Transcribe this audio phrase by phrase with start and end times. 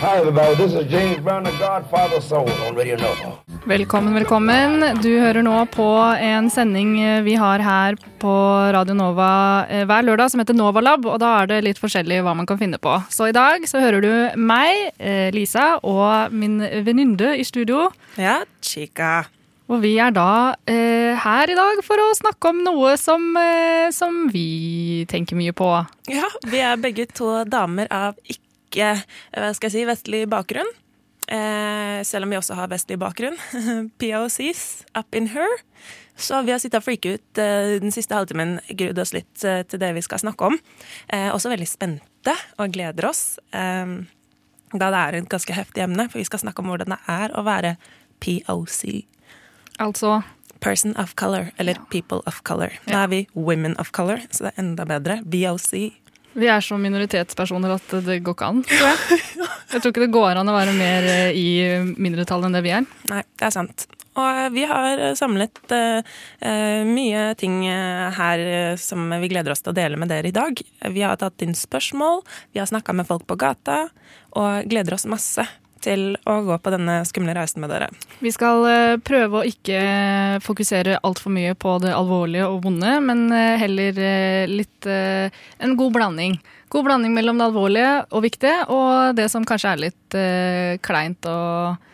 [0.00, 0.54] Hi, everybody.
[0.54, 3.32] This is James Brown, the Godfather Soul on Radio Nova.
[3.66, 4.84] Velkommen, velkommen.
[5.02, 5.86] Du hører nå på
[6.22, 6.92] en sending
[7.26, 8.34] vi har her på
[8.76, 9.30] Radio Nova
[9.66, 12.60] eh, hver lørdag som heter Novalab, og da er det litt forskjellig hva man kan
[12.62, 12.94] finne på.
[13.10, 17.88] Så i dag så hører du meg, eh, Lisa, og min venninne i studio.
[18.22, 19.24] Ja, chica.
[19.68, 23.90] Og vi er da eh, her i dag for å snakke om noe som, eh,
[23.92, 25.74] som vi tenker mye på.
[26.08, 30.68] Ja, vi er begge to damer av ikke hva skal jeg si, vestlig bakgrunn.
[31.28, 33.36] Eh, selv om vi også har vestlig bakgrunn.
[34.00, 35.58] POCs up in her.
[36.16, 39.60] Så vi har sittet og freaket ut eh, den siste halvtimen, grudd oss litt eh,
[39.68, 40.56] til det vi skal snakke om.
[41.12, 43.92] Eh, også veldig spente og gleder oss, eh,
[44.72, 46.08] da det er et ganske heftig emne.
[46.08, 47.76] For vi skal snakke om hvordan det er å være
[48.24, 49.04] POC.
[49.78, 50.22] Altså
[50.58, 52.72] Person of color, eller people of color.
[52.88, 55.20] Nå er vi women of color, så det er enda bedre.
[55.22, 55.92] BOC.
[56.38, 59.20] Vi er så minoritetspersoner at det går ikke an, tror jeg.
[59.68, 61.48] Jeg tror ikke det går an å være mer eh, i
[61.98, 62.86] mindretall enn det vi er.
[63.10, 63.88] Nei, det er sant.
[64.18, 66.00] Og vi har samlet uh,
[66.42, 68.40] uh, mye ting her
[68.80, 70.58] som vi gleder oss til å dele med dere i dag.
[70.90, 73.84] Vi har tatt inn spørsmål, vi har snakka med folk på gata,
[74.34, 75.46] og gleder oss masse
[75.84, 77.88] til å gå på denne skumle reisen med dere.
[78.24, 79.80] Vi skal uh, prøve å ikke
[80.44, 83.98] fokusere altfor mye på det alvorlige og vonde, men heller
[84.50, 86.38] litt en god blanding.
[86.72, 90.18] God blanding mellom det alvorlige og viktige, og det som kanskje er litt
[90.84, 91.87] kleint og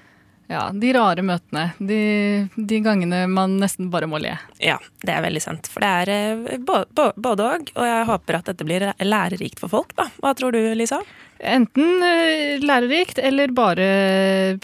[0.50, 1.64] ja, de rare møtene.
[1.78, 2.00] De,
[2.54, 4.34] de, gangene man nesten bare må le.
[4.60, 5.68] Ja, det er veldig sant.
[5.72, 9.94] For det er både òg, og jeg håper at dette blir lærerikt for folk.
[9.96, 10.08] da.
[10.20, 11.00] Hva tror du, Lisa?
[11.44, 13.88] Enten uh, lærerikt eller bare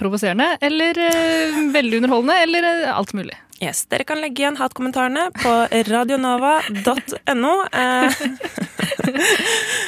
[0.00, 0.52] provoserende.
[0.60, 3.38] Eller uh, veldig underholdende, eller alt mulig.
[3.60, 5.50] Yes, Dere kan legge igjen hatkommentarene på
[5.90, 7.50] radionova.no.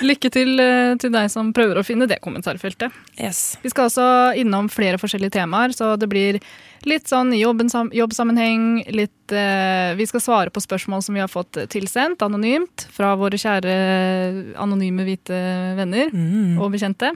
[0.03, 0.61] Lykke til
[1.01, 2.93] til deg som prøver å finne det kommentarfeltet.
[3.17, 3.57] Yes.
[3.63, 4.07] Vi skal også
[4.41, 6.39] innom flere forskjellige temaer, så det blir
[6.89, 12.23] litt sånn jobbsammenheng, litt eh, Vi skal svare på spørsmål som vi har fått tilsendt
[12.27, 13.73] anonymt fra våre kjære
[14.61, 15.39] anonyme hvite
[15.79, 16.59] venner Mm.
[16.61, 17.13] og bekjente.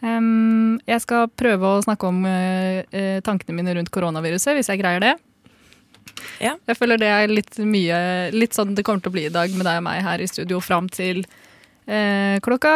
[0.00, 4.78] Um, jeg skal prøve å snakke om uh, uh, tankene mine rundt koronaviruset, hvis jeg
[4.80, 5.14] greier det.
[6.42, 6.54] Ja.
[6.68, 7.98] Jeg føler det er litt mye
[8.34, 10.28] Litt sånn det kommer til å bli i dag med deg og meg her i
[10.30, 11.24] studio fram til
[11.86, 12.72] eh, klokka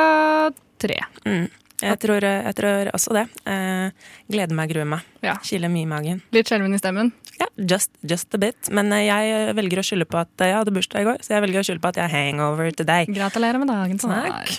[0.82, 0.98] tre.
[1.26, 1.46] Mm.
[1.82, 3.24] Jeg, tror, jeg tror også det.
[3.50, 5.06] Eh, gleder meg, gruer meg.
[5.24, 5.36] Ja.
[5.42, 6.22] Kiler mye i magen.
[6.34, 7.10] Litt skjelven i stemmen.
[7.40, 8.70] Ja, just, just a bit.
[8.74, 11.46] Men eh, jeg velger å skylde på at jeg hadde bursdag i går, så jeg
[11.46, 13.10] velger å skylde på at jeg er hangover today.
[13.10, 13.98] Gratulerer med dagen.
[14.02, 14.54] Takk.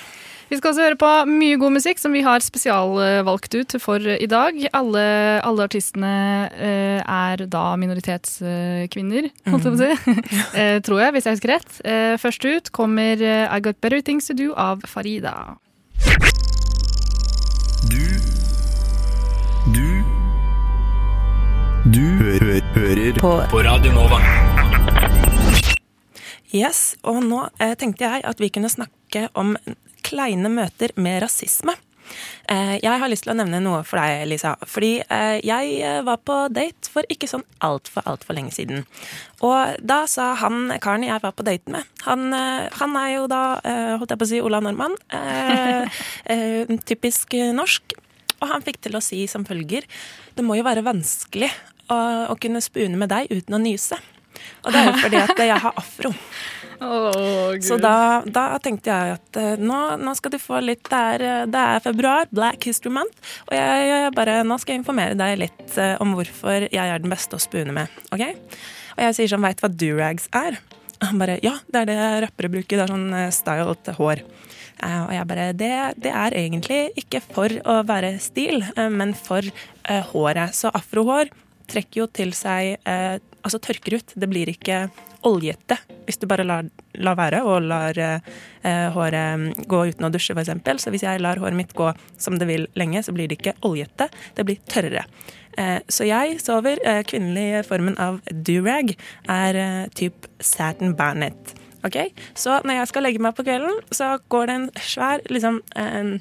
[0.53, 4.27] Vi skal også høre på mye god musikk som vi har spesialvalgt ut for i
[4.29, 4.59] dag.
[4.77, 5.05] Alle,
[5.41, 6.11] alle artistene
[6.53, 10.13] eh, er da minoritetskvinner, holdt jeg på å si.
[10.61, 11.79] eh, tror jeg, hvis jeg husker rett.
[11.81, 15.33] Eh, først ut kommer I Got Better Things To Do av Farida.
[17.89, 18.05] Du
[19.73, 19.89] Du
[21.97, 23.33] Du hø hø hører på.
[23.49, 24.21] på Radio Nova.
[26.53, 29.55] Yes, og nå eh, tenkte jeg at vi kunne snakke om
[30.13, 31.75] kleine møter med rasisme.
[32.51, 34.53] Eh, jeg har lyst til å nevne noe for deg, Lisa.
[34.67, 38.83] Fordi eh, jeg eh, var på date for ikke sånn altfor, altfor lenge siden.
[39.45, 43.41] Og da sa han karen jeg var på date med Han, han er jo da,
[43.99, 44.95] holdt jeg på å si, Ola Nordmann.
[46.89, 47.95] Typisk norsk.
[48.41, 49.85] Og han fikk til å si som følger
[50.35, 51.47] Det må jo være vanskelig
[51.87, 51.97] å,
[52.31, 53.99] å kunne spune med deg uten å nyse.
[54.63, 56.11] Og det er jo fordi at jeg har afro.
[56.81, 60.99] Oh, Så da, da tenkte jeg at eh, nå, nå skal du få litt det
[61.15, 64.83] er, eh, det er februar, Black History Month, og jeg, jeg bare, nå skal jeg
[64.83, 67.91] informere deg litt eh, om hvorfor jeg er den beste å spune med.
[68.15, 68.23] ok?
[68.97, 70.59] Og jeg sier sånn, veit hva durags er?
[70.99, 72.77] Og han bare ja, det er det rappere bruker.
[72.77, 73.37] Det er sånn stylet
[73.83, 74.21] styled hår.
[74.83, 75.71] Og jeg bare det,
[76.03, 78.63] det er egentlig ikke for å være stil,
[78.93, 79.47] men for
[80.13, 80.55] håret.
[80.55, 81.33] Så afrohår
[81.71, 82.77] trekker jo til seg
[83.43, 84.13] Altså tørker ut.
[84.15, 84.87] Det blir ikke
[85.27, 86.67] oljete hvis du bare lar,
[86.99, 90.83] lar være og lar eh, håret gå uten å dusje, f.eks.
[90.83, 93.55] Så hvis jeg lar håret mitt gå som det vil lenge, så blir det ikke
[93.67, 95.05] oljete, det blir tørrere.
[95.57, 96.81] Eh, så jeg sover.
[96.87, 98.95] Eh, kvinnelig formen av durag
[99.29, 101.55] er eh, typ satin bernet.
[101.83, 101.99] Ok?
[102.35, 105.97] Så når jeg skal legge meg på kvelden, så går det en svær liksom eh,
[105.99, 106.13] eh,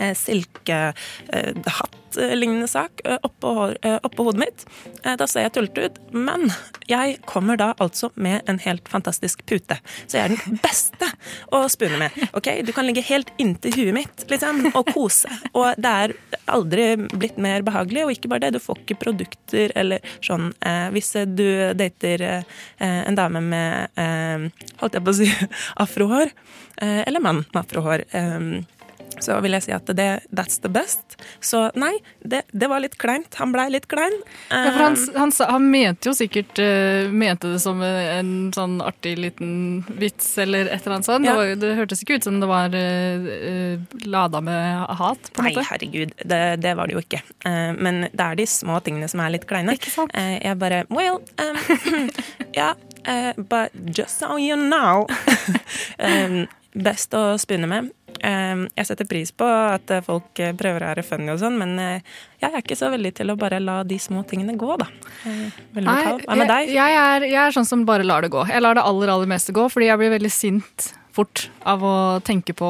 [0.00, 4.66] silkehatt-lignende sak eh, oppå, eh, oppå hodet mitt.
[5.04, 6.50] Eh, Da ser jeg tullete ut, men
[6.90, 9.76] jeg kommer da altså med en helt fantastisk pute.
[10.06, 11.06] Så jeg er den beste
[11.52, 12.10] å spune med.
[12.36, 12.48] ok?
[12.66, 15.28] Du kan ligge helt inntil huet mitt liksom, og kose.
[15.54, 16.10] Og det er
[16.50, 20.46] aldri blitt mer behagelig, og ikke bare det, du får ikke produkter eller sånn.
[20.66, 21.46] Eh, hvis du
[21.78, 22.42] dater eh,
[22.80, 23.70] en dame med
[24.00, 24.38] eh,
[24.80, 25.28] holdt jeg på å si
[25.84, 26.28] afrohår,
[26.82, 28.40] eh, eller mann med afrohår, eh,
[29.20, 31.16] så vil jeg si at det, that's the best.
[31.44, 31.92] Så nei,
[32.24, 33.34] det, det var litt kleint.
[33.40, 34.16] Han blei litt klein.
[34.50, 38.50] Ja, for han, Um, han, sa- han mente jo sikkert eh, mente det som en
[38.54, 41.26] sånn artig liten vits eller et eller annet sånt.
[41.28, 41.32] Ja.
[41.36, 45.48] Det, var, det hørtes ikke ut som det var uh, lada med hat, på en
[45.48, 45.66] Nei, måte.
[45.70, 47.22] herregud, det, det var det jo ikke.
[47.46, 49.76] Uh, men det er de små tingene som er litt kleine.
[49.78, 50.14] Ikke sant?
[50.16, 52.10] Uh, jeg bare Well, um,
[52.58, 52.72] ja,
[53.06, 55.06] uh, but just so you know
[55.98, 57.88] um, Best å spune med.
[58.20, 61.56] Um, jeg setter pris på at eh, folk eh, prøver å være funny og sånn,
[61.56, 64.74] men eh, jeg er ikke så veldig til å bare la de små tingene gå,
[64.80, 64.88] da.
[65.24, 66.02] Veldig Nei.
[66.26, 66.68] Hva med deg?
[66.68, 68.44] Jeg, jeg, er, jeg er sånn som bare lar det gå.
[68.50, 70.90] Jeg lar det aller aller meste gå, fordi jeg blir veldig sint
[71.20, 71.94] fort av å
[72.24, 72.68] tenke på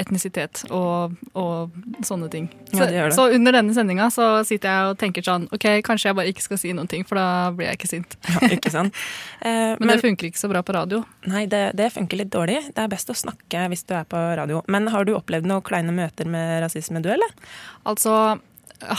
[0.00, 1.74] etnisitet og, og
[2.06, 2.46] sånne ting.
[2.70, 3.14] Så, Ja, det det.
[3.16, 6.44] så under denne sendinga så sitter jeg og tenker sånn OK, kanskje jeg bare ikke
[6.46, 8.16] skal si noen ting, for da blir jeg ikke sint.
[8.30, 8.94] Ja, ikke sant?
[9.40, 10.98] Eh, Men, det funker ikke så bra på radio.
[11.30, 12.58] Nei, det, det funker litt dårlig.
[12.76, 14.60] Det er best å snakke hvis du er på radio.
[14.68, 17.32] Men har du opplevd noen kleine møter med rasisme, du, eller?
[17.88, 18.36] Altså,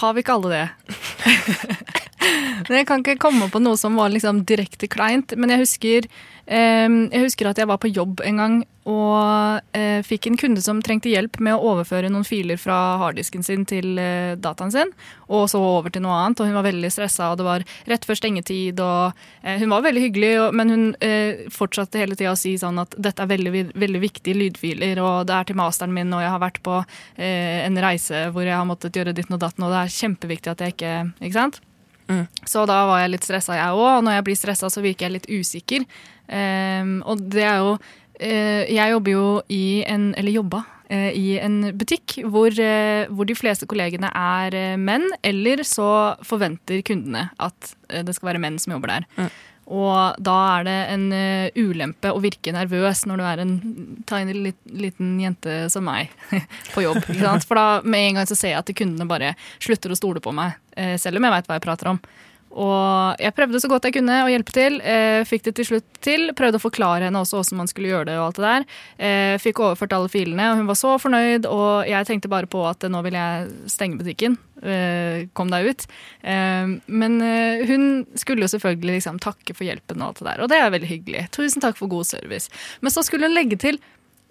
[0.02, 0.66] har vi ikke alle det?
[2.22, 5.34] Men jeg kan ikke komme på noe som var liksom direkte kleint.
[5.38, 6.10] Men jeg husker,
[6.46, 10.62] eh, jeg husker at jeg var på jobb en gang og eh, fikk en kunde
[10.66, 14.94] som trengte hjelp med å overføre noen filer fra harddisken sin til eh, dataen sin,
[15.30, 16.42] og så over til noe annet.
[16.42, 18.82] Og hun var veldig stressa, og det var rett før stengetid.
[18.82, 22.56] Og, eh, hun var veldig hyggelig, og, men hun eh, fortsatte hele tida å si
[22.62, 26.26] sånn at dette er veldig, veldig viktige lydfiler, og det er til masteren min, og
[26.26, 29.62] jeg har vært på eh, en reise hvor jeg har måttet gjøre ditt og datt,
[29.62, 31.62] og det er kjempeviktig at jeg ikke Ikke sant?
[32.12, 32.26] Mm.
[32.48, 33.88] Så da var jeg litt stressa, jeg òg.
[34.00, 35.88] Og når jeg blir stressa, så virker jeg litt usikker.
[36.28, 41.34] Um, og det er jo uh, Jeg jobber jo i en Eller jobba uh, i
[41.44, 45.90] en butikk hvor, uh, hvor de fleste kollegene er menn, eller så
[46.24, 49.08] forventer kundene at det skal være menn som jobber der.
[49.18, 49.32] Mm.
[49.72, 53.54] Og da er det en eh, ulempe å virke nervøs når du er en
[54.10, 56.12] tiny liten jente som meg
[56.74, 57.00] på jobb.
[57.48, 59.34] For da med en gang så ser jeg at kundene bare
[59.64, 62.02] slutter å stole på meg, eh, selv om jeg veit hva jeg prater om.
[62.52, 64.80] Og jeg prøvde så godt jeg kunne å hjelpe til.
[64.84, 66.32] Eh, fikk det til slutt til.
[66.38, 68.18] Prøvde å forklare henne også hvordan man skulle gjøre det.
[68.20, 68.66] og alt det der.
[69.08, 71.48] Eh, fikk overført alle filene, og hun var så fornøyd.
[71.48, 74.38] Og jeg tenkte bare på at eh, nå vil jeg stenge butikken.
[74.62, 75.88] Eh, kom deg ut.
[76.22, 80.44] Eh, men eh, hun skulle jo selvfølgelig liksom takke for hjelpen, og alt det der.
[80.44, 81.26] Og det er veldig hyggelig.
[81.38, 82.52] Tusen takk for god service.
[82.82, 83.82] Men så skulle hun legge til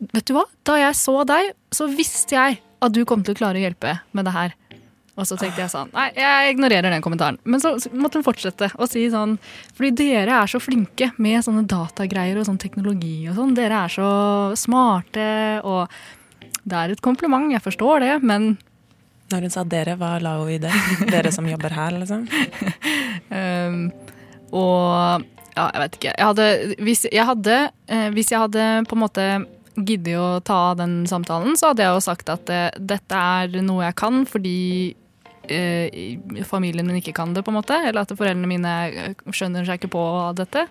[0.01, 0.47] Vet du hva?
[0.65, 3.99] Da jeg så deg, så visste jeg at du kom til å klare å hjelpe
[4.17, 4.55] med det her.
[5.21, 7.39] Og så tenkte jeg sånn Nei, jeg ignorerer den kommentaren.
[7.45, 9.37] Men så måtte hun fortsette å si sånn
[9.77, 13.55] Fordi dere er så flinke med sånne datagreier og sånn teknologi og sånn.
[13.59, 14.11] Dere er så
[14.59, 15.29] smarte
[15.67, 15.93] og
[16.61, 18.55] Det er et kompliment, jeg forstår det, men
[19.31, 20.73] Når hun sa dere, hva la hun i det?
[21.13, 22.25] Dere som jobber her, liksom?
[23.31, 23.85] um,
[24.61, 26.13] og ja, jeg vet ikke.
[26.17, 26.47] Jeg hadde,
[26.87, 27.57] hvis, jeg hadde,
[27.91, 29.27] eh, hvis jeg hadde på en måte
[29.87, 33.87] giddet å ta den samtalen, så hadde jeg jo sagt at eh, dette er noe
[33.87, 34.59] jeg kan fordi
[35.51, 37.77] eh, familien min ikke kan det, på en måte.
[37.89, 40.05] Eller at foreldrene mine eh, skjønner seg ikke på
[40.39, 40.67] dette.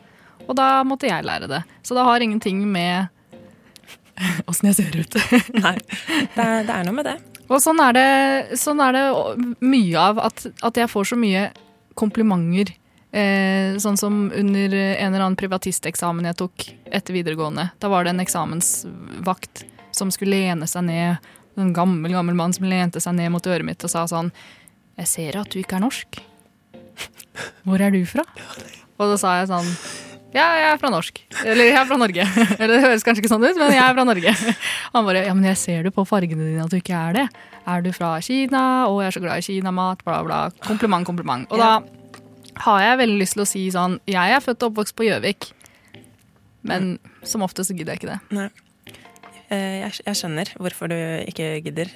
[0.47, 1.63] Og da måtte jeg lære det.
[1.83, 3.09] Så det har ingenting med
[4.49, 5.19] åssen jeg ser ut.
[5.65, 5.77] Nei,
[6.35, 7.17] det er, det er noe med det.
[7.49, 8.09] Og sånn er det,
[8.61, 9.05] sånn er det
[9.65, 11.47] mye av, at, at jeg får så mye
[11.97, 12.75] komplimenter.
[13.09, 17.71] Eh, sånn som under en eller annen privatisteksamen jeg tok etter videregående.
[17.81, 19.63] Da var det en eksamensvakt
[19.97, 21.31] som skulle lene seg ned.
[21.59, 24.29] En gammel gammel mann som lente seg ned mot øret mitt og sa sånn
[24.99, 26.19] Jeg ser at du ikke er norsk.
[27.63, 28.25] Hvor er du fra?
[28.99, 29.69] Og da sa jeg sånn
[30.29, 31.15] ja, jeg er fra norsk.
[31.41, 32.21] Eller jeg er fra Norge.
[32.61, 34.33] Eller det høres kanskje ikke sånn ut, men jeg er fra Norge.
[34.93, 37.23] Han bare ja, men jeg ser det på fargene dine at du ikke er det.
[37.65, 38.61] Er du fra Kina?
[38.85, 40.37] Å, jeg er så glad i kinamat, bla, bla.
[40.67, 41.49] Kompliment, kompliment.
[41.49, 41.71] Og da
[42.67, 45.49] har jeg veldig lyst til å si sånn Jeg er født og oppvokst på Gjøvik,
[46.69, 46.91] men
[47.25, 48.19] som oftest gidder jeg ikke det.
[48.35, 48.49] Nei.
[49.49, 51.89] Eh, Jeg, jeg skjønner hvorfor du ikke gidder.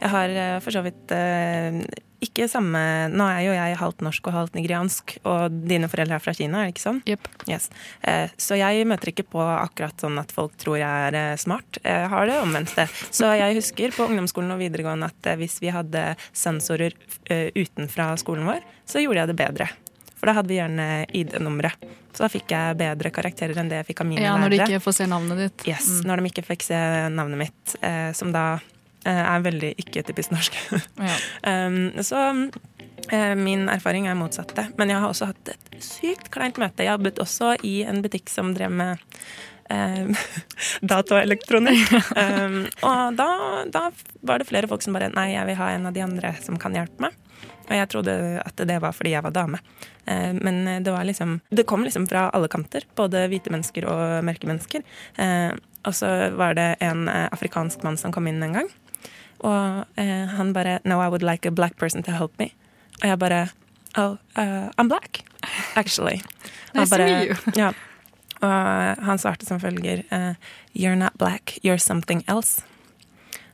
[0.00, 1.80] Jeg har eh, for så vidt eh,
[2.20, 2.80] ikke samme
[3.12, 6.62] Nå er jo jeg halvt norsk og halvt nigeriansk, og dine foreldre er fra Kina,
[6.62, 6.98] er det ikke sånn?
[7.08, 7.28] Yep.
[7.48, 7.68] Yes.
[8.04, 11.80] Eh, Så jeg møter ikke på akkurat sånn at folk tror jeg er smart.
[11.84, 12.88] Jeg har det omvendte.
[13.12, 16.96] Så jeg husker på ungdomsskolen og videregående at hvis vi hadde sensorer
[17.30, 19.68] utenfra skolen vår, så gjorde jeg det bedre.
[20.20, 21.86] For da hadde vi gjerne ID-nummeret.
[22.12, 24.58] Så da fikk jeg bedre karakterer enn det jeg fikk av mine Ja, når de
[24.60, 25.64] ikke får se navnet ditt.
[25.70, 26.02] Yes, Mm.
[26.10, 26.80] Når de ikke fikk se
[27.14, 28.58] navnet mitt, eh, som da
[29.08, 30.56] er veldig ikke typisk norsk.
[31.00, 31.16] Ja.
[31.66, 32.50] um, så
[33.10, 34.66] eh, min erfaring er motsatte.
[34.78, 36.84] Men jeg har også hatt et sykt kleint møte.
[36.84, 39.00] Jeg jobbet også i en butikk som drev med
[39.70, 40.26] eh,
[40.92, 41.94] data og elektronikk.
[42.16, 43.30] um, og da,
[43.72, 43.86] da
[44.26, 46.60] var det flere folk som bare Nei, jeg vil ha en av de andre som
[46.60, 47.16] kan hjelpe meg.
[47.70, 49.62] Og jeg trodde at det var fordi jeg var dame.
[50.04, 52.86] Uh, Men det var liksom Det kom liksom fra alle kanter.
[52.98, 54.82] Både hvite mennesker og mørke mennesker.
[55.16, 55.52] Eh,
[55.86, 58.68] og så var det en eh, afrikansk mann som kom inn en gang.
[59.40, 62.52] Og eh, han bare No, I would like a black person to help me.
[63.02, 63.48] Og jeg bare
[63.98, 65.24] Oh, uh, I'm black,
[65.74, 66.22] actually.
[66.74, 67.36] Nice to meet you.
[67.56, 67.72] Ja.
[68.40, 70.34] Og han svarte som følger uh,
[70.74, 72.62] You're not black, you're something else.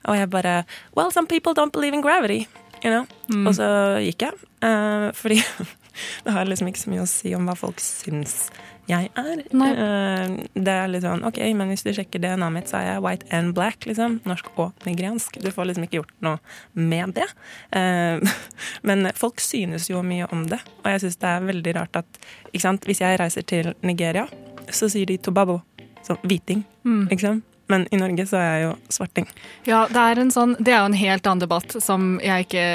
[0.05, 0.65] Og jeg bare
[0.97, 2.47] Well, some people don't believe in gravity.
[2.85, 3.07] You know?
[3.33, 3.47] Mm.
[3.47, 3.67] Og så
[4.05, 4.33] gikk jeg.
[4.63, 5.41] Uh, fordi
[6.25, 8.51] det har liksom ikke så mye å si om hva folk syns
[8.89, 9.41] jeg er.
[9.53, 13.03] Eh, det er litt sånn OK, men hvis du sjekker DNA-et mitt, så er jeg
[13.05, 14.21] white and black, liksom.
[14.29, 15.41] Norsk og nigeriansk.
[15.43, 16.39] Du får liksom ikke gjort noe
[16.75, 17.27] med det.
[17.77, 18.23] Eh,
[18.89, 22.23] men folk synes jo mye om det, og jeg syns det er veldig rart at
[22.53, 22.87] ikke sant?
[22.89, 24.27] Hvis jeg reiser til Nigeria,
[24.71, 25.61] så sier de tobabo.
[26.07, 27.09] Sånn hviting, Mm.
[27.11, 27.45] ikke sant?
[27.69, 29.27] Men i Norge så er jeg jo svarting.
[29.67, 32.67] Ja, det er, en sånn, det er jo en helt annen debatt som jeg ikke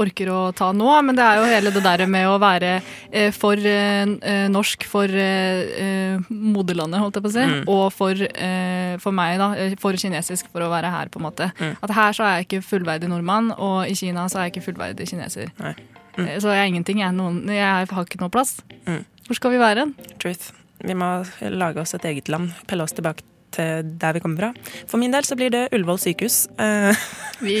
[0.00, 0.88] orker å ta nå.
[1.06, 2.72] Men det er jo hele det der med å være
[3.10, 7.46] eh, for eh, eh, norsk for eh, eh, moderlandet, holdt jeg på å si.
[7.50, 7.62] Mm.
[7.74, 9.50] Og for, eh, for meg, da.
[9.82, 11.50] For kinesisk for å være her, på en måte.
[11.60, 11.76] Mm.
[11.84, 14.68] At her så er jeg ikke fullverdig nordmann, og i Kina så er jeg ikke
[14.70, 15.52] fullverdig kineser.
[15.60, 16.28] Mm.
[16.38, 17.02] Så jeg er ingenting.
[17.02, 18.60] Jeg, er noen, jeg har ikke noe plass.
[18.86, 19.02] Mm.
[19.28, 19.88] Hvor skal vi være?
[20.22, 20.52] Truth.
[20.84, 21.12] Vi må
[21.54, 22.52] lage oss et eget land.
[22.68, 23.24] Pelle oss tilbake
[23.54, 24.72] til der vi kommer fra.
[24.90, 26.44] For min del så blir det Ullevål sykehus.
[26.60, 27.04] Eh,
[27.44, 27.58] Vi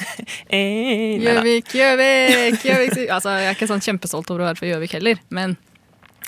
[0.54, 1.20] eh.
[1.22, 5.22] Gjøvik, Gjøvik, Gjøvik Altså, Jeg er ikke sånn kjempestolt over å være fra Gjøvik heller,
[5.34, 5.56] men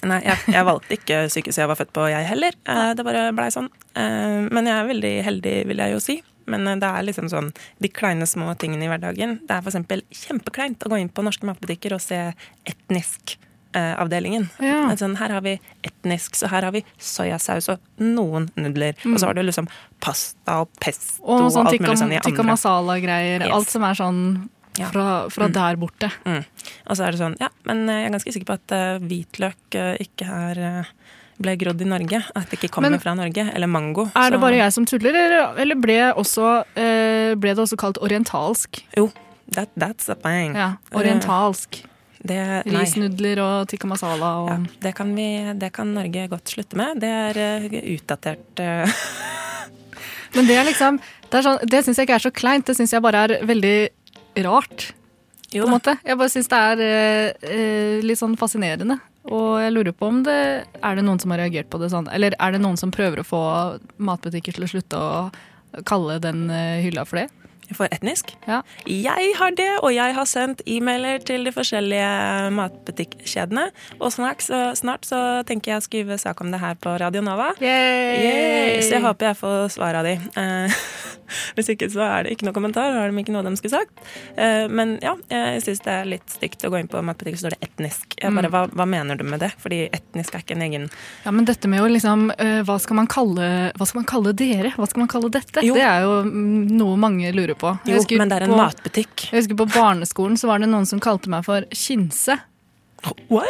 [0.06, 2.54] Nei, jeg, jeg valgte ikke sykehuset jeg var født på, jeg heller.
[2.68, 3.70] Eh, det bare blei sånn.
[3.96, 6.16] Men jeg er veldig heldig, vil jeg jo si.
[6.52, 7.48] Men det er liksom sånn
[7.82, 9.38] de kleine små tingene i hverdagen.
[9.48, 10.04] Det er f.eks.
[10.26, 12.20] kjempekleint å gå inn på norske matbutikker og se
[12.68, 13.38] etnisk.
[13.76, 14.48] Eh, Avdelingen.
[14.64, 14.80] Ja.
[14.96, 15.52] Sånn, her har vi
[15.86, 18.96] etnisk, så her har vi soyasaus og noen nudler.
[19.04, 19.68] Og så har du liksom
[20.02, 22.30] pasta og pesto Og og, sånn alt mulig sånn i andre.
[22.30, 23.44] Tikka masala-greier.
[23.46, 23.52] Yes.
[23.60, 24.22] Alt som er sånn
[24.76, 24.90] Ja.
[24.92, 26.10] fra, fra der borte.
[26.28, 26.42] Mm.
[26.90, 29.76] Og så er det sånn, ja, men jeg er ganske sikker på at uh, hvitløk
[29.80, 30.90] uh, ikke er uh,
[31.40, 32.20] ble grodd i Norge.
[32.36, 33.46] At det ikke kommer Men- fra Norge.
[33.54, 34.04] Eller mango.
[34.14, 37.76] Er det så- bare jeg som tuller, eller, eller ble, også, eh, ble det også
[37.80, 38.82] kalt orientalsk?
[38.96, 39.10] Jo,
[39.52, 40.54] that, that's a thing.
[40.54, 41.82] Ja, orientalsk.
[42.24, 42.40] Det.
[42.66, 47.00] Risnudler og tikka masala og Ja, det, kan vi, det kan Norge godt slutte med.
[47.02, 49.00] Det er eh, utdatert eh,
[50.36, 52.94] Men det er liksom Det, sånn, det syns jeg ikke er så kleint, det syns
[52.94, 53.76] jeg bare er veldig
[54.46, 54.90] rart.
[55.52, 55.96] Jo på en måte.
[56.06, 58.98] Jeg bare syns det er eh, eh, litt sånn fascinerende.
[59.26, 62.06] Og jeg lurer på om det Er det noen som har reagert på det sånn?
[62.14, 63.42] Eller er det noen som prøver å få
[63.98, 66.46] matbutikker til å slutte å kalle den
[66.80, 67.45] hylla for det?
[67.74, 68.30] For etnisk?
[68.46, 68.60] Ja.
[68.86, 73.66] Jeg har det, og jeg har sendt e-mailer til de forskjellige matbutikkjedene.
[73.98, 77.24] Og snart så, snart så tenker jeg å skrive sak om det her på Radio
[77.26, 77.52] Nova.
[77.62, 78.78] Yay!
[78.84, 80.14] Så jeg håper jeg får svar av de.
[80.16, 80.78] Eh,
[81.56, 84.04] hvis ikke så er det ikke noe kommentar, har de ikke noe de skulle sagt.
[84.38, 87.46] Eh, men ja, jeg syns det er litt stygt å gå inn på matbutikk, så
[87.46, 88.16] står det etnisk.
[88.20, 89.52] Jeg bare, hva, hva mener du med det?
[89.62, 90.88] Fordi etnisk er ikke en egen
[91.24, 94.34] Ja, men dette med jo liksom eh, hva, skal man kalle, hva skal man kalle
[94.36, 94.72] dere?
[94.76, 95.64] Hva skal man kalle dette?
[95.66, 95.76] Jo.
[95.76, 97.55] Det er jo mm, noe mange lurer på.
[97.62, 99.26] Jeg Jo, men det er en på, matbutikk.
[99.32, 102.38] Jeg husker på barneskolen så var det noen som kalte meg for Kinse.
[103.28, 103.46] What?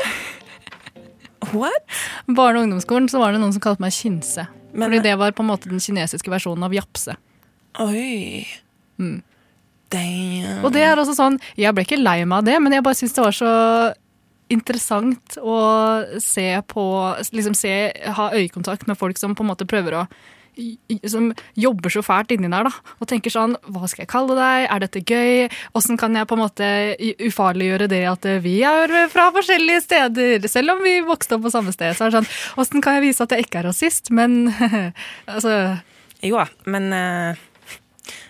[1.53, 1.83] What?
[2.29, 4.47] Barne- og ungdomsskolen så var det noen som kalte meg Kinse.
[4.73, 7.17] Men- Fordi det var på en måte den kinesiske versjonen av japse.
[7.81, 8.47] Oi.
[8.99, 9.23] Mm.
[9.91, 10.65] Damn.
[10.65, 12.95] Og det er også sånn, Jeg ble ikke lei meg av det, men jeg bare
[12.95, 13.95] syns det var så
[14.51, 16.85] interessant å se på
[17.33, 20.09] liksom se, Ha øyekontakt med folk som på en måte prøver å
[21.09, 22.93] som jobber så fælt inni der, da.
[23.01, 24.67] Og tenker sånn Hva skal jeg kalle deg?
[24.73, 25.49] Er dette gøy?
[25.77, 26.71] Åssen kan jeg på en måte
[27.29, 30.49] ufarliggjøre det at vi er fra forskjellige steder?
[30.51, 31.97] Selv om vi vokste opp på samme sted.
[31.97, 34.13] Så er det sånn Åssen kan jeg vise at jeg ikke er rasist?
[34.15, 34.47] Men
[35.35, 35.77] altså
[36.25, 37.45] Jo da, men uh...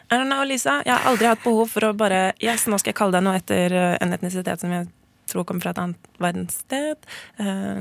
[0.07, 0.83] I don't know, Lisa.
[0.87, 3.41] Jeg har aldri hatt behov for å bare Yes, nå skal jeg kalle deg noe
[3.41, 4.87] etter eh, en etnisitet som jeg
[5.27, 7.09] tror kommer fra et annet verdenssted.
[7.43, 7.81] Eh,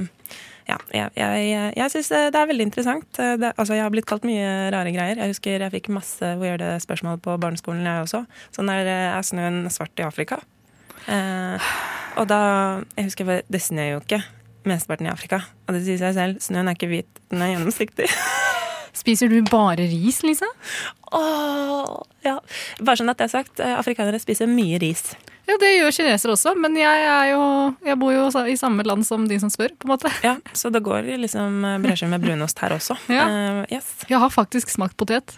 [0.65, 3.07] ja, jeg, jeg, jeg syns det er veldig interessant.
[3.17, 5.19] Det, altså, jeg har blitt kalt mye rare greier.
[5.21, 8.23] Jeg husker jeg fikk masse weirde spørsmål på barneskolen, jeg også.
[8.55, 10.39] Sånn der eh, Er snøen svart i Afrika?
[11.11, 11.69] Eh,
[12.17, 12.39] og da
[12.95, 14.23] Jeg husker bare, det snør jo ikke
[14.65, 15.43] mesteparten i Afrika.
[15.67, 18.09] Og det sier seg selv, snøen er ikke hvit, den er gjennomsiktig.
[19.01, 20.47] Spiser du bare ris, Lisa?
[21.13, 21.93] Åh,
[22.25, 22.39] ja.
[22.81, 25.11] Bare sånn at det er sagt, eh, afrikanere spiser mye ris.
[25.45, 27.41] Ja, det gjør kinesere også, men jeg, jo,
[27.85, 30.09] jeg bor jo i samme land som de som spør, på en måte.
[30.25, 32.97] Ja, Så det går liksom eh, brødskive med brunost her også.
[33.13, 33.27] Ja.
[33.29, 33.91] Uh, yes.
[34.09, 35.37] Jeg har faktisk smakt potet.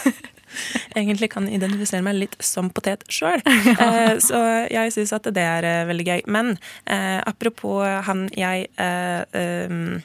[0.96, 3.42] Egentlig kan jeg identifisere meg litt som potet sjøl,
[4.28, 4.38] så
[4.72, 6.22] jeg syns at det er eh, veldig gøy.
[6.32, 6.54] Men
[6.88, 9.98] eh, apropos han jeg eh, um,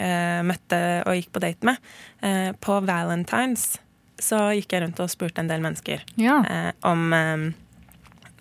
[0.00, 1.82] eh, møtte og gikk på date med,
[2.24, 3.74] eh, på Valentines
[4.20, 6.40] så gikk jeg rundt og spurte en del mennesker Ja.
[6.44, 7.06] eh, om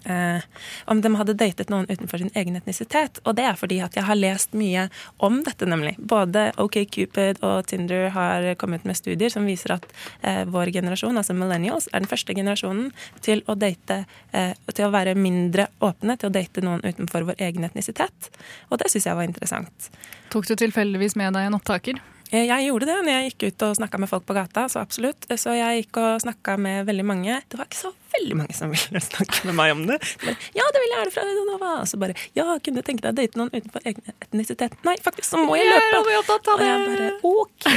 [0.05, 0.41] eh,
[0.85, 3.21] om de hadde datet noen utenfor sin egen etnisitet.
[3.25, 4.87] Og det er fordi at jeg har lest mye
[5.17, 5.95] om dette, nemlig.
[5.99, 9.87] Både OKCupid og Tinder har kommet med studier som viser at
[10.21, 12.91] eh, vår generasjon, altså millennials, er den første generasjonen
[13.25, 17.41] til å date eh, til å være mindre åpne til å date noen utenfor vår
[17.49, 18.31] egen etnisitet.
[18.69, 19.91] Og det syns jeg var interessant.
[20.29, 21.99] Tok du tilfeldigvis med deg en opptaker?
[22.29, 24.67] Eh, jeg gjorde det når jeg gikk ut og snakka med folk på gata.
[24.69, 25.25] Så absolutt.
[25.33, 27.39] Så jeg gikk og snakka med veldig mange.
[27.49, 29.97] Det var ikke så veldig mange som ville snakke med meg om det.
[30.23, 31.73] Bare, ja, det vil jeg gjerne fra Nova.
[31.81, 34.77] Og så bare Ja, kunne du tenke deg å date noen utenfor egen etnisitet?
[34.85, 35.89] Nei, faktisk, så må jeg løpe.
[35.89, 36.69] Jeg er opptatt av det.
[36.69, 37.67] Og jeg bare OK,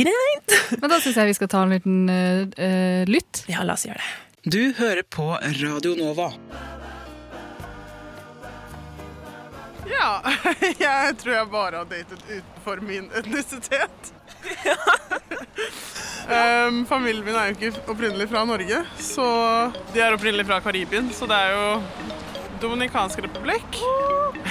[0.00, 0.56] greit.
[0.80, 3.46] Men da syns jeg vi skal ta en liten uh, lytt.
[3.50, 4.14] Ja, la oss gjøre det.
[4.46, 6.30] Du hører på Radio Nova.
[9.90, 10.20] Ja,
[10.78, 14.12] jeg tror jeg bare har datet utenfor min etnisitet.
[16.30, 19.26] um, familien min er jo ikke opprinnelig fra Norge, så
[19.94, 21.10] de er opprinnelig fra Karibien.
[21.14, 21.66] Så det er jo
[22.60, 23.80] Dominikansk republikk.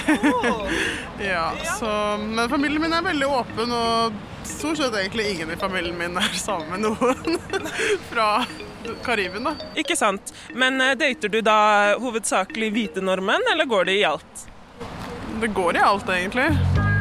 [1.32, 1.90] ja, så,
[2.22, 4.12] men familien min er veldig åpen, og
[4.46, 7.40] stort sett egentlig ingen i familien min er sammen med noen
[8.12, 8.28] fra
[9.04, 9.44] Karibien.
[9.44, 9.56] da.
[9.74, 10.30] Ikke sant.
[10.54, 14.46] Men eh, dater du da hovedsakelig hvite nordmenn, eller går det i alt?
[15.40, 16.48] Det går i alt, egentlig.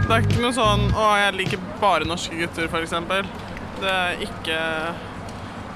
[0.05, 2.95] Det er ikke noe sånn 'Å, jeg liker bare norske gutter', f.eks.
[3.81, 4.59] Det er ikke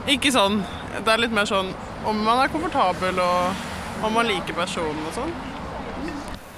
[0.09, 0.63] Ikke sånn.
[1.05, 1.73] Det er litt mer sånn
[2.05, 5.33] om man er komfortabel, og om man liker personen og sånn.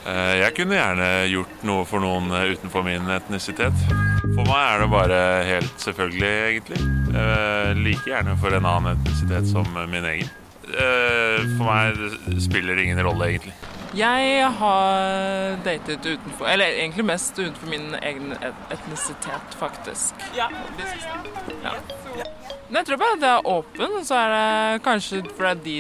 [0.06, 3.84] Eh, jeg kunne gjerne gjort noe for noen eh, utenfor min etnisitet.
[4.22, 6.80] For meg er det bare helt selvfølgelig, egentlig.
[7.12, 10.32] Eh, like gjerne for en annen etnisitet som min egen.
[10.72, 13.54] For meg spiller det ingen rolle, egentlig.
[13.92, 18.32] Jeg har datet utenfor Eller egentlig mest utenfor min egen
[18.72, 20.16] etnisitet, faktisk.
[20.38, 20.48] Ja.
[21.64, 21.74] ja.
[22.70, 25.78] Men jeg tror bare at jeg er åpen, så er det kanskje fordi de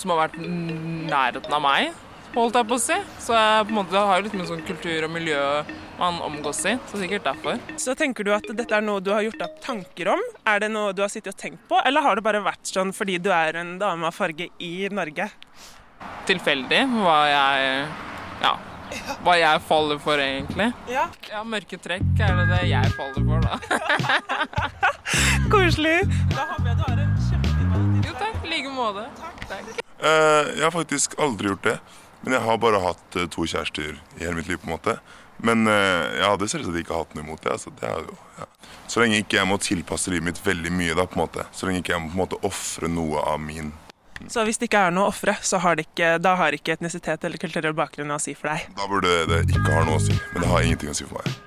[0.00, 1.96] som har vært nærheten av meg,
[2.34, 2.98] holdt jeg på å si.
[3.20, 5.40] Så jeg på en måte har jo litt med sånn kultur og miljø
[6.00, 6.76] man omgås i.
[6.88, 7.60] Så sikkert derfor.
[7.80, 10.22] Så tenker du at dette er noe du har gjort deg tanker om?
[10.48, 12.94] Er det noe du har sittet og tenkt på, eller har det bare vært sånn
[12.96, 15.28] fordi du er en dame av farge i Norge?
[16.28, 17.86] Tilfeldig hva jeg
[18.40, 18.56] Ja.
[19.22, 20.70] Hva jeg faller for, egentlig.
[20.90, 21.04] Ja.
[21.30, 23.58] ja, Mørke trekk er det det jeg faller for, da.
[25.52, 26.00] Koselig.
[26.32, 28.02] Da håper jeg du har en kjempefin valentine.
[28.08, 29.06] Jo takk, i like måte.
[29.20, 29.70] Takk.
[30.00, 31.76] Uh, jeg har faktisk aldri gjort det.
[32.20, 34.58] Men jeg har bare hatt uh, to kjærester i hele mitt liv.
[34.60, 34.96] på en måte
[35.38, 37.52] Men uh, jeg hadde selvsagt ikke hatt noe imot det.
[37.54, 38.48] Altså, det jo, ja.
[38.90, 40.96] Så lenge ikke jeg må tilpasse livet mitt veldig mye.
[40.98, 43.40] da på en måte Så lenge ikke jeg må på en måte ofre noe av
[43.42, 43.72] min
[44.28, 47.24] så hvis det ikke er noe ofre, så har det ikke, da har ikke etnisitet
[47.24, 48.66] eller kulturell bakgrunn å si for deg?
[48.76, 51.22] Da burde det ikke ha noe å si, men det har ingenting å si for
[51.22, 51.38] meg.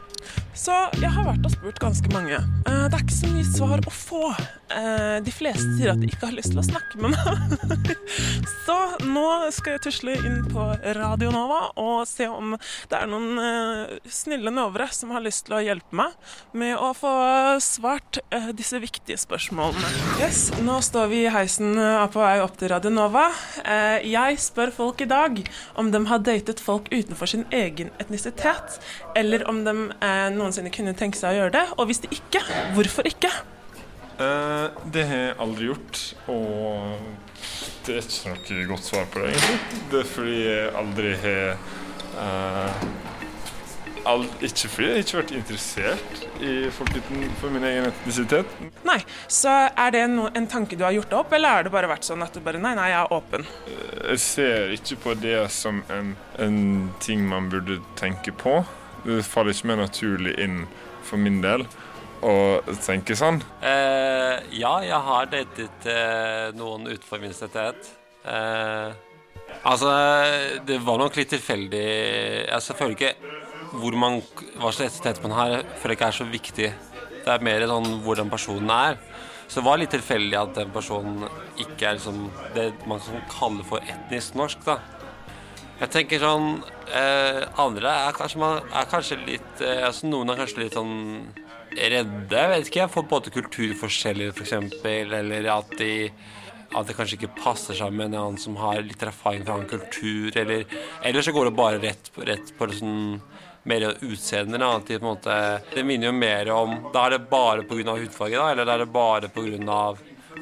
[0.58, 2.38] Så jeg har vært og spurt ganske mange.
[2.70, 4.28] Eh, det er ikke så mye svar å få.
[4.74, 7.98] Eh, de fleste sier at de ikke har lyst til å snakke med meg.
[8.66, 10.66] Så nå skal jeg tusle inn på
[10.98, 12.56] Radio Nova og se om
[12.90, 16.16] det er noen eh, snille novere som har lyst til å hjelpe meg
[16.58, 17.14] med å få
[17.64, 18.22] svart
[18.58, 19.90] disse viktige spørsmålene.
[20.22, 21.78] Yes, Nå står vi i heisen
[22.14, 23.28] på vei opp til Radio Nova.
[24.04, 25.42] Jeg spør folk i dag
[25.80, 28.80] om de har datet folk utenfor sin egen etnisitet,
[29.20, 29.76] eller om de
[30.38, 31.66] noensinne kunne tenke seg å gjøre det?
[31.78, 32.44] Og hvis de ikke,
[32.78, 33.32] hvorfor ikke?
[34.20, 36.98] Uh, det har jeg aldri gjort, og
[37.86, 39.80] det er ikke noe godt svar på det, egentlig.
[39.92, 41.56] Det er fordi jeg aldri har
[42.20, 42.86] uh,
[44.12, 48.54] all, Ikke fordi jeg ikke har vært interessert i folk utenfor min egen etnisitet.
[48.86, 51.90] Nei, Så er det no, en tanke du har gjort opp, eller har det bare
[51.90, 53.50] vært sånn at du bare Nei, nei, jeg er åpen.
[53.66, 56.62] Uh, jeg ser ikke på det som en, en
[57.02, 58.62] ting man burde tenke på.
[59.04, 60.68] Det faller ikke mer naturlig inn
[61.04, 61.66] for min del
[62.24, 63.42] å tenke sånn.
[63.62, 67.92] Uh, ja, jeg har datet uh, noen utenfor min stedighet.
[68.24, 68.96] Uh,
[69.68, 69.92] altså,
[70.68, 71.86] det var nok litt tilfeldig.
[72.48, 73.14] Jeg føler ikke
[73.74, 74.20] hvor man,
[74.62, 76.72] hva slags etnisitet man har, føler ikke er så viktig.
[77.24, 79.00] Det er mer sånn hvordan personen er.
[79.48, 81.26] Så det var litt tilfeldig at den personen
[81.62, 84.64] ikke er liksom det man kan kalle for etnisk norsk.
[84.66, 84.80] da.
[85.82, 86.48] Jeg tenker sånn
[86.96, 90.94] eh, Andre er kanskje, man, er kanskje litt eh, altså Noen er kanskje litt sånn
[91.78, 92.38] redde.
[92.38, 94.54] Jeg vet ikke, for både kulturforskjeller, f.eks.,
[94.86, 95.94] eller at de
[96.74, 100.34] at det kanskje ikke passer sammen med en som har litt erfaring fra en kultur,
[100.36, 100.66] eller
[101.04, 103.22] Eller så går det bare rett, rett på det sånn
[103.70, 104.58] mer utseende.
[104.88, 107.96] Det, det minner jo mer om Da er det bare pga.
[107.96, 109.94] hudfarge, da, eller da er det bare pga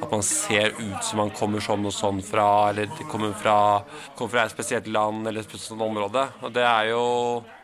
[0.02, 3.84] at man ser ut som man kommer sånn og sånn fra, eller kommer fra,
[4.16, 6.24] kommer fra et spesielt land eller et spesielt område.
[6.42, 7.04] Og det er jo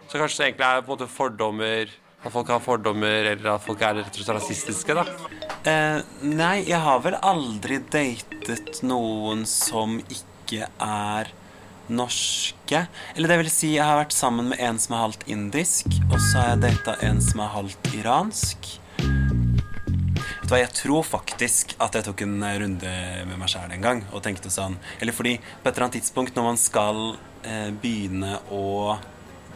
[0.08, 3.62] Så kanskje det egentlig er på en måte fordommer At folk har fordommer, eller at
[3.62, 5.04] folk er rett og slett rasistiske, da.
[5.70, 11.30] Eh, nei, jeg har vel aldri datet noen som ikke er
[11.88, 12.80] norske.
[13.14, 16.18] Eller det vil si, jeg har vært sammen med en som er halvt indisk, og
[16.18, 18.70] så har jeg data en som er halvt iransk.
[18.98, 22.92] Vet du hva, Jeg tror faktisk at jeg tok en runde
[23.28, 26.38] med meg sjæl en gang og tenkte sånn Eller fordi på et eller annet tidspunkt
[26.38, 27.00] når man skal
[27.44, 28.96] eh, begynne å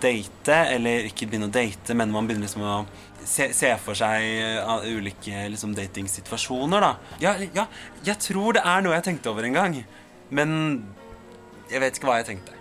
[0.02, 2.78] date, eller ikke begynne å date, men man begynner liksom å
[3.24, 4.26] se, se for seg
[4.62, 7.18] uh, ulike liksom, datingsituasjoner, da.
[7.22, 7.68] Ja, ja,
[8.06, 9.78] jeg tror det er noe jeg tenkte over en gang,
[10.34, 10.58] men
[11.70, 12.58] jeg vet ikke hva jeg tenkte.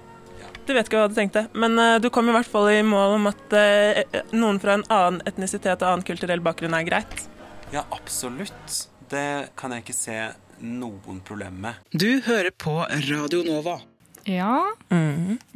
[0.62, 3.18] Du vet ikke hva du tenkte, men uh, du kom i hvert fall i mål
[3.18, 7.26] om at uh, noen fra en annen etnisitet og annen kulturell bakgrunn er greit.
[7.74, 8.86] Ja, absolutt.
[9.12, 10.20] Det kan jeg ikke se
[10.62, 11.82] noen problem med.
[11.92, 13.80] Du hører på Radio Nova.
[14.30, 14.64] Ja.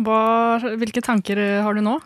[0.01, 0.21] Hva,
[0.79, 1.99] hvilke tanker eh, har du nå?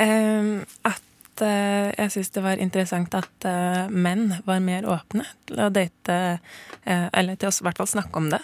[0.00, 5.60] Um, at uh, jeg syns det var interessant at uh, menn var mer åpne til
[5.60, 8.40] å date uh, Eller til å i hvert fall snakke om det.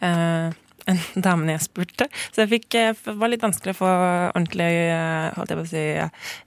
[0.00, 2.06] enn damene jeg spurte.
[2.32, 3.88] Så det var litt vanskelig å få
[4.30, 4.68] ordentlig
[5.36, 5.84] holdt jeg på å si,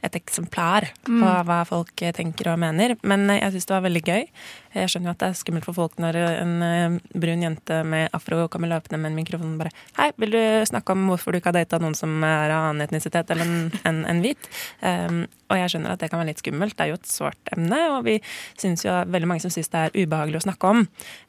[0.08, 1.46] et eksemplar på Mm.
[1.46, 2.96] hva folk tenker og mener.
[3.04, 4.24] Men jeg syns det var veldig gøy.
[4.72, 8.14] Jeg skjønner jo at det er skummelt for folk når en eh, brun jente med
[8.16, 11.42] afro kommer løpende med en mikrofon og bare Hei, vil du snakke om hvorfor du
[11.42, 13.56] ikke har data noen som er av annen etnisitet enn en,
[13.90, 14.50] en, en hvit?
[14.80, 16.78] Um, og jeg skjønner at det kan være litt skummelt.
[16.78, 18.18] Det er jo et sårt emne, og vi
[18.56, 20.86] synes jo veldig mange som syns det er ubehagelig å snakke om.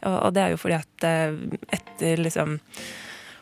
[0.07, 1.41] Og, og det er jo fordi at eh,
[1.75, 2.61] etter liksom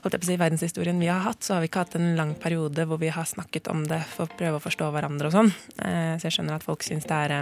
[0.01, 2.15] holdt jeg på å si, verdenshistorien vi har hatt, så har vi ikke hatt en
[2.17, 5.37] lang periode hvor vi har snakket om det for å prøve å forstå hverandre og
[5.37, 5.53] sånn.
[5.85, 7.37] Eh, så jeg skjønner at folk syns det er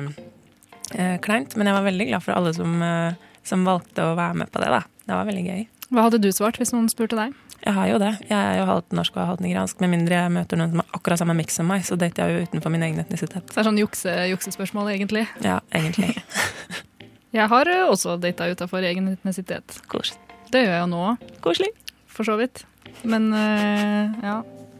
[0.94, 1.56] kleint.
[1.56, 4.62] Men jeg var veldig glad for alle som, eh, som valgte å være med på
[4.62, 4.70] det.
[4.72, 4.80] da.
[5.08, 5.66] Det var veldig gøy.
[5.88, 7.36] Hva hadde du svart hvis noen spurte deg?
[7.64, 8.12] Jeg har jo det.
[8.28, 9.80] Jeg er jo halvt norsk og halvt nigeriansk.
[9.82, 12.36] Med mindre jeg møter noen som har akkurat samme miks som meg, så dater jeg
[12.36, 13.48] jo utenfor min egen etnisitet.
[13.48, 15.26] Så det er sånn jukse, juksespørsmål, egentlig.
[15.44, 16.14] Ja, egentlig.
[17.36, 19.74] Jeg har eh, også data utafor egen etnisitet.
[19.92, 20.16] Koselig.
[20.48, 21.26] Det gjør jeg jo nå òg.
[22.08, 22.62] For så vidt.
[23.04, 24.38] Men eh, ja.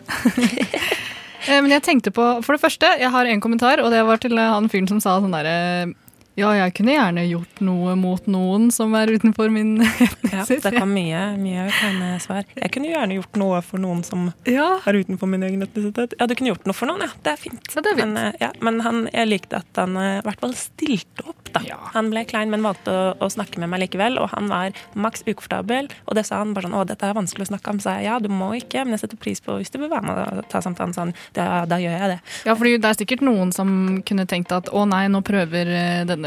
[1.46, 4.18] Eh, Men jeg tenkte på For det første, jeg har en kommentar, og det var
[4.22, 5.92] til eh, han fyren som sa sånn derre
[6.38, 9.80] Ja, jeg kunne gjerne gjort noe mot noen som er utenfor min
[10.32, 12.44] Ja, det kom mye, mye kleine svar.
[12.54, 16.14] Jeg kunne gjerne gjort noe for noen som er utenfor min egen etnisitet.
[16.20, 17.10] Ja, du kunne gjort noe for noen, ja.
[17.24, 17.74] Det er fint.
[17.98, 21.50] Men, eh, ja, men han, jeg likte at han eh, i hvert fall stilte opp,
[21.54, 21.62] da.
[21.96, 25.24] Han ble klein, men valgte å, å snakke med meg likevel, og han var maks
[25.26, 25.90] ukomfortabel.
[26.06, 27.82] Og det sa han bare sånn Å, dette er vanskelig å snakke om.
[27.82, 30.06] Så jeg ja, du må ikke, men jeg setter pris på hvis du vil være
[30.06, 30.94] med og ta samtalen.
[30.94, 32.18] Sånn, ja, da gjør jeg det.
[32.46, 33.70] Ja, for det er sikkert noen som
[34.06, 35.74] kunne tenkt at å nei, nå prøver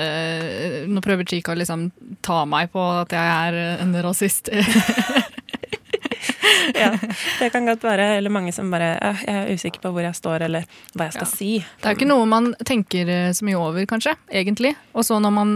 [0.02, 1.90] eh, Nå prøver Chica å liksom
[2.26, 4.50] ta meg på at jeg er eh, en rasist.
[6.82, 6.92] ja,
[7.40, 8.08] det kan godt være.
[8.18, 11.20] Eller mange som bare «Øh, Jeg er usikker på hvor jeg står, eller hva jeg
[11.20, 11.52] skal si.
[11.62, 14.76] Det er jo ikke noe man tenker eh, så mye over, kanskje, egentlig.
[14.96, 15.56] Og så når man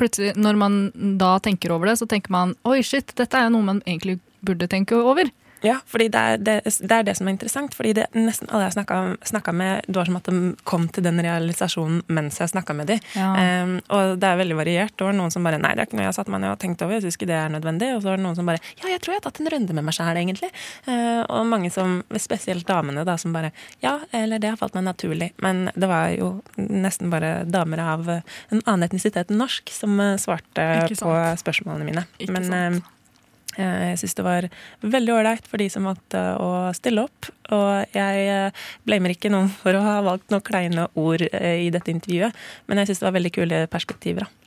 [0.00, 0.80] plutselig, når man
[1.20, 4.18] da tenker over det, så tenker man oi, shit, dette er jo noe man egentlig
[4.42, 5.28] burde tenke over.
[5.62, 7.74] Ja, fordi det er det, det er det som er interessant.
[7.78, 8.74] Fordi det, nesten alle jeg
[9.30, 12.90] snakka med, det var som at de kom til den realisasjonen mens jeg snakka med
[12.90, 13.02] dem.
[13.16, 13.30] Ja.
[13.62, 14.96] Um, og det er veldig variert.
[14.98, 16.54] Det var noen som bare Nei, det er ikke noe jeg har satt meg ned
[16.54, 16.96] og tenkt over.
[16.98, 17.92] Jeg syns ikke det er nødvendig.
[17.94, 19.76] Og så var det noen som bare Ja, jeg tror jeg har tatt en runde
[19.78, 20.50] med meg sjæl, egentlig.
[20.88, 23.52] Uh, og mange som, spesielt damene, da, som bare
[23.84, 25.32] Ja, eller det har falt meg naturlig.
[25.42, 30.16] Men det var jo nesten bare damer av en annen etnisitet enn norsk som uh,
[30.20, 30.66] svarte
[30.98, 32.08] på spørsmålene mine.
[32.18, 32.91] Ikke Men sant.
[33.56, 34.48] Eh, Jeg syns det var
[34.82, 37.30] veldig ålreit for de som valgte å stille opp.
[37.52, 41.72] Og jeg eh, blamer ikke noen for å ha valgt noen kleine ord eh, i
[41.74, 42.32] dette intervjuet,
[42.66, 44.24] men jeg syns det var veldig kule perspektiver.
[44.24, 44.42] da.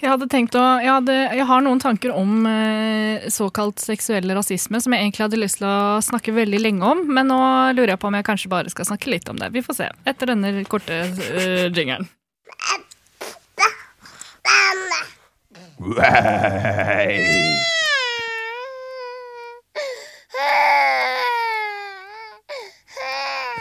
[0.00, 4.80] Jeg hadde tenkt å, jeg, hadde, jeg har noen tanker om eh, såkalt seksuell rasisme
[4.82, 7.38] som jeg egentlig hadde lyst til å snakke veldig lenge om, men nå
[7.74, 9.50] lurer jeg på om jeg kanskje bare skal snakke litt om det.
[9.56, 12.06] Vi får se etter denne korte uh, jingeren.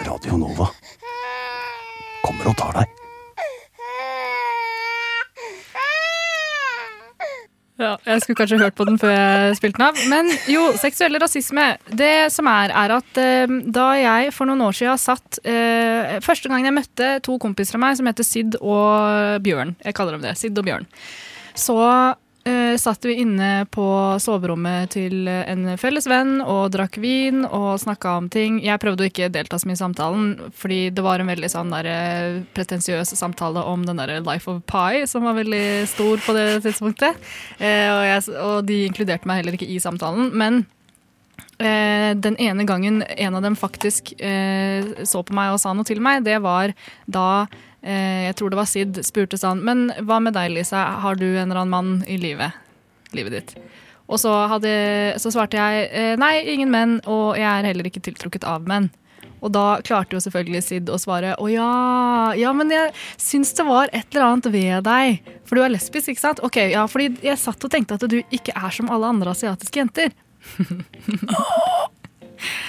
[0.06, 0.68] Radio Nova
[2.26, 2.92] kommer og tar deg.
[7.76, 9.98] Ja, jeg skulle kanskje hørt på den før jeg spilte den av.
[10.12, 11.66] Men jo, seksuell rasisme.
[11.88, 16.52] Det som er, er at eh, da jeg for noen år siden satt eh, Første
[16.52, 19.76] gangen jeg møtte to kompiser av meg som heter Sid og Bjørn.
[19.84, 20.36] Jeg kaller dem det.
[20.40, 20.88] Sid og Bjørn.
[21.56, 21.76] Så
[22.46, 23.86] eh, satt vi inne på
[24.22, 28.60] soverommet til en felles venn og drakk vin og snakka om ting.
[28.64, 31.74] Jeg prøvde å ikke delta så mye i samtalen, fordi det var en veldig sånn
[31.74, 36.38] der, eh, pretensiøs samtale om den der Life of Pi, som var veldig stor på
[36.38, 37.20] det tidspunktet.
[37.60, 40.32] Eh, og, jeg, og de inkluderte meg heller ikke i samtalen.
[40.34, 40.66] Men
[41.60, 45.88] eh, den ene gangen en av dem faktisk eh, så på meg og sa noe
[45.88, 46.76] til meg, det var
[47.08, 47.48] da
[47.86, 50.80] jeg tror det var Sid spurte sånn Men hva med deg, Lisa?
[51.04, 52.56] Har du en eller annen mann i livet,
[53.14, 53.56] livet ditt?
[54.06, 54.72] Og så, hadde,
[55.22, 58.92] så svarte jeg eh, nei, ingen menn, og jeg er heller ikke tiltrukket av menn.
[59.46, 63.66] Og da klarte jo selvfølgelig Sid å svare å ja, ja, men jeg syns det
[63.68, 65.34] var et eller annet ved deg.
[65.46, 66.42] For du er lesbisk, ikke sant?
[66.46, 69.82] Ok, ja, fordi jeg satt og tenkte at du ikke er som alle andre asiatiske
[69.82, 70.14] jenter.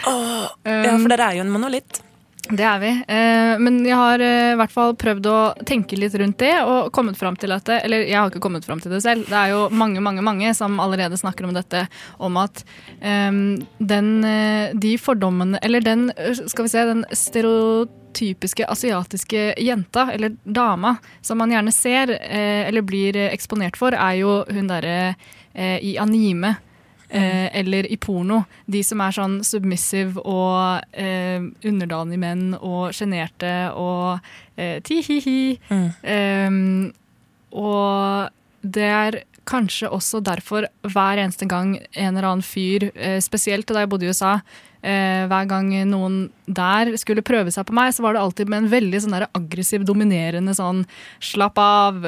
[0.06, 2.00] ja, for dere er jo en monolitt.
[2.46, 2.90] Det er vi.
[3.10, 6.92] Eh, men jeg har eh, i hvert fall prøvd å tenke litt rundt det og
[6.94, 9.26] kommet fram til at det, Eller jeg har ikke kommet fram til det selv.
[9.26, 11.86] Det er jo mange, mange, mange som allerede snakker om dette.
[12.22, 12.62] Om at
[13.02, 13.40] um,
[13.78, 16.10] den eh, De fordommene Eller den,
[16.46, 23.18] skal vi se, den stereotypiske asiatiske jenta, eller dama, som man gjerne ser eller blir
[23.26, 25.16] eksponert for, er jo hun derre
[25.56, 26.54] i anime
[27.08, 28.42] Eh, eller i porno.
[28.66, 34.18] De som er sånn submissive og eh, underdanige menn og sjenerte og
[34.58, 35.54] eh, ti-hi-hi.
[35.70, 35.86] Mm.
[36.02, 36.90] Um,
[37.54, 38.34] og
[38.66, 43.84] det er kanskje også derfor hver eneste gang en eller annen fyr, eh, spesielt da
[43.84, 44.40] jeg bodde i USA,
[44.86, 48.60] Eh, hver gang noen der skulle prøve seg på meg, så var det alltid med
[48.62, 50.84] en veldig sånn aggressiv, dominerende sånn
[51.18, 52.06] slapp av,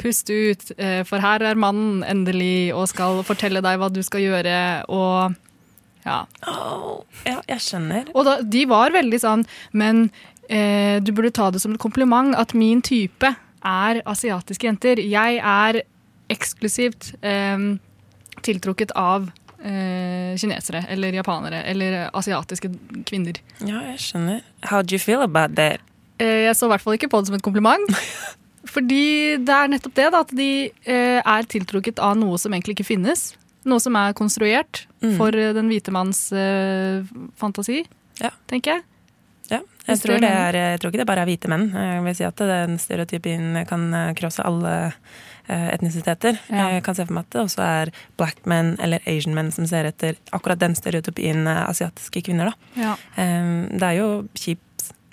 [0.00, 4.24] pust ut, eh, for her er mannen endelig og skal fortelle deg hva du skal
[4.24, 4.56] gjøre,
[4.88, 5.36] og
[6.04, 6.22] ja.
[6.48, 8.08] Oh, ja, jeg skjønner.
[8.14, 10.06] Og da, de var veldig sånn, men
[10.48, 15.00] eh, du burde ta det som et kompliment at min type er asiatiske jenter.
[15.00, 15.82] Jeg er
[16.32, 17.58] eksklusivt eh,
[18.44, 19.30] tiltrukket av
[19.64, 22.70] eh, kinesere eller japanere eller asiatiske
[23.06, 23.40] kvinner.
[23.60, 24.40] Ja, jeg skjønner.
[24.70, 25.82] How do you feel about that?
[26.18, 27.94] Eh, jeg så i hvert fall ikke på det som et kompliment.
[28.74, 30.50] Fordi det er nettopp det, da, at de
[30.88, 33.34] er tiltrukket av noe som egentlig ikke finnes.
[33.68, 35.12] Noe som er konstruert mm.
[35.18, 37.04] for den hvite manns eh,
[37.40, 37.84] fantasi,
[38.20, 38.32] ja.
[38.50, 38.86] tenker jeg.
[39.52, 41.68] Ja, jeg tror, er, jeg tror, ikke det bare er hvite menn.
[41.76, 43.84] Jeg vil si at den stereotypien kan
[44.16, 44.74] krosse alle
[45.48, 46.38] etnisiteter.
[46.48, 46.70] Ja.
[46.74, 49.66] Jeg kan se for meg at det også er black men eller asian men som
[49.68, 52.52] ser etter akkurat den stereotypien eh, asiatiske kvinner.
[52.52, 52.84] Da.
[52.86, 52.94] Ja.
[53.14, 54.62] Det er jo kjipt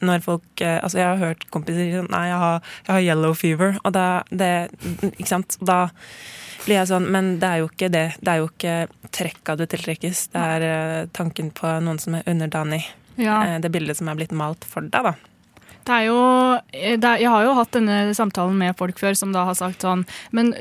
[0.02, 3.04] når folk eh, Altså, jeg har hørt kompiser si sånn Nei, jeg har, jeg har,
[3.12, 3.78] yellow fever.
[3.86, 4.54] Og da det,
[5.12, 5.58] Ikke sant?
[5.62, 5.84] Da
[6.65, 8.08] blir jeg sånn Men det er jo ikke det.
[8.22, 8.78] Det er jo ikke
[9.13, 10.28] trekka du tiltrekkes.
[10.34, 12.84] Det er tanken på noen som er underdanig.
[13.20, 13.60] Ja.
[13.62, 15.31] Det bildet som er blitt malt for deg, da.
[15.88, 16.17] Det er jo,
[16.72, 19.82] det er, jeg har jo hatt denne samtalen med folk før som da har sagt
[19.86, 20.04] sånn
[20.36, 20.52] Men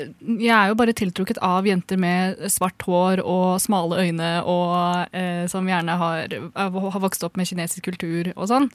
[0.41, 5.45] jeg er jo bare tiltrukket av jenter med svart hår og smale øyne og eh,
[5.51, 8.69] som gjerne har, har, vokst opp med kinesisk kultur og sånn.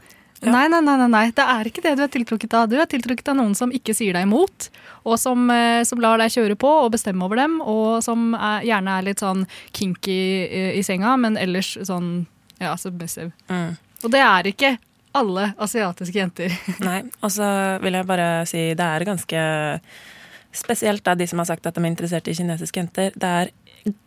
[0.44, 0.52] Ja.
[0.52, 2.68] Nei, nei, nei, nei, det er ikke det du er tiltrukket av.
[2.70, 4.68] Du er tiltrukket av noen som ikke sier deg imot,
[5.08, 8.66] og som, eh, som lar deg kjøre på og bestemme over dem, og som er,
[8.68, 9.46] gjerne er litt sånn
[9.78, 12.28] kinky i, i senga, men ellers sånn
[12.60, 13.32] ja, submissive.
[13.48, 13.78] Mm.
[14.04, 14.76] Og det er ikke
[15.16, 16.58] alle asiatiske jenter.
[16.88, 17.48] Nei, og så
[17.84, 19.46] vil jeg bare si det er ganske
[20.56, 23.16] spesielt da de som har sagt at de er interessert i kinesiske jenter.
[23.16, 23.52] Det er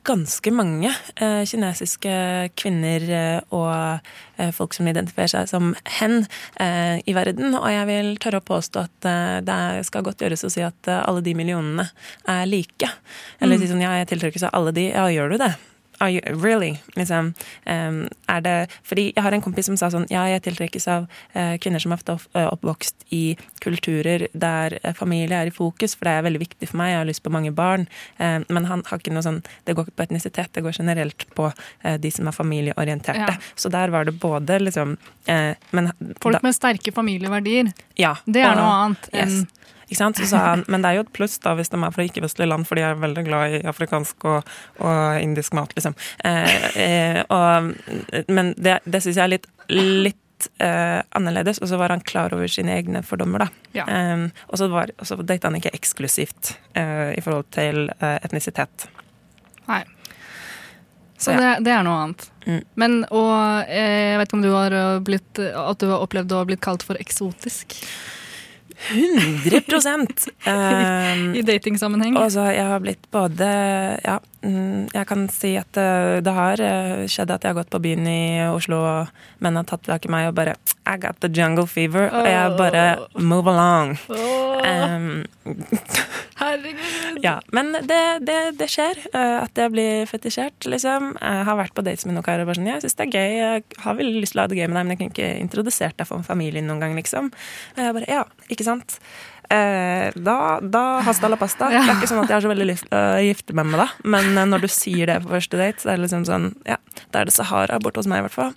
[0.06, 0.90] ganske mange
[1.22, 2.14] eh, kinesiske
[2.58, 4.00] kvinner eh, og
[4.40, 6.24] eh, folk som identifiserer seg som hen
[6.58, 7.54] eh, i verden.
[7.54, 10.90] Og jeg vil tørre å påstå at eh, det skal godt gjøres å si at
[10.90, 11.86] eh, alle de millionene
[12.26, 12.90] er like.
[13.38, 13.62] Eller mm.
[13.62, 14.88] si sånn ja, jeg tiltrekker seg alle de.
[14.90, 15.52] Ja, gjør du det?
[16.00, 16.78] Are you, really?
[16.96, 17.34] Liksom,
[17.66, 21.08] um, er det Fordi jeg har en kompis som sa sånn Ja, jeg tiltrekkes av
[21.34, 26.08] uh, kvinner som er uh, oppvokst i kulturer der uh, familie er i fokus, for
[26.08, 26.92] det er veldig viktig for meg.
[26.92, 27.86] Jeg har lyst på mange barn.
[28.18, 31.50] men han har ikke noe sånn Det går ikke på etnisitet, det går generelt på
[31.98, 33.34] de som er familieorienterte.
[33.34, 33.52] Ja.
[33.54, 34.96] Så der var det både liksom
[35.70, 35.90] men,
[36.22, 37.72] Folk da, med sterke familieverdier.
[37.96, 38.16] Ja.
[38.24, 39.58] Det er noe annet enn yes.
[39.88, 40.20] Ikke sant?
[40.20, 42.50] Så sa han, Men det er jo et pluss da hvis de er fra ikke-vestlige
[42.50, 45.96] land, for de er veldig glad i afrikansk og, og indisk mat, liksom.
[46.28, 47.72] Eh, eh, og,
[48.28, 51.62] men det, det syns jeg er litt, litt eh, annerledes.
[51.64, 53.48] Og så var han klar over sine egne fordommer, da.
[53.80, 53.86] Ja.
[53.88, 58.88] Um, og så date han ikke eksklusivt uh, i forhold til uh, etnisitet.
[59.70, 59.82] Nei.
[61.18, 61.40] Så, ja.
[61.40, 62.28] det, det, er noe annet.
[62.44, 62.60] Mm.
[62.78, 66.46] Men og jeg vet ikke om du har blitt, at du har opplevd å ha
[66.46, 67.80] blitt kalt for eksotisk?
[68.90, 69.62] 100
[70.46, 72.16] um, I datingsammenheng?
[72.16, 73.48] Altså, jeg har blitt både
[74.04, 77.80] Ja, jeg kan si at eh, det har eh, skjedd at jeg har gått på
[77.82, 80.54] byen i Oslo, og menn har tatt tak i meg og bare
[80.86, 82.06] I got the jungle fever.
[82.06, 82.20] Oh.
[82.22, 82.84] Og jeg bare
[83.18, 83.96] move along.
[84.08, 84.62] Oh.
[84.62, 85.24] Um,
[86.38, 87.18] Herregud.
[87.24, 91.16] Ja, men det, det, det, skjer uh, at jeg blir fetisjert, liksom.
[91.18, 93.16] Jeg har vært på dates med noen karer og bare sånn Jeg syns det er
[93.18, 95.16] gøy, jeg har veldig lyst til å ha det gøy med deg, men jeg kunne
[95.16, 97.32] ikke introdusert deg for familien noen gang, liksom.
[97.74, 99.00] Og jeg bare Ja, ikke sant?
[99.48, 101.70] Eh, da, da hasta la pasta.
[101.72, 101.80] Ja.
[101.80, 103.80] Det er ikke sånn at jeg har så veldig lyst til å gifte meg med
[103.80, 106.50] deg, men eh, når du sier det på første date, så er det liksom sånn
[106.68, 106.76] Ja,
[107.14, 108.52] da er det Sahara borte hos meg, i hvert fall.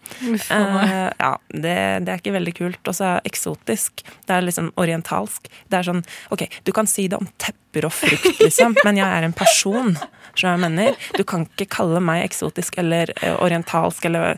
[0.52, 2.82] Eh, ja, det, det, er ikke veldig kult.
[2.92, 4.04] Og så eksotisk.
[4.28, 5.48] Det er liksom orientalsk.
[5.72, 9.08] Det er sånn OK, du kan si det om tepper og frukt, liksom, men jeg
[9.08, 9.96] er en person.
[10.36, 11.00] Skjønner jeg mener?
[11.16, 14.36] Du kan ikke kalle meg eksotisk eller eh, orientalsk eller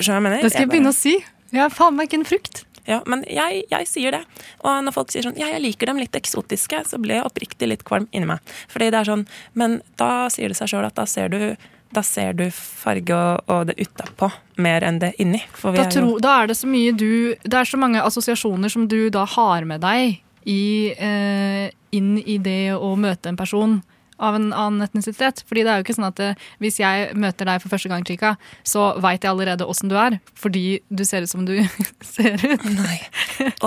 [0.00, 0.40] Skjønner jeg mener?
[0.40, 1.18] Det skal jeg begynne å si.
[1.50, 2.64] Jeg er faen meg ikke en frukt.
[2.88, 4.22] Ja, men jeg, jeg sier det.
[4.64, 7.68] Og når folk sier sånn ja, jeg liker dem litt eksotiske, så blir jeg oppriktig
[7.68, 8.54] litt kvalm inni meg.
[8.72, 9.26] Fordi det er sånn,
[9.58, 11.42] Men da sier det seg sjøl at da ser du
[11.90, 14.28] da ser du farge og, og det utapå
[14.62, 15.40] mer enn det inni.
[15.58, 19.08] Da, tro, da er det så mye du Det er så mange assosiasjoner som du
[19.10, 23.80] da har med deg i, eh, inn i det å møte en person
[24.20, 25.42] av en annen etnisitet.
[25.48, 26.30] Fordi det er jo ikke sånn at det,
[26.62, 28.34] hvis jeg møter deg for første gang, Chica,
[28.66, 30.20] så veit jeg allerede åssen du er.
[30.38, 31.56] Fordi du ser ut som du
[32.14, 32.68] ser ut.
[32.76, 33.00] Nei.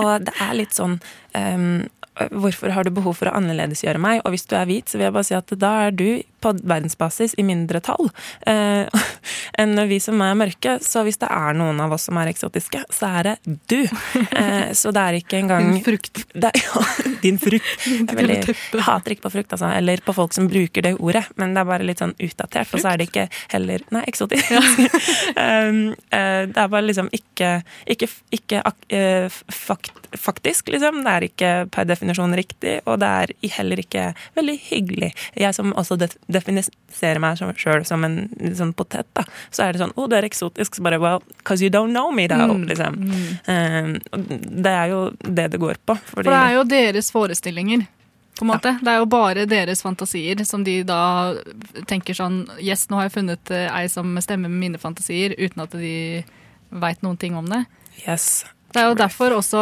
[0.00, 0.98] Og det er litt sånn
[1.34, 1.84] um,
[2.30, 4.20] Hvorfor har du behov for å annerledesgjøre meg?
[4.22, 6.06] Og hvis du er hvit, så vil jeg bare si at da er du
[6.44, 8.10] på verdensbasis i mindretall
[8.46, 9.04] eh,
[9.60, 10.76] enn vi som er mørke.
[10.84, 13.80] Så hvis det er noen av oss som er eksotiske, så er det du.
[14.34, 16.24] Eh, så det er ikke engang Din frukt.
[16.34, 16.84] Det ja,
[17.22, 17.86] din frukt.
[17.86, 19.70] Jeg, er veldig, hater ikke på frukt, altså.
[19.74, 21.24] Eller på folk som bruker det ordet.
[21.40, 22.72] Men det er bare litt sånn utdatert.
[22.74, 24.50] Og så er det ikke heller Nei, eksotisk.
[24.54, 24.62] Ja.
[25.44, 25.72] eh,
[26.50, 27.50] det er bare liksom ikke
[27.90, 28.62] Ikke, ikke
[28.94, 31.02] eh, fakt, faktisk, liksom.
[31.04, 35.10] Det er ikke per definisjon riktig, og det er heller ikke veldig hyggelig.
[35.38, 38.18] Jeg som også def- definiserer meg sjøl som en
[38.58, 40.78] sånn potet, da, så er det sånn Å, du er eksotisk.
[40.78, 42.54] Så bare well, cause you don't know me, though.
[42.54, 43.00] Mm, Liksom.
[43.00, 43.26] mm.
[43.48, 45.96] Uh, det er jo det det går på.
[46.10, 47.86] Fordi, For det er jo deres forestillinger.
[48.34, 48.72] På en måte.
[48.82, 51.34] Det er jo bare deres fantasier som de da
[51.86, 55.62] tenker sånn Yes, nå har jeg funnet eh, ei som stemmer med mine fantasier, uten
[55.62, 56.24] at de
[56.74, 57.62] veit noen ting om det.
[58.02, 58.42] Yes.
[58.74, 59.60] Det er jo derfor også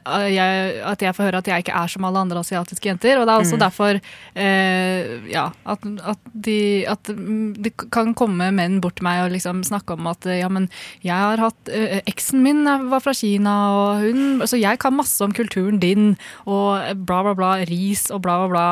[0.00, 3.20] eh, jeg, at jeg får høre at jeg ikke er som alle andre asiatiske jenter.
[3.20, 3.60] Og det er også Mm.
[3.62, 4.00] derfor
[4.36, 9.62] eh, ja, at, at, de, at de, kan komme menn bort til meg og liksom
[9.66, 10.68] snakke om at ja, men
[11.04, 15.22] jeg har hatt eh, Eksen min var fra Kina, og hun Så jeg kan masse
[15.24, 16.16] om kulturen din,
[16.46, 17.52] og bla, bla, bla.
[17.68, 18.66] Ris og bla, bla, bla.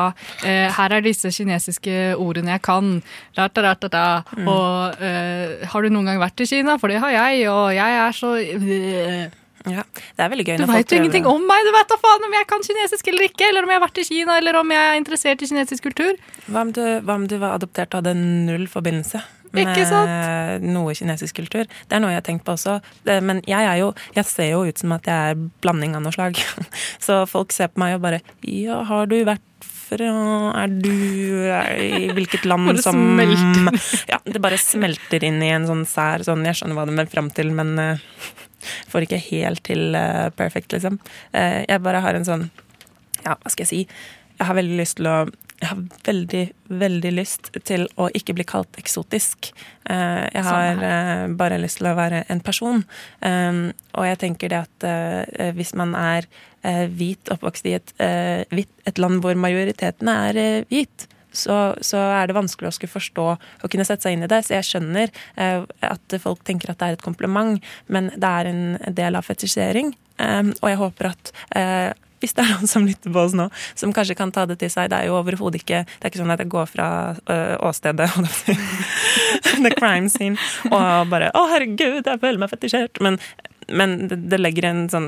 [0.47, 3.01] Eh, her er disse kinesiske ordene jeg kan.
[3.35, 4.05] Da, da, da, da, da.
[4.37, 4.47] Mm.
[4.47, 6.77] Og eh, har du noen gang vært i Kina?
[6.81, 9.44] For det har jeg, og jeg er så øh.
[9.71, 9.85] Ja,
[10.17, 11.63] det er veldig gøy Du veit jo ingenting om meg!
[11.65, 14.01] Du veit da faen om jeg kan kinesisk eller ikke, eller om jeg har vært
[14.01, 16.13] i Kina, eller om jeg er interessert i kinesisk kultur.
[16.45, 19.23] Hva om, du, hva om du var adoptert og hadde null forbindelse
[19.55, 21.65] med noe kinesisk kultur?
[21.65, 22.77] Det er noe jeg har tenkt på også.
[23.23, 26.15] Men jeg, er jo, jeg ser jo ut som at jeg er blanding av noe
[26.15, 26.39] slag.
[27.05, 29.43] Så folk ser på meg og bare Ja, har du vært
[29.85, 30.09] fra
[30.63, 33.79] Er du I hvilket land det som smelter.
[34.09, 37.11] Ja, det bare smelter inn i en sånn sær sånn Jeg skjønner hva du vil
[37.11, 38.01] fram til, men eh,
[38.91, 40.99] får ikke helt til eh, perfect, liksom.
[41.33, 42.49] Eh, jeg bare har en sånn
[43.25, 43.81] Ja, hva skal jeg si?
[44.37, 45.17] Jeg har veldig lyst til å
[45.55, 49.53] jeg har veldig, veldig lyst til å ikke bli kalt eksotisk.
[49.89, 52.83] Eh, Jeg har eh, bare lyst til å være en person.
[53.23, 56.27] Um, Og jeg tenker det at hvis man er
[56.91, 62.71] hvit, oppvokst i et, et land hvor majoriteten er hvit, så, så er det vanskelig
[62.71, 64.41] å skulle forstå og kunne sette seg inn i det.
[64.45, 68.51] Så jeg skjønner eh, at folk tenker at det er et kompliment, men det er
[68.51, 69.93] en del av fetisjering.
[70.21, 71.91] Eh, og jeg håper at eh,
[72.23, 74.71] hvis det er noen som lytter på oss nå, som kanskje kan ta det til
[74.71, 77.55] seg Det er jo overhodet ikke Det er ikke sånn at jeg går fra øh,
[77.67, 78.07] åstedet
[79.65, 80.39] The crime scene
[80.71, 82.97] og bare Å, herregud, jeg føler meg fetisjert.
[83.03, 83.19] Men,
[83.69, 85.07] men det, det legger en sånn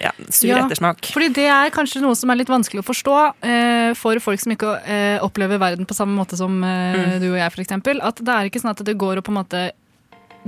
[0.00, 1.04] ja, sur Ja, ettersmak.
[1.12, 4.54] Fordi det er kanskje noe som er litt vanskelig å forstå eh, for folk som
[4.54, 7.20] ikke eh, opplever verden på samme måte som eh, Mm.
[7.20, 7.72] du og jeg, f.eks.
[8.00, 9.66] At det er ikke sånn at det går og på en måte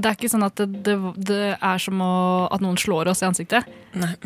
[0.01, 0.94] det er ikke sånn at det, det,
[1.29, 2.12] det er som å,
[2.55, 3.66] at noen slår oss i ansiktet.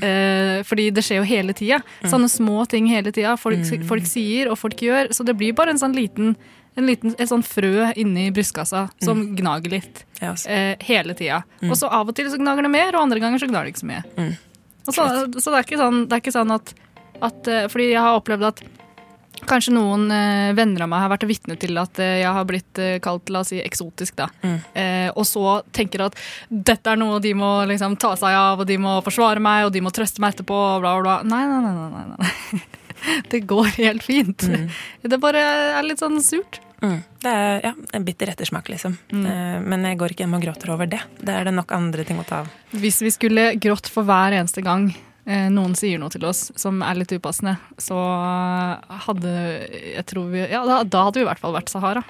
[0.04, 1.80] Eh, fordi det skjer jo hele tida.
[2.04, 2.10] Mm.
[2.12, 3.32] Sånne små ting hele tida.
[3.40, 3.86] Folk, Mm.
[3.88, 5.08] folk sier og folk gjør.
[5.16, 6.36] Så det blir bare en sånn liten,
[6.74, 10.04] en liten et sånn frø inni brystkassa som gnager litt.
[10.20, 10.50] Ja, altså.
[10.50, 11.42] Eh, hele tida.
[11.62, 11.70] Mm.
[11.70, 13.74] Og så av og til så gnager det mer, og andre ganger så gnager det
[13.74, 14.04] ikke så mye.
[14.18, 14.32] Mm.
[14.84, 14.94] Så,
[15.40, 16.74] så det er ikke sånn, det er ikke sånn at,
[17.24, 18.64] at eh, Fordi jeg har opplevd at
[19.44, 22.80] Kanskje noen eh, venner av meg har vært vitne til at eh, jeg har blitt
[22.80, 24.14] eh, kalt la oss si, eksotisk.
[24.16, 24.28] da.
[24.44, 24.54] Mm.
[24.80, 26.16] Eh, og så tenker at
[26.48, 29.74] dette er noe de må liksom, ta seg av, og de må forsvare meg, og
[29.74, 30.54] de må trøste meg etterpå.
[30.54, 31.28] og bla, bla, bla.
[31.28, 31.60] Nei, nei.
[31.66, 32.64] nei, nei, nei.
[33.30, 34.46] Det går helt fint.
[34.48, 34.68] Mm.
[35.14, 35.42] Det bare
[35.78, 36.60] er litt sånn surt.
[36.84, 36.98] Mm.
[37.22, 38.96] Det er ja, en bitter ettersmak, liksom.
[39.12, 39.24] Mm.
[39.26, 41.00] Eh, men jeg går ikke hjem og gråter over det.
[41.20, 42.52] Det er det nok andre ting å ta av.
[42.76, 44.90] Hvis vi skulle grått for hver eneste gang
[45.24, 47.98] eh, noen sier noe til oss som er litt upassende, så
[49.06, 49.34] hadde
[49.94, 52.04] jeg tror vi, ja, da, da hadde vi i hvert fall vært Sahara.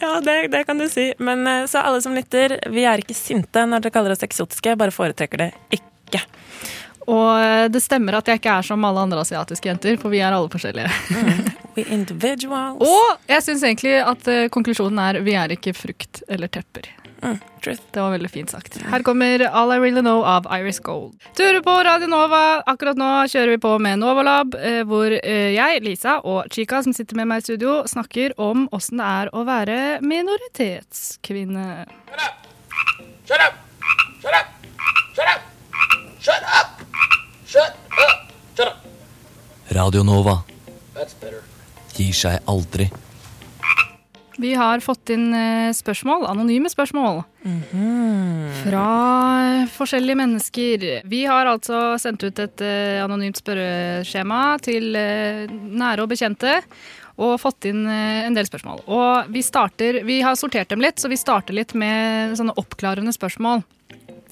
[0.00, 1.10] Ja, det, det kan du si.
[1.22, 4.76] Men eh, så alle som lytter, vi er ikke sinte når dere kaller oss eksotiske,
[4.80, 6.26] bare foretrekker det ikke.
[7.08, 10.20] Og eh, det stemmer at jeg ikke er som alle andre asiatiske jenter, for vi
[10.20, 10.90] er alle forskjellige.
[11.10, 11.50] Mm.
[11.80, 12.80] individuals.
[12.92, 16.88] Og jeg syns egentlig at uh, konklusjonen er vi er ikke frukt eller tepper.
[17.20, 18.78] Det var veldig fint sagt.
[18.88, 21.18] Her kommer All I Really Know av Iris Gold.
[21.36, 22.62] Du hører på Radio Nova.
[22.64, 27.20] Akkurat nå kjører vi på med Novalab, eh, hvor jeg, Lisa og Chica, som sitter
[27.20, 31.68] med meg i studio, snakker om åssen det er å være minoritetskvinne.
[32.08, 32.50] Shut up!
[33.28, 33.62] Shut up!
[34.24, 34.58] Shut up!
[35.12, 35.30] Shut up!
[35.30, 35.48] Shut up!
[36.20, 36.69] Shut up!
[39.74, 40.36] Radio Nova
[41.96, 42.86] gir seg aldri.
[44.40, 47.20] Vi har fått inn eh, spørsmål, anonyme spørsmål.
[48.62, 48.84] Fra
[49.74, 50.86] forskjellige mennesker.
[51.10, 56.60] Vi har altså sendt ut et eh, anonymt spørreskjema til eh, nære og bekjente.
[57.20, 58.78] Og fått inn en del spørsmål.
[58.88, 63.12] Og vi, starter, vi har sortert dem litt, så vi starter litt med sånne oppklarende
[63.12, 63.60] spørsmål.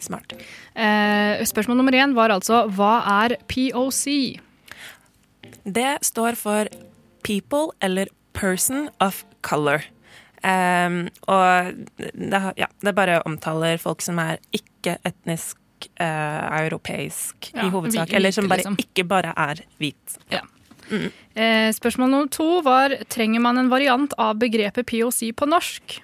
[0.02, 0.34] Smart.
[0.74, 4.38] Eh, spørsmål nummer én var altså hva er POC?
[5.64, 6.70] Det står for
[7.26, 9.82] People eller Person of Color.
[10.38, 15.58] Um, og det, ja, det bare omtaler folk som er ikke etnisk
[15.98, 18.12] uh, europeisk Ja, i hovedsak.
[18.14, 18.78] Eller som bare liksom.
[18.78, 20.18] ikke bare er hvit.
[20.30, 20.44] Ja.
[20.88, 25.98] Eh, spørsmål nummer to var trenger man en variant av begrepet POC på norsk?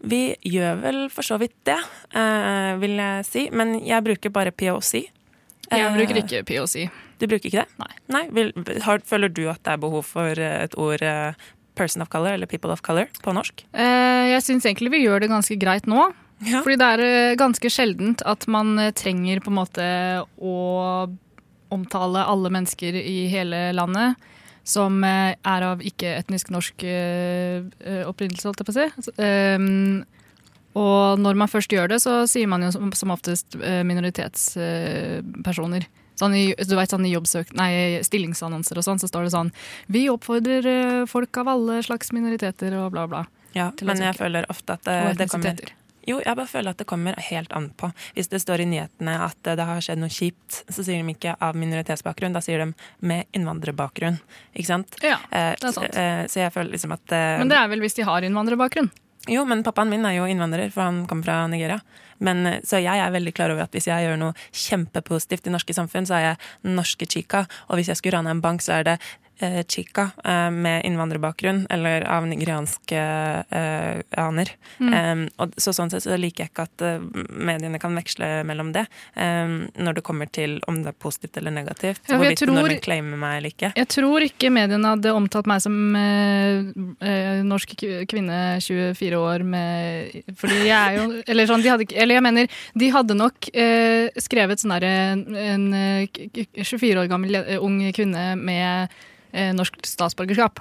[0.00, 1.78] Vi gjør vel for så vidt det,
[2.14, 3.48] eh, vil jeg si.
[3.50, 4.92] Men jeg bruker bare POC.
[5.70, 6.88] Jeg Eh, bruker ikke POC.
[7.18, 7.90] Du bruker ikke det?
[8.08, 8.22] Nei.
[8.30, 11.32] vil, har, føler du at det er behov for eh, et ord eh,
[11.74, 13.64] person of color eller people of color på norsk?
[13.74, 16.12] Eh, jeg syns egentlig vi gjør det ganske greit nå.
[16.38, 19.88] Fordi det er eh, ganske sjeldent at man eh, trenger på en måte
[20.38, 21.08] å
[21.74, 24.14] omtale alle mennesker i hele landet
[24.68, 28.86] som eh, er av ikke-etnisk norsk eh, eh, opprinnelse, holdt jeg på å si.
[29.00, 29.98] Altså, ehm,
[30.78, 35.82] og når man først gjør det, så sier man jo som, oftest minoritetspersoner.
[36.18, 39.50] Sånn i, du vet, sånn i jobbsøk, nei, stillingsannonser og sånn, så står det sånn
[39.90, 40.66] Vi oppfordrer
[41.10, 43.22] folk av alle slags minoriteter og bla, bla.
[43.56, 45.54] Ja, men jeg føler ofte at det, det kommer.
[46.08, 47.90] Jo, jeg bare føler at det kommer helt an på.
[48.16, 51.34] Hvis det står i nyhetene at det har skjedd noe kjipt, så sier de ikke
[51.44, 52.70] av minoritetsbakgrunn, da sier de
[53.04, 54.16] med innvandrerbakgrunn.
[54.56, 54.96] Ikke sant?
[55.04, 55.94] Ja, Eh, det er sant.
[55.94, 58.90] eh, Så jeg føler liksom at eh, Men det er vel hvis de har innvandrerbakgrunn?
[59.28, 61.80] Jo, men pappaen min er jo innvandrer, for han kommer fra Nigeria.
[62.24, 65.74] Men, så jeg er veldig klar over at hvis jeg gjør noe kjempepositivt i norske
[65.76, 67.44] samfunn, så er jeg norske chica.
[67.68, 68.96] Og hvis jeg skulle rane en bank, så er det
[69.40, 73.02] eh, chica eh, med innvandrerbakgrunn, eller av nigerianske
[73.50, 74.52] eh, aner.
[74.80, 75.28] Mm.
[75.38, 76.98] Og så sånn sett så liker jeg ikke at eh,
[77.30, 78.86] mediene kan veksle mellom det,
[79.18, 82.02] når det kommer til om det er positivt eller negativt.
[82.08, 83.70] Ja, hvorvidt tror, når de claimer meg eller ikke.
[83.76, 86.70] Jeg tror ikke mediene hadde omtalt meg som eh,
[87.08, 87.74] eh, norsk
[88.10, 92.24] kvinne 24 år med Fordi jeg er jo Eller sånn, de hadde ikke Eller jeg
[92.26, 94.92] mener, de hadde nok eh, skrevet sånn derre
[95.48, 98.92] en eh, k- k- 24 år gammel ung kvinne med
[99.32, 100.60] norsk statsborgerskap.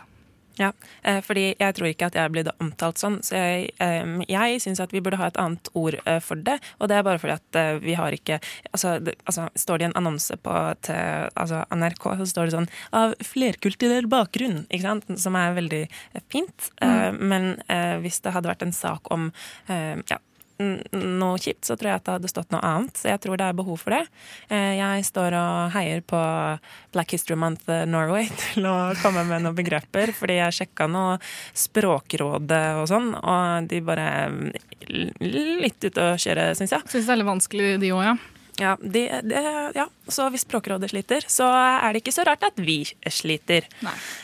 [0.58, 0.72] Ja,
[1.04, 3.20] eh, fordi jeg tror ikke at jeg blir omtalt sånn.
[3.26, 6.58] Så jeg, eh, jeg syns at vi burde ha et annet ord eh, for det.
[6.82, 8.40] Og det er bare fordi at eh, vi har ikke
[8.74, 10.54] Altså, det, altså står det i en annonse på
[10.86, 15.08] til, altså NRK, så står det sånn 'av flerkulturell bakgrunn', ikke sant?
[15.20, 16.70] Som er veldig eh, fint.
[16.82, 19.32] Eh, men eh, hvis det hadde vært en sak om
[19.70, 20.20] eh, ja,
[20.60, 22.98] noe kjipt, så tror jeg at det hadde stått noe annet.
[22.98, 24.04] Så jeg tror det er behov for det.
[24.50, 26.22] Eh, Jeg står og heier på
[26.96, 31.18] Black History Month eh, Norway til å komme med noen begreper, fordi jeg sjekka noe
[31.58, 34.08] Språkrådet og sånn, og de bare
[34.88, 36.90] litt ute å kjøre, syns jeg.
[36.90, 38.18] Syns det er litt vanskelig, de òg, ja.
[38.58, 39.42] Ja, de, de,
[39.76, 42.80] ja, så hvis Språkrådet sliter, så er det ikke så rart at vi
[43.14, 43.68] sliter.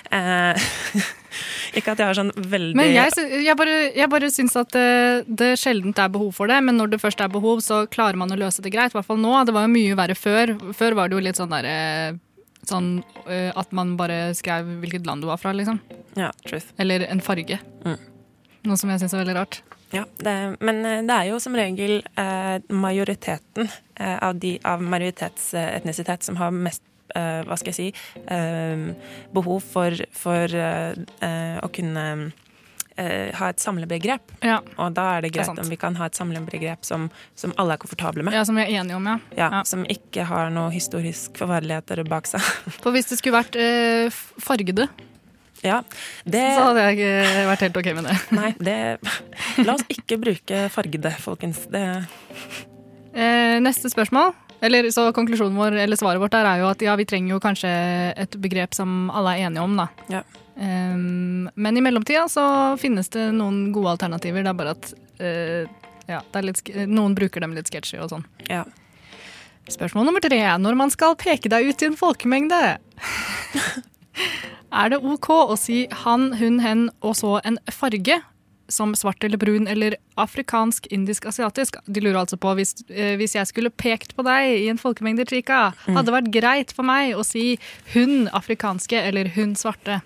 [0.10, 0.66] Eh,
[1.78, 3.14] ikke at jeg har sånn veldig Men jeg,
[3.46, 6.96] jeg bare, jeg bare syns at det, det sjeldent er behov for det, men når
[6.96, 8.94] det først er behov, så klarer man å løse det greit.
[8.94, 9.36] I hvert fall nå.
[9.46, 10.56] Det var jo mye verre før.
[10.78, 11.80] Før var det jo litt sånn derre
[12.64, 15.82] Sånn eh, at man bare skrev hvilket land du var fra, liksom.
[16.16, 16.70] Ja, truth.
[16.80, 17.58] Eller en farge.
[17.84, 17.98] Mm.
[18.70, 19.58] Noe som jeg syns er veldig rart.
[19.94, 24.82] Ja, det, men eh, det er jo som regel eh, majoriteten eh, av de av
[24.82, 26.82] majoritetsetnisitet som har mest
[27.14, 28.88] eh, hva skal jeg si eh,
[29.36, 32.08] behov for, for å kunne
[32.94, 34.36] ha et samlebegrep.
[34.46, 34.60] Ja.
[34.78, 37.50] Og da er det Det er greit om vi kan ha et samlebegrep som, som
[37.58, 38.36] alle er komfortable med.
[38.38, 39.16] Ja, Som vi er enige om, ja.
[39.34, 42.46] Ja, Som ikke har noe historisk forferdeligheter bak seg.
[42.84, 43.58] For hvis det skulle vært
[44.46, 44.86] fargede,
[45.64, 45.80] Ja,
[46.28, 48.18] det så hadde jeg ikke vært helt ok med det.
[48.40, 48.78] Nei, det
[49.64, 51.66] La oss ikke bruke fargede, folkens.
[51.72, 51.84] Det
[53.14, 54.32] Eh, neste spørsmål.
[54.64, 57.42] Eller så Konklusjonen vår, eller svaret vårt der er jo at ja, vi trenger jo
[57.44, 57.70] kanskje
[58.24, 59.76] et begrep som alle er enige om.
[59.78, 59.88] da.
[60.10, 60.24] Ja.
[60.56, 62.44] Um, men i mellomtida så
[62.80, 64.46] finnes det noen gode alternativer.
[64.46, 68.14] Det er bare at uh, ja, det er litt, noen bruker dem litt sketchy og
[68.14, 68.26] sånn.
[68.50, 68.64] Ja.
[69.70, 70.40] Spørsmål nummer tre.
[70.60, 72.62] Når man skal peke deg ut i en folkemengde,
[74.74, 78.22] er det OK å si han, hun, hen og så en farge?
[78.72, 81.76] som svart eller brun eller afrikansk, indisk, asiatisk.
[81.86, 85.26] De lurer altså på hvis, eh, hvis jeg skulle pekt på deg i en folkemengde,
[85.28, 85.98] Trika, Mm.
[85.98, 87.60] hadde det vært greit for meg å si
[87.94, 90.00] hun afrikanske eller hun svarte?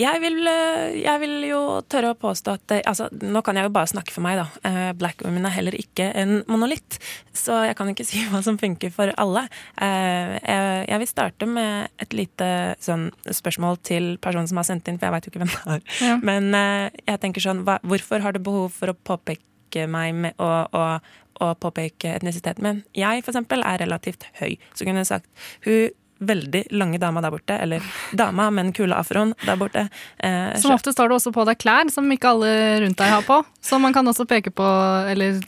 [0.00, 3.68] Jeg vil, eh, jeg vil jo tørre å påstå at eh, altså, Nå kan jeg
[3.68, 4.46] jo bare snakke for meg, da.
[4.68, 6.98] Eh, Black women er heller ikke en monolitt,
[7.36, 9.46] så jeg kan ikke si hva som funker for alle.
[9.80, 12.48] Jeg vil starte med et lite
[12.82, 15.76] sånn spørsmål til personen som har sendt inn, for jeg veit jo ikke hvem det
[15.76, 15.86] er.
[16.06, 16.16] Ja.
[16.24, 20.50] Men jeg tenker sånn, hva, hvorfor har du behov for å påpeke meg med å,
[20.66, 20.84] å,
[21.44, 22.82] å påpeke etnisiteten min?
[22.96, 25.90] Jeg for eksempel er relativt høy, så kunne jeg sagt hun
[26.20, 27.84] veldig lange dama der borte, eller
[28.16, 29.86] dama med den kule afroen der borte.
[30.18, 32.50] Eh, Som ofte står det også på deg klær som ikke alle
[32.84, 33.40] rundt deg har på.
[33.64, 34.66] Så man kan også peke på,
[35.10, 35.40] eller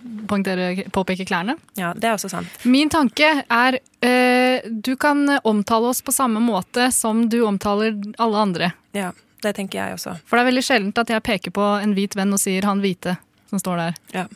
[0.92, 1.56] påpeke klærne.
[1.78, 2.48] Ja, det er også sant.
[2.64, 8.46] Min tanke er eh, du kan omtale oss på samme måte som du omtaler alle
[8.46, 8.72] andre.
[8.96, 9.12] Ja,
[9.42, 10.16] det tenker jeg også.
[10.26, 12.80] For det er veldig sjeldent at jeg peker på en hvit venn og sier 'han
[12.80, 13.16] hvite'
[13.50, 13.94] som står der.
[14.12, 14.26] Ja.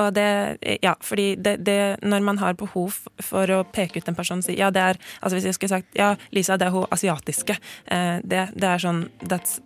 [0.00, 4.16] Og det, ja, fordi det, det, når man har behov for å peke ut en
[4.18, 6.74] person og si ja, det er altså Hvis jeg skulle sagt ja, Lisa, det er
[6.74, 7.56] hun asiatiske.
[7.86, 9.60] Eh, det, det er sånn that's,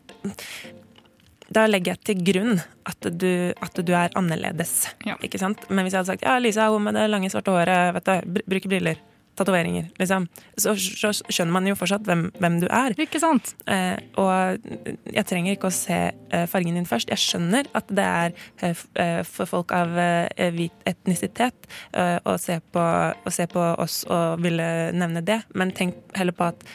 [1.55, 2.55] Da legger jeg til grunn
[2.89, 4.91] at du, at du er annerledes.
[5.23, 5.69] Ikke sant?
[5.71, 8.11] Men hvis jeg hadde sagt ja, Lisa er hun med det lange, svarte håret, vet
[8.11, 9.03] du, br bruker briller,
[9.39, 12.95] tatoveringer, liksom, så, så skjønner man jo fortsatt hvem, hvem du er.
[13.01, 13.55] Ikke sant?
[13.71, 14.63] Eh, og
[15.11, 17.11] jeg trenger ikke å se eh, fargen din først.
[17.13, 22.37] Jeg skjønner at det er eh, eh, for folk av eh, hvit etnisitet eh, å,
[22.41, 26.67] se på, å se på oss og ville nevne det, men tenk heller på at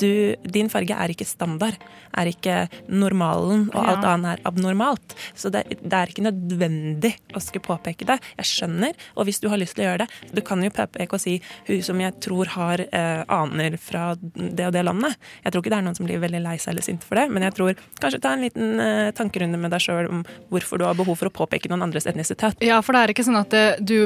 [0.00, 1.76] du, din farge er ikke standard,
[2.16, 3.94] er ikke normalen, og Ja.
[3.94, 5.14] alt annet er abnormalt.
[5.34, 8.18] Så det, det er ikke nødvendig å skulle påpeke det.
[8.38, 11.16] Jeg skjønner, og hvis du har lyst til å gjøre det, du kan jo påpeke
[11.16, 15.16] og si hun som jeg tror har eh, aner fra det og det landet.
[15.44, 17.26] Jeg tror ikke det er noen som blir veldig lei seg eller sint for det,
[17.32, 20.86] men jeg tror kanskje ta en liten eh, tankerunde med deg sjøl om hvorfor du
[20.88, 22.60] har behov for å påpeke noen andres etnisitet.
[22.64, 23.96] Ja, for det er ikke sånn at eh, du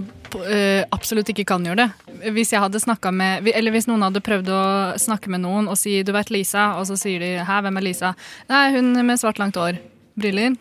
[0.47, 1.91] eh, absolutt ikke kan gjøre det.
[2.35, 4.63] Hvis jeg hadde snakka med, eller hvis noen hadde prøvd å
[5.01, 7.81] snakke med noen og si 'du vet Lisa', og så sier de 'hæ, hvem er
[7.83, 8.15] Lisa'?
[8.49, 9.79] Nei, hun med svart langt hår.
[10.19, 10.57] Briller.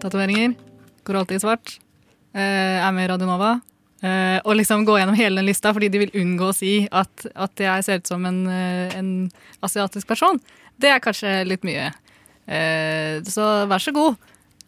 [0.00, 0.54] Tatoveringer.
[1.04, 1.78] Går alltid i svart.
[2.34, 3.60] eh, er med i Radionova.
[4.02, 7.26] eh, og liksom gå gjennom hele den lista fordi de vil unngå å si at,
[7.36, 9.30] at jeg ser ut som en, eh, en
[9.62, 10.40] asiatisk person.
[10.80, 11.92] Det er kanskje litt mye.
[12.48, 14.16] Eh, så vær så god.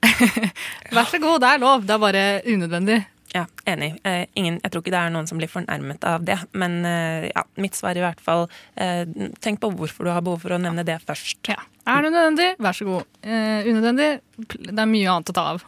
[0.93, 1.87] vær så god, det er lov.
[1.87, 3.07] Det er bare unødvendig.
[3.33, 3.95] Ja, enig.
[4.05, 6.37] Eh, ingen, jeg tror ikke det er noen som blir fornærmet av det.
[6.53, 8.45] Men eh, ja, mitt svar i hvert fall
[8.76, 9.07] eh,
[9.41, 11.41] tenk på hvorfor du har behov for å nevne det først.
[11.49, 11.57] Ja.
[11.89, 12.51] Er det nødvendig?
[12.62, 13.09] Vær så god.
[13.24, 14.11] Eh, unødvendig?
[14.37, 15.64] Det er mye annet å ta av.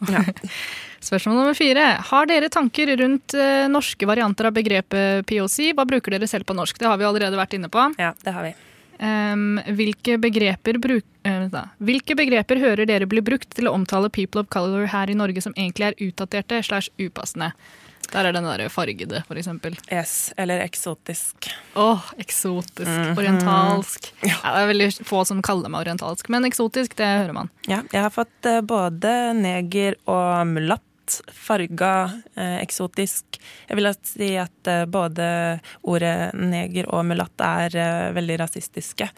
[1.08, 1.88] Spørsmål nummer fire.
[2.12, 3.36] Har dere tanker rundt
[3.72, 5.72] norske varianter av begrepet POC?
[5.76, 6.78] Hva bruker dere selv på norsk?
[6.80, 7.90] Det har vi allerede vært inne på.
[8.00, 8.54] Ja, det har vi.
[8.98, 14.44] Em, hvilke, begreper bruk, uh, hvilke begreper hører dere bli brukt til å omtale people
[14.44, 17.52] of color her i Norge som egentlig er utdaterte slash upassende?
[18.12, 19.76] Der er den derre fargede, for eksempel.
[19.90, 21.48] Yes, eller eksotisk.
[21.80, 22.86] Åh, eksotisk.
[22.86, 23.18] Mhm.
[23.18, 24.10] Orientalsk.
[24.22, 27.50] Ja, det er veldig få som kaller meg orientalsk, men eksotisk, det hører man.
[27.66, 30.46] Ja, jeg har fått eh, både neger og
[31.04, 31.20] mulatt.
[31.32, 33.24] Farga, eh, eksotisk.
[33.68, 39.08] Jeg vil si at eh, både ordet neger og mulatt er eh, veldig rasistiske.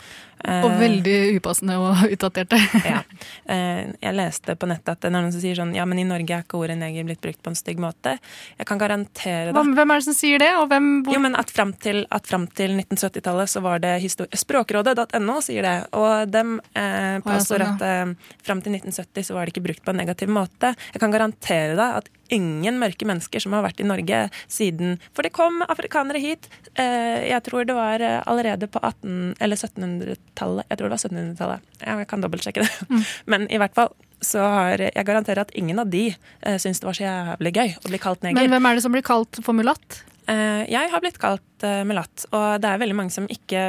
[0.45, 2.59] Eh, Og veldig upassende og utdaterte.
[2.84, 3.01] ja.
[3.49, 6.05] Eh, Jeg leste på nettet at det er noen som sier sånn Ja, men i
[6.05, 8.16] Norge er ikke ordet neger blitt brukt på en stygg måte.
[8.59, 9.55] Jeg kan garantere det.
[9.57, 10.51] hvem er det som sier det?
[10.61, 12.05] Og hvem Jo, men at fram til,
[12.55, 13.95] til 1970-tallet så var det
[14.37, 19.47] Språkrådet.no sier det, og dem eh, påstår sånn, at eh, fram til 1970 så var
[19.47, 20.74] det ikke brukt på en negativ måte.
[20.93, 25.26] Jeg kan garantere deg at ingen mørke mennesker som har vært i Norge siden For
[25.26, 26.48] det kom afrikanere hit.
[26.74, 30.66] Eh, jeg tror det var eh, allerede på 1800- eller 1700-tallet.
[30.70, 31.70] Jeg tror det var 1700-tallet.
[31.84, 33.00] Jeg kan dobbeltsjekke det.
[33.30, 36.86] Men i hvert fall så har jeg garanterer at ingen av de uh, syns det
[36.88, 38.38] var så jævlig gøy å bli kalt neger.
[38.38, 40.02] Men hvem er det som blir kalt for mulatt?
[40.26, 43.60] Jeg har blitt kalt mulatt, og det er veldig mange som ikke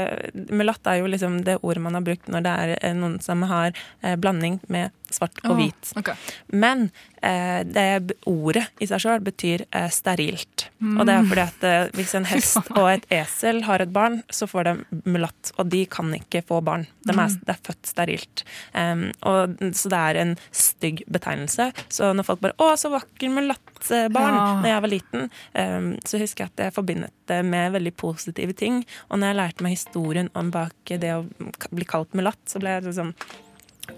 [0.49, 3.77] Mulatt er jo liksom det ordet man har brukt når det er noen som har
[4.17, 5.91] blanding med svart og Åh, hvit.
[5.97, 6.15] okay.
[6.51, 6.89] Men
[7.21, 10.67] eh, det ordet i seg sjøl betyr eh, sterilt.
[10.79, 10.97] Mm.
[10.99, 14.21] Og det er fordi at eh, hvis en hest og et esel har et barn,
[14.29, 16.87] så får de mulatt, og de kan ikke få barn.
[17.07, 17.39] De er, Mm.
[17.47, 18.43] det er født sterilt.
[18.75, 21.71] Um, og, så det er en stygg betegnelse.
[21.89, 24.61] Så når folk bare 'Å, så vakker mulattbarn' Ja.
[24.61, 28.53] når jeg var liten, um, så husker jeg at jeg forbindet det med veldig positive
[28.53, 28.85] ting.
[29.09, 31.25] Og når jeg lærte meg historien om bak det å
[31.71, 33.13] bli kalt mulatt, så ble jeg sånn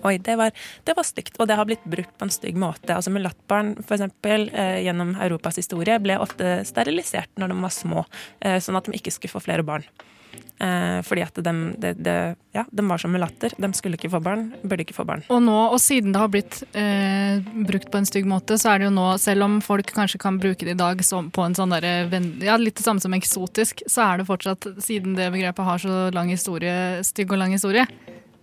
[0.05, 0.53] Oi, det var,
[0.87, 2.93] det var stygt, og det har blitt brukt på en stygg måte.
[2.95, 8.05] Altså Mulattbarn eksempel, eh, gjennom Europas historie ble ofte sterilisert når de var små,
[8.41, 9.87] eh, sånn at de ikke skulle få flere barn.
[10.59, 12.13] Eh, fordi at de, de, de,
[12.51, 13.53] ja, de var som mulatter.
[13.57, 15.23] De skulle ikke få barn, burde ikke få barn.
[15.31, 18.81] Og nå, og siden det har blitt eh, brukt på en stygg måte, så er
[18.81, 21.55] det jo nå, selv om folk kanskje kan bruke det i dag som, på en
[21.55, 25.67] sånn derre Ja, litt det samme som eksotisk, så er det fortsatt, siden det begrepet
[25.69, 26.75] har så lang historie,
[27.07, 27.87] stygg og lang historie,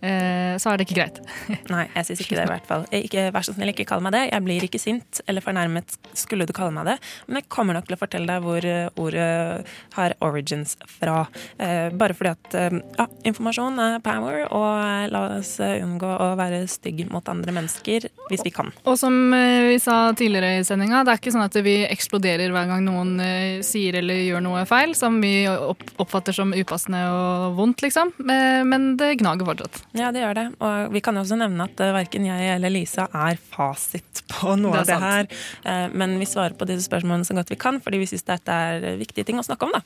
[0.01, 1.19] så er det ikke greit.
[1.73, 2.85] Nei, jeg syns ikke det, i hvert fall.
[2.95, 4.25] Ikke, vær så snill, ikke kall meg det.
[4.31, 6.97] Jeg blir ikke sint eller fornærmet skulle du kalle meg det.
[7.27, 9.67] Men jeg kommer nok til å fortelle deg hvor eh, ordet
[9.97, 11.25] har origins fra.
[11.59, 16.13] Eh, bare fordi at eh, ja, informasjon er power, og eh, la oss eh, unngå
[16.27, 18.71] å være stygg mot andre mennesker hvis vi kan.
[18.85, 22.53] Og som eh, vi sa tidligere i sendinga, det er ikke sånn at vi eksploderer
[22.55, 27.57] hver gang noen eh, sier eller gjør noe feil, som vi oppfatter som upassende og
[27.59, 28.13] vondt, liksom.
[28.27, 29.83] Eh, Men det gnager fortsatt.
[29.97, 30.47] Ja, det gjør det.
[30.61, 34.57] Og vi kan jo også nevne at uh, verken jeg eller Lisa er fasit på
[34.61, 35.29] noe Det av det her.
[35.65, 38.53] Eh, men vi svarer på disse spørsmålene så godt vi kan, fordi vi syns dette
[38.53, 39.83] er eh, viktige ting å snakke om, da.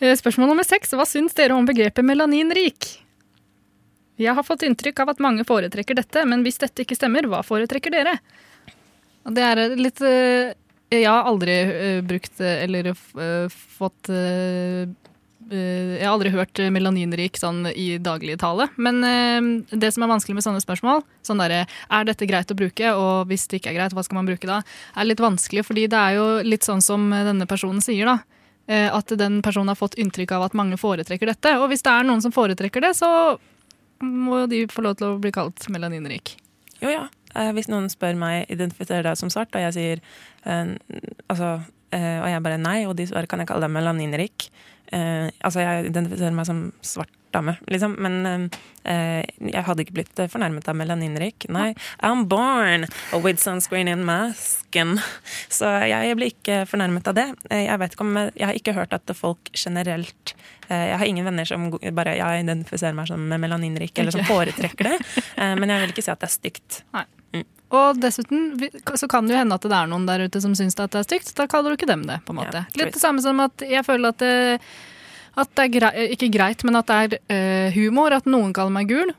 [0.00, 0.94] Eh, Spørsmål nummer seks.
[0.96, 2.92] Hva syns dere om begrepet melaninrik?
[4.16, 7.42] Jeg har fått inntrykk av at mange foretrekker dette, men hvis dette ikke stemmer, hva
[7.44, 8.16] foretrekker dere?
[9.26, 10.54] Det er eh, litt eh,
[10.94, 14.94] Jeg har aldri eh, brukt eh, eller eh, fått eh, eh,
[15.46, 18.68] Jeg har aldri hørt eh, melaninrik sånn i dagligtale.
[18.82, 22.58] Men eh, det som er vanskelig med sånne spørsmål, sånn derre Er dette greit å
[22.58, 24.62] bruke, og hvis det ikke er greit, hva skal man bruke da?
[24.96, 28.18] er litt vanskelig, fordi det er jo litt sånn som denne personen sier, da
[28.66, 31.54] eh, at den personen har fått inntrykk av at mange foretrekker dette.
[31.60, 33.10] Og hvis det er noen som foretrekker det, så
[34.02, 36.36] må de få lov til å bli kalt melaninrik.
[36.82, 37.06] Jo ja.
[37.36, 40.04] Eh, hvis noen spør meg identifiserer deg som svart, og jeg sier
[40.48, 40.74] eh,
[41.28, 44.50] altså, eh, Og jeg bare nei, og de svarer kan jeg kalle deg melaninrik.
[44.94, 47.96] Eh, altså jeg identifiserer meg som svart dame, liksom.
[48.00, 48.46] Men
[48.86, 51.48] eh, jeg hadde ikke blitt fornærmet av melaninrik.
[51.52, 51.72] Nei.
[52.06, 52.86] I'm born
[53.24, 54.96] with sunscreen and masken.
[55.52, 57.26] Så jeg blir ikke fornærmet av det.
[57.50, 60.34] Eh, Jeg vet ikke om Jeg har ikke hørt at folk generelt
[60.68, 61.68] eh, Jeg har ingen venner som
[61.98, 64.96] bare jeg identifiserer meg som melaninrik, eller som foretrekker det.
[65.36, 66.82] Eh, Men jeg vil ikke si at det er stygt.
[67.74, 68.52] Og dessuten
[68.94, 71.02] så kan det jo hende at det er noen der ute som syns at det
[71.02, 71.32] er stygt.
[71.38, 72.20] Da kaller du ikke dem det.
[72.26, 72.62] på en måte.
[72.78, 74.60] Litt det samme som at jeg føler at det,
[75.36, 78.74] at det er greit, ikke greit, men at det er uh, humor at noen kaller
[78.76, 79.10] meg gul.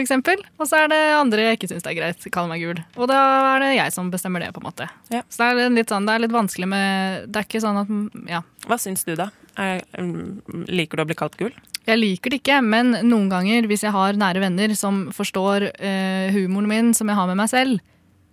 [0.00, 0.40] Eksempel.
[0.56, 2.80] Og så er det andre jeg ikke syns er greit kaller meg gul.
[2.96, 3.18] Og da
[3.52, 4.52] er det jeg som bestemmer det.
[4.54, 4.88] på en måte.
[5.10, 7.92] Så det er litt sånn, det er litt vanskelig med Det er ikke sånn at
[8.30, 8.42] ja.
[8.66, 9.30] Hva syns du, da?
[9.60, 11.52] Er, mm, liker du å bli kalt gul?
[11.84, 16.30] Jeg liker det ikke, men noen ganger hvis jeg har nære venner som forstår eh,
[16.32, 17.82] humoren min som jeg har med meg selv,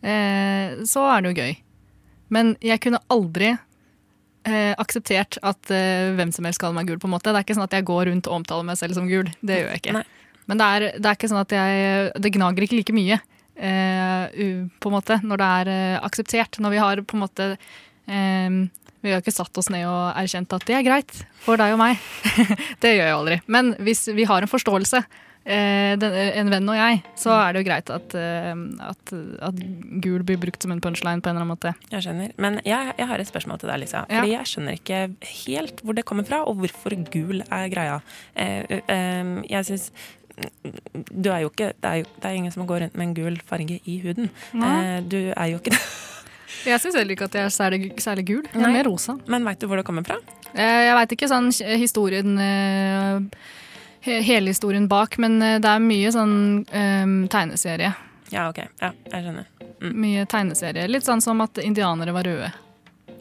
[0.06, 1.58] eh, så er det jo gøy.
[2.30, 3.56] Men jeg kunne aldri
[4.46, 7.02] eh, akseptert at eh, hvem som helst kaller meg gul.
[7.02, 7.34] på en måte.
[7.34, 9.32] Det er ikke sånn at jeg går rundt og omtaler meg selv som gul.
[9.42, 10.06] Det gjør jeg ikke.
[10.50, 13.20] Men det er, det er ikke sånn at jeg Det gnager ikke like mye,
[13.60, 14.50] eh,
[14.82, 16.60] på en måte, når det er eh, akseptert.
[16.64, 18.60] Når vi har på en måte eh,
[19.00, 21.82] Vi har ikke satt oss ned og erkjent at det er greit for deg og
[21.82, 22.02] meg.
[22.84, 23.42] det gjør jeg aldri.
[23.48, 25.04] Men hvis vi har en forståelse,
[25.50, 28.52] eh, den, en venn og jeg, så er det jo greit at, eh,
[28.90, 29.14] at,
[29.50, 29.64] at
[30.04, 31.74] gul blir brukt som en punchline på en eller annen måte.
[31.94, 32.36] Jeg skjønner.
[32.42, 34.04] Men jeg, jeg har et spørsmål til deg, Lisa.
[34.06, 34.20] Ja.
[34.20, 35.02] Fordi jeg skjønner ikke
[35.46, 38.00] helt hvor det kommer fra, og hvorfor gul er greia.
[38.36, 39.92] Eh, eh, jeg synes
[41.10, 43.14] du er jo ikke, det, er jo, det er ingen som går rundt med en
[43.18, 44.30] gul farge i huden.
[44.56, 45.82] Eh, du er jo ikke det.
[46.66, 48.44] Jeg syns heller ikke at jeg er særlig, særlig gul.
[48.50, 48.74] Jeg er Nei.
[48.80, 49.16] mer rosa.
[49.32, 50.18] Men veit du hvor det kommer fra?
[50.54, 53.20] Eh, Jeg veit ikke sånn historien eh,
[54.08, 56.36] he- Hele historien bak, men eh, det er mye sånn
[56.68, 57.94] eh, tegneserie.
[58.34, 58.60] Ja, ok.
[58.82, 59.46] Ja, jeg skjønner.
[59.96, 60.88] Mye tegneserie.
[60.92, 62.50] Litt sånn som at indianere var røde.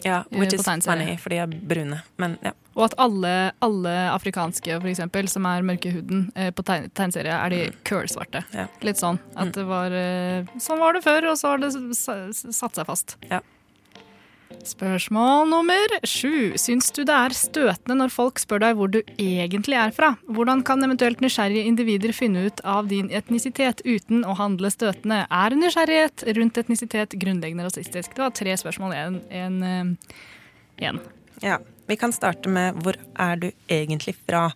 [0.04, 0.62] Ja, eh, which is
[1.00, 2.02] funny, for de er brune.
[2.16, 2.52] Men ja.
[2.78, 6.90] Og at alle, alle afrikanske for eksempel, som er mørke i huden eh, på tegne-
[6.94, 8.44] tegneserie, er de kølsvarte.
[8.86, 9.18] Litt sånn.
[9.36, 13.16] At det var eh, Sånn var det før, og så har det satt seg fast.
[14.64, 16.56] Spørsmål nummer sju.
[16.60, 20.14] Syns du det er støtende når folk spør deg hvor du egentlig er fra?
[20.28, 25.24] Hvordan kan eventuelt nysgjerrige individer finne ut av din etnisitet uten å handle støtende?
[25.28, 28.16] Er nysgjerrighet rundt etnisitet grunnleggende rasistisk?
[28.16, 29.18] Det var tre spørsmål igjen.
[29.30, 31.02] En, eh, en.
[31.44, 34.52] Ja, Vi kan starte med 'hvor er du egentlig fra'?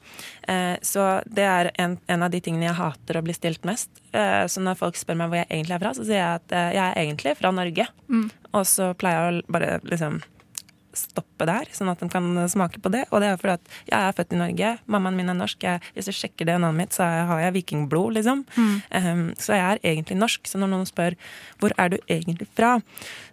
[0.49, 3.88] Eh, så Det er en, en av de tingene jeg hater å bli stilt mest.
[4.12, 6.53] Eh, så når folk spør meg hvor jeg egentlig er fra, så sier jeg at
[6.53, 7.86] eh, jeg er egentlig fra Norge.
[8.09, 8.30] Mm.
[8.53, 10.20] Og så pleier jeg å bare liksom
[10.92, 13.07] stoppe der, sånn at de kan smake på det.
[13.11, 15.64] Og det er fordi at jeg er født i Norge, mammaen min er norsk.
[15.64, 18.42] Jeg, hvis jeg sjekker DNA-et mitt, så har jeg vikingblod, liksom.
[18.59, 18.74] Mm.
[18.92, 20.44] Um, så jeg er egentlig norsk.
[20.50, 21.16] Så når noen spør
[21.62, 22.74] hvor er du egentlig fra,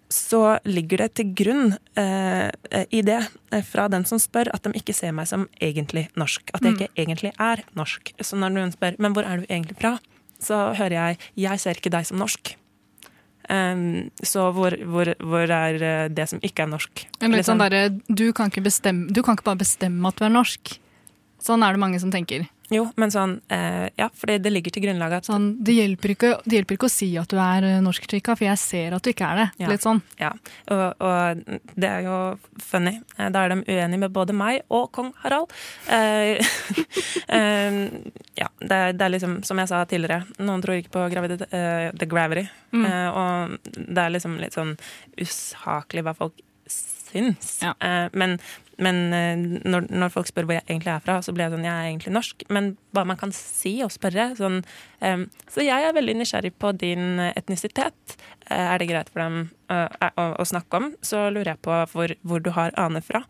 [0.09, 2.47] så ligger det til grunn uh,
[2.89, 3.19] i det
[3.51, 6.49] eh, fra den som spør, at de ikke ser meg som egentlig norsk.
[6.55, 6.79] At jeg Mm.
[6.79, 8.13] ikke egentlig er norsk.
[8.23, 9.97] Så når noen spør men hvor er du egentlig fra,
[10.39, 12.55] så hører jeg jeg ser ikke deg som norsk.
[13.49, 17.05] Um, så hvor, hvor, hvor er eh, det som ikke er norsk?
[17.21, 17.57] Litt Liksom.
[17.57, 20.75] sånn der, du, kan ikke bestemme- du kan ikke bare bestemme at du er norsk.
[21.43, 22.47] Sånn er det mange som tenker.
[22.69, 26.29] Jo, men sånn eh, Ja, for det ligger til grunnlaget at Sånn, det, hjelper ikke,
[26.45, 29.09] det hjelper ikke å si at du er eh, norsk-trykka, for jeg ser at du
[29.09, 29.47] ikke er det.
[29.63, 29.71] Ja.
[29.71, 30.01] Litt sånn.
[30.21, 30.29] Ja,
[30.69, 31.41] og, og
[31.73, 32.17] det er jo
[32.61, 32.99] funny.
[33.17, 35.53] Eh, Da er de uenige med både meg og kong Harald.
[35.89, 36.37] Eh,
[37.39, 37.81] eh,
[38.37, 41.89] ja, det det er liksom, som jeg sa tidligere, noen tror ikke på graviditet, uh,
[41.97, 42.45] the gravity.
[42.71, 42.85] Mm.
[42.85, 44.75] Eh, og det er liksom litt sånn
[45.17, 46.37] usaklig hva folk
[46.69, 47.59] syns.
[47.63, 48.37] Eh, men
[48.81, 51.67] men eh, når, når folk spør hvor jeg egentlig er fra, så blir jeg sånn
[51.67, 52.45] Jeg er egentlig norsk.
[52.55, 54.61] Men hva man kan si og spørre sånn
[55.03, 58.15] um, Så jeg er veldig nysgjerrig på din etnisitet.
[58.47, 60.89] Eh, er det greit for dem uh, å, å snakke om?
[61.05, 63.23] Så lurer jeg på hvor, hvor du har ane fra.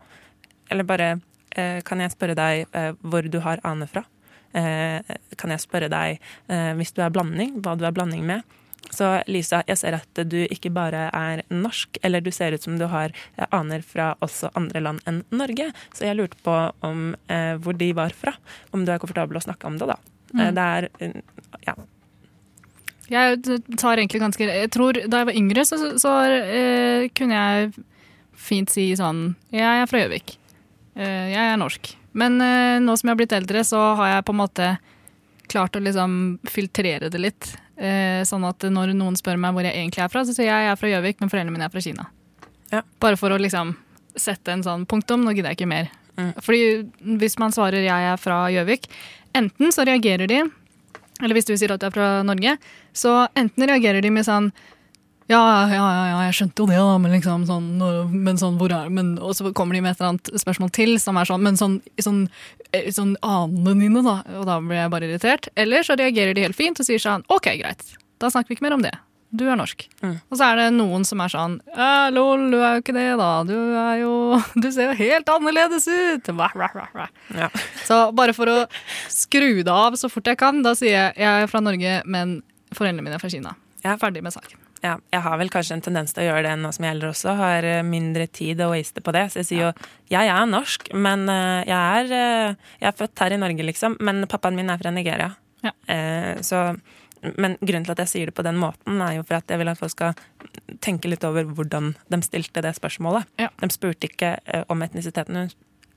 [0.70, 4.06] Eller bare uh, Kan jeg spørre deg uh, hvor du har ane fra?
[4.52, 6.18] Eh, kan jeg spørre deg,
[6.50, 8.42] eh, hvis du er blanding, hva du er blanding med?
[8.90, 12.78] Så Lisa, jeg ser at du ikke bare er norsk, eller du ser ut som
[12.80, 15.70] du har eh, aner fra også andre land enn Norge.
[15.94, 18.34] Så jeg lurte på om eh, hvor de var fra.
[18.74, 19.98] Om du er komfortabel å snakke om det, da.
[20.34, 20.42] Mm.
[20.42, 21.16] Eh, det er eh,
[21.68, 21.76] ja.
[23.10, 23.40] Jeg
[23.74, 27.72] tar egentlig ganske Jeg tror da jeg var yngre, så, så eh, kunne jeg
[28.38, 30.36] fint si sånn Jeg er fra Gjøvik.
[30.94, 31.96] Eh, jeg er norsk.
[32.10, 32.40] Men
[32.82, 34.70] nå som jeg har blitt eldre, så har jeg på en måte
[35.50, 37.52] klart å liksom filtrere det litt.
[37.80, 40.66] Eh, sånn at når noen spør meg hvor jeg egentlig er fra, så sier jeg
[40.66, 42.10] jeg er fra Gjøvik, men foreldrene mine er fra Kina.
[42.70, 42.82] Ja.
[43.00, 43.72] Bare for å liksom
[44.20, 45.24] sette en sånn punktum.
[45.24, 45.88] Nå gidder jeg ikke mer.
[46.18, 46.34] Mm.
[46.44, 46.60] Fordi
[47.22, 48.90] hvis man svarer jeg er fra Gjøvik,
[49.38, 50.42] enten så reagerer de
[51.20, 52.56] eller hvis du sier at du er fra Norge,
[52.96, 54.50] så enten reagerer de med sånn
[55.30, 57.68] ja, ja, ja, ja, jeg skjønte jo det, da, men liksom sånn,
[58.10, 60.96] men sånn, hvor er men, Og så kommer de med et eller annet spørsmål til
[61.02, 62.24] som er sånn, men sånn, sånn,
[62.74, 64.16] eh, sånn anene dine, da.
[64.40, 65.46] Og da blir jeg bare irritert.
[65.54, 68.66] Eller så reagerer de helt fint og sier sånn, OK, greit, da snakker vi ikke
[68.66, 68.96] mer om det.
[69.30, 69.84] Du er norsk.
[70.02, 70.16] Mm.
[70.26, 73.06] Og så er det noen som er sånn «Ja, Lol, du er jo ikke det,
[73.20, 73.28] da.
[73.46, 74.14] Du er jo
[74.62, 76.32] Du ser jo helt annerledes ut.
[76.34, 77.12] Wah, wah, wah.
[77.38, 77.46] Ja.
[77.86, 78.56] Så bare for å
[79.06, 82.40] skru det av så fort jeg kan, da sier jeg jeg er fra Norge, men
[82.74, 83.54] foreldrene mine er fra Kina.
[84.02, 84.59] Ferdig med saken.
[84.80, 87.10] Ja, jeg har vel kanskje en tendens til å gjøre det nå som jeg eldre
[87.12, 87.34] også.
[87.36, 89.26] Har eh, mindre tid å waste på det.
[89.32, 89.72] Så jeg sier jo
[90.08, 93.66] ja, jeg er norsk, men eh, jeg er, eh, jeg er født her i Norge,
[93.68, 93.98] liksom.
[94.00, 95.28] Men pappaen min er fra Nigeria.
[95.60, 96.62] Eh, så,
[97.36, 99.60] men grunnen til at jeg sier det på den måten, er jo for at jeg
[99.60, 100.16] vil at folk skal
[100.80, 103.28] tenke litt over hvordan de stilte det spørsmålet.
[103.36, 104.38] De spurte ikke
[104.72, 105.50] om etnisiteten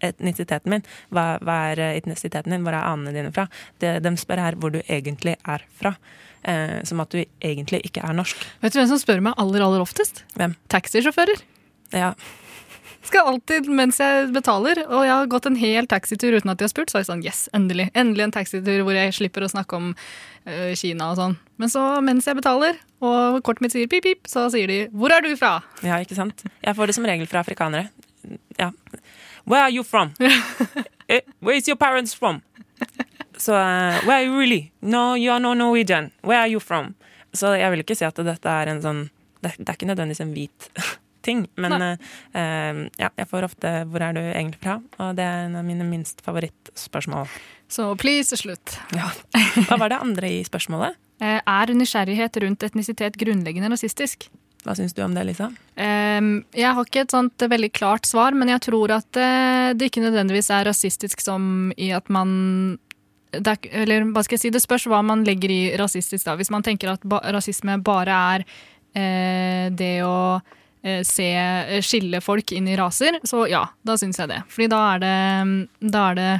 [0.03, 0.84] etnisiteten min.
[1.15, 2.65] Hva, hva er etnisiteten din?
[2.65, 3.47] Hvor er anene dine fra?
[3.79, 5.93] Det de spør her hvor du egentlig er fra.
[6.43, 8.39] Eh, som at du egentlig ikke er norsk.
[8.63, 10.25] Vet du hvem som spør meg aller, aller oftest?
[10.35, 10.57] Hvem?
[10.73, 11.39] Taxisjåfører.
[11.95, 12.13] Ja.
[13.03, 16.63] Skal alltid, mens jeg betaler, og jeg har gått en hel taxitur uten at de
[16.63, 17.89] har spurt, så er jeg sånn yes, endelig.
[17.99, 21.35] Endelig en taxitur hvor jeg slipper å snakke om uh, Kina og sånn.
[21.59, 25.11] Men så mens jeg betaler, og kortet mitt sier pip, pip, så sier de 'hvor
[25.11, 25.59] er du fra'?
[25.83, 26.45] Ja, ikke sant?
[26.63, 27.89] Jeg får det som regel fra afrikanere.
[28.59, 28.71] Ja.
[29.43, 30.13] Where are you from?
[31.09, 32.41] Eh, Where is your parents from?
[33.38, 34.71] Så uh, where are you really?
[34.81, 36.11] No, you are no Norwegian.
[36.21, 36.93] Where are you from?
[37.34, 39.07] Så jeg vil ikke si at dette er en sånn
[39.43, 40.67] Det, det er ikke nødvendigvis en hvit
[41.27, 45.45] ting, men eh, ja, jeg får ofte 'hvor er du egentlig fra?' Og det er
[45.47, 47.27] en av mine minst favorittspørsmål.
[47.67, 48.77] Så please, slutt.
[48.95, 49.09] Ja.
[49.67, 50.95] Hva var det andre i spørsmålet?
[51.23, 54.27] Er nysgjerrighet rundt etnisitet grunnleggende rasistisk?
[54.63, 55.49] Hva syns du om det, Lisa?
[55.79, 59.19] Ehm, jeg har ikke et sånt veldig klart svar, men jeg tror at
[59.75, 62.77] det ikke nødvendigvis er rasistisk som i at man
[63.39, 66.25] det er, Eller hva skal jeg si, det spørs hva man legger i rasistisk.
[66.25, 66.38] da.
[66.39, 68.45] Hvis man tenker at ba, rasisme bare er
[68.93, 70.39] eh, det å
[70.84, 71.29] eh, se
[71.86, 74.41] skille folk inn i raser, så ja, da syns jeg det.
[74.53, 75.17] Fordi da er det,
[75.93, 76.31] da er det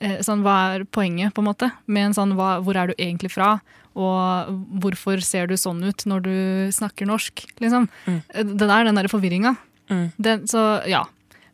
[0.00, 1.70] eh, sånn, Hva er poenget, på en måte?
[1.86, 3.58] Med en sånn hva, Hvor er du egentlig fra?
[3.94, 6.36] Og hvorfor ser du sånn ut når du
[6.74, 7.44] snakker norsk?
[7.62, 7.86] Liksom.
[8.08, 8.22] Mm.
[8.32, 9.54] Det der, den derre forvirringa.
[9.92, 10.08] Mm.
[10.50, 11.04] Så ja.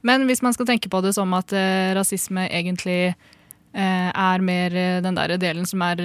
[0.06, 3.28] Men hvis man skal tenke på det som at eh, rasisme egentlig eh,
[3.74, 6.00] er mer eh, den der delen som er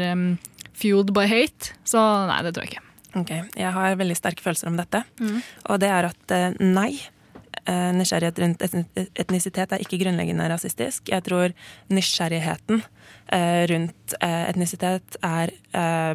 [0.75, 2.81] fueled by hate, så nei, det tror jeg ikke.
[3.15, 5.03] Ok, Jeg har veldig sterke følelser om dette.
[5.71, 6.91] Og det er at eh, nei.
[7.65, 8.61] eh, Nysgjerrighet rundt
[9.15, 11.07] etnisitet er ikke grunnleggende rasistisk.
[11.09, 11.53] Jeg tror
[11.89, 12.89] nysgjerrigheten eh,
[13.67, 16.13] rundt eh, etnisitet er eh,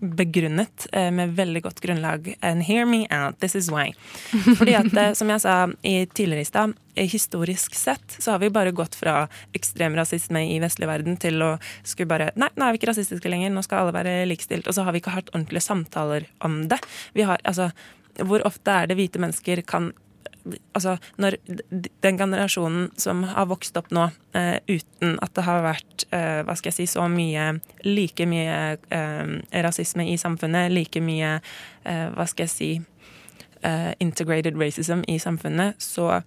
[0.00, 2.34] begrunnet eh, med veldig godt grunnlag.
[2.40, 3.94] And hear me out, this is why.
[4.58, 8.42] Fordi at, eh, som jeg sa i tidligere i stad, eh, historisk sett så har
[8.42, 11.50] vi bare gått fra ekstrem rasisme i vestlig verden til å
[11.82, 14.68] skulle bare Nei, nå er vi ikke rasistiske lenger, nå skal alle være likestilt.
[14.68, 16.78] Og så har vi ikke hatt ordentlige samtaler om det.
[17.18, 17.72] Vi har, altså,
[18.22, 19.92] hvor ofte er det hvite mennesker kan
[20.74, 21.36] Altså, når
[22.02, 26.56] den generasjonen som har vokst opp nå eh, uten at det har vært eh, hva
[26.58, 31.36] skal jeg si, så mye Like mye eh, rasisme i samfunnet, like mye
[31.84, 32.70] eh, hva skal jeg si
[33.62, 36.22] eh, integrated racism i samfunnet, så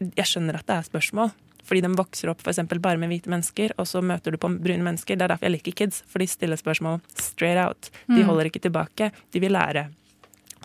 [0.00, 1.30] jeg skjønner at det er spørsmål.
[1.62, 4.48] fordi de vokser opp for eksempel bare med hvite mennesker, og så møter du på
[4.58, 5.14] brune mennesker.
[5.16, 7.90] Det er derfor jeg liker kids, for de stiller spørsmål straight out.
[8.08, 8.24] De Mm.
[8.26, 9.86] holder ikke tilbake, de vil lære.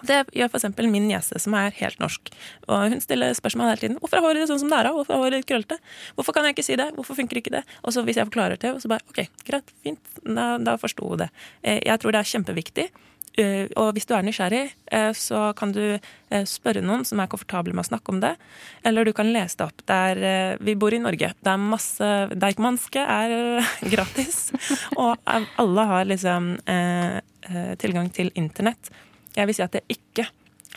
[0.05, 2.29] Det gjør eksempel min niese, som er helt norsk.
[2.67, 3.97] Og hun stiller spørsmål hele tiden.
[3.99, 5.77] 'Hvorfor er håret sånn som det er?' Hvorfor er håret ditt krøllete?
[6.15, 6.93] Hvorfor kan jeg ikke si det?
[6.95, 7.63] Hvorfor funker ikke det?
[7.83, 9.99] Og så hvis jeg forklarer det, så bare OK, greit, fint.
[10.23, 11.29] Da, da forsto hun det.
[11.63, 12.89] Eh, Jeg tror det er kjempeviktig.
[13.37, 15.99] Eh, Og hvis du er nysgjerrig, eh, så kan du
[16.45, 18.35] spørre noen som er komfortable med å snakke om det.
[18.83, 19.81] Eller du kan lese det opp.
[19.85, 21.33] Der, vi bor i Norge.
[21.41, 23.61] Det er masse Deichmanske er
[23.93, 24.51] gratis.
[24.97, 26.57] Og alle har liksom
[27.77, 28.89] tilgang til internett.
[29.37, 30.27] Jeg vil si at det ikke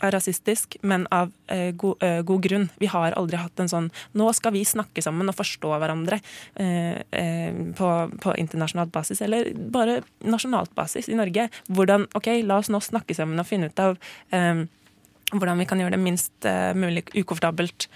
[0.01, 2.67] er rasistisk, men av eh, god, eh, god grunn.
[2.81, 6.17] Vi har aldri hatt en sånn Nå skal vi snakke sammen og forstå hverandre
[6.55, 7.89] eh, eh, på,
[8.23, 11.49] på internasjonalt basis, eller bare nasjonalt basis i Norge.
[11.69, 13.99] Hvordan OK, la oss nå snakke sammen og finne ut av
[14.33, 14.65] eh,
[15.31, 17.87] hvordan vi kan gjøre det minst eh, mulig ukomfortabelt.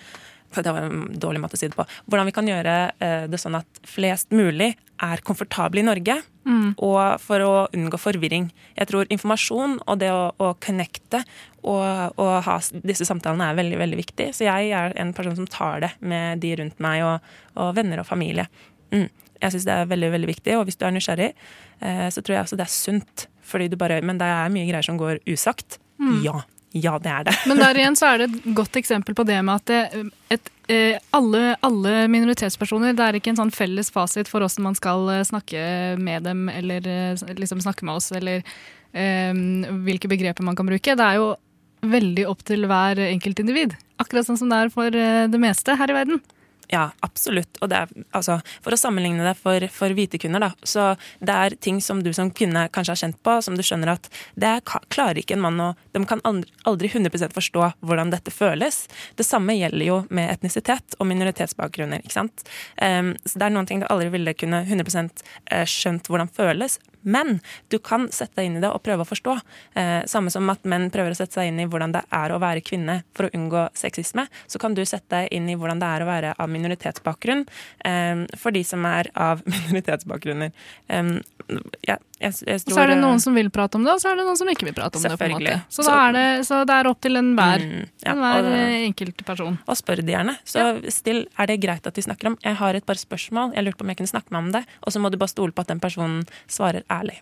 [0.63, 1.87] Det var en dårlig måte å si det på.
[2.07, 6.21] Hvordan vi kan gjøre eh, det sånn at flest mulig er komfortable i Norge.
[6.45, 6.75] Mm.
[6.85, 8.51] Og for å unngå forvirring.
[8.77, 11.23] Jeg tror informasjon og det å, å connecte
[11.65, 14.29] og, og ha disse samtalene er veldig veldig viktig.
[14.37, 18.03] Så jeg er en person som tar det med de rundt meg og, og venner
[18.03, 18.47] og familie.
[18.93, 19.07] Mm.
[19.41, 21.31] Jeg syns det er veldig veldig viktig, og hvis du er nysgjerrig,
[21.83, 23.25] eh, så tror jeg også det er sunt.
[23.45, 25.79] Fordi du bare, men det er mye greier som går usagt.
[26.01, 26.21] Mm.
[26.25, 26.39] Ja.
[26.75, 27.35] Ja, det er det.
[27.49, 30.49] Men der igjen så er det et godt eksempel på det med at det, et,
[30.67, 35.07] eh, alle, alle minoritetspersoner Det er ikke en sånn felles fasit for hvordan man skal
[35.13, 35.61] eh, snakke
[36.01, 38.43] med dem eller eh, liksom snakke med oss, eller
[38.91, 40.97] um, hvilke begreper man kan bruke.
[40.99, 41.31] Det er jo
[41.85, 43.75] veldig opp til hver enkelt individ.
[44.01, 46.19] Akkurat sånn som det er for eh, det meste her i verden.
[46.71, 47.59] Ja, absolutt.
[47.61, 50.51] Og det er, altså, for å sammenligne det for, for hvite kunder, da.
[50.65, 50.87] Så
[51.19, 54.09] det er ting som du som kvinne kanskje har kjent på, som du skjønner at
[54.39, 54.63] det er,
[54.93, 58.85] klarer ikke en mann å De kan aldri 100 forstå hvordan dette føles.
[59.15, 62.45] Det samme gjelder jo med etnisitet og minoritetsbakgrunner, ikke sant.
[62.81, 64.99] Um, så det er noen ting du aldri ville kunne 100
[65.51, 66.79] eh, skjønt hvordan føles.
[67.05, 67.39] Men
[67.69, 69.35] du kan sette deg inn i det og prøve å forstå.
[69.77, 72.39] Eh, samme som at menn prøver å sette seg inn i hvordan det er å
[72.41, 75.87] være kvinne for å unngå sexisme, så kan du sette deg inn i hvordan det
[75.87, 77.45] er å være av minoritetsbakgrunn
[77.85, 80.51] eh, for de som er av minoritetsbakgrunner.
[80.89, 81.19] Um,
[81.85, 84.09] ja, jeg, jeg Og så er det noen som vil prate om det, og så
[84.13, 85.11] er det noen som ikke vil prate om det.
[85.19, 85.57] på en måte.
[85.69, 89.57] Så, er det, så det er opp til enhver Mm, ja, det- eh, enkelt person.
[89.67, 90.37] Og spør de gjerne.
[90.45, 93.63] Så still, er det greit at vi snakker om Jeg har et par spørsmål, jeg
[93.65, 94.63] lurte på om jeg kunne snakke med om det.
[94.85, 97.21] Og så må du bare stole på at den personen svarer ærlig.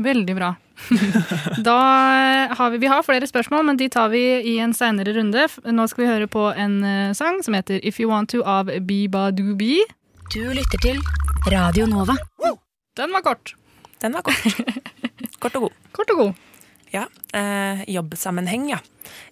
[0.00, 0.54] Veldig bra.
[1.66, 1.76] Da
[2.16, 5.46] eh, har vi, vi har flere spørsmål, men de tar vi i en seinere runde.
[5.68, 8.72] Nå skal vi høre på en eh, sang som heter If You Want To av
[8.88, 9.84] Biba Doobie.
[10.32, 11.00] Du lytter til
[11.52, 12.16] Radio Nova.
[12.96, 13.54] Den var kort.
[14.00, 14.40] Den var kort.
[15.40, 15.76] Kort og god.
[15.96, 16.49] Kort og god.
[16.90, 17.06] Ja.
[17.34, 18.80] Eh, jobbsammenheng, ja.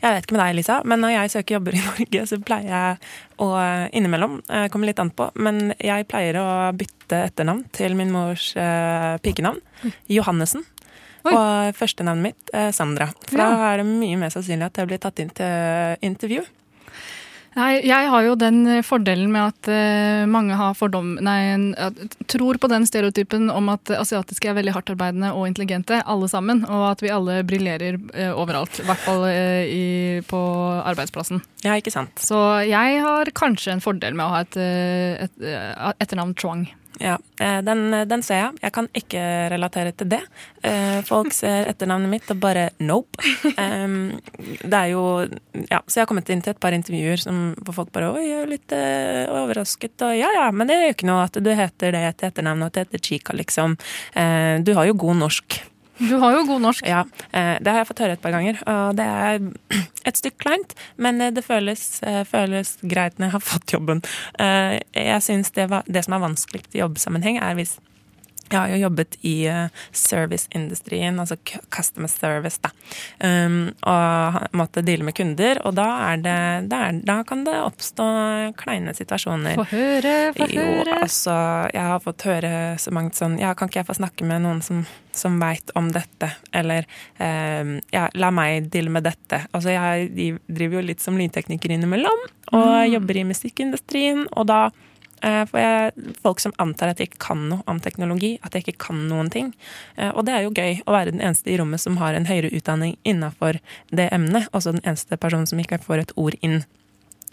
[0.02, 2.70] Jeg vet ikke med deg, Lisa, men når jeg søker jobber i Norge, så pleier
[2.70, 3.48] jeg å
[3.94, 6.48] innimellom eh, Kommer litt an på, men jeg pleier å
[6.78, 9.62] bytte etternavn til min mors eh, pikenavn.
[10.10, 10.66] Johannessen.
[11.28, 13.10] Og førstenavnet mitt eh, Sandra.
[13.26, 16.44] For da er det mye mer sannsynlig at jeg blir tatt inn til intervju.
[17.58, 21.16] Nei, jeg har jo den eh, fordelen med at uh, mange har fordom...
[21.24, 21.74] Nei,
[22.30, 26.62] tror på den stereotypen om at asiatiske er veldig hardtarbeidende og intelligente, alle sammen.
[26.68, 28.78] Og at vi alle briljerer uh, overalt.
[28.78, 29.84] I hvert fall uh, i,
[30.28, 30.42] på
[30.78, 31.42] arbeidsplassen.
[31.66, 32.22] Ja, ikke sant.
[32.22, 32.38] Så
[32.68, 34.58] jeg har kanskje en fordel med å ha et,
[35.26, 35.48] et,
[35.98, 36.68] etternavn Chwang.
[36.98, 38.58] Ja, eh, den, den ser jeg.
[38.64, 39.20] Jeg kan ikke
[39.52, 40.20] relatere til det.
[40.66, 43.22] Eh, Folk ser etternavnet mitt og bare nope.
[43.54, 45.04] Det er jo
[45.68, 48.26] Ja, så jeg har kommet inn til et par intervjuer som, hvor folk bare Oi,
[48.26, 49.94] jeg er litt eh, overrasket.
[50.08, 52.70] Og ja ja, men det gjør ikke noe at du heter det til etternavn og
[52.72, 53.78] at du heter Chica, liksom.
[54.64, 55.60] Du har jo god norsk.
[55.98, 56.86] Du har jo god norsk.
[56.86, 58.60] Ja, eh, det har jeg fått høre et par ganger.
[58.70, 59.40] Og det er
[60.08, 64.02] et stykke kleint, men eh, det føles, eh, føles greit når jeg har fått jobben.
[64.38, 67.78] Jeg syns det, det som er vanskelig i jobbsammenheng, er hvis
[68.48, 71.36] jeg har jo jobbet i eh, serviceindustrien, altså
[71.74, 72.70] customer service, da.
[73.20, 73.58] Um,
[73.88, 76.36] og måtte deale med kunder, og da, det,
[76.70, 78.06] da, er, da kan det oppstå
[78.60, 79.58] kleine situasjoner.
[79.58, 80.56] Få høre, få høre.
[80.86, 81.34] Jo, altså,
[81.74, 84.62] jeg har fått høre så mangt sånn Ja, kan ikke jeg få snakke med noen
[84.64, 84.82] som,
[85.14, 86.30] som veit om dette?
[86.56, 86.88] Eller
[87.20, 89.44] um, ja, la meg deale med dette.
[89.52, 92.92] Altså, jeg driver jo litt som lydtekniker innimellom, og Mm.
[92.94, 94.58] jobber i musikkindustrien, og da
[95.22, 98.66] eh, får jeg folk som antar at jeg ikke kan noe om teknologi, at jeg
[98.66, 99.52] ikke kan noen ting.
[99.96, 102.28] Eh, og det er jo gøy å være den eneste i rommet som har en
[102.28, 103.60] høyere utdanning innafor
[103.90, 106.62] det emnet, også den eneste personen som ikke får et ord inn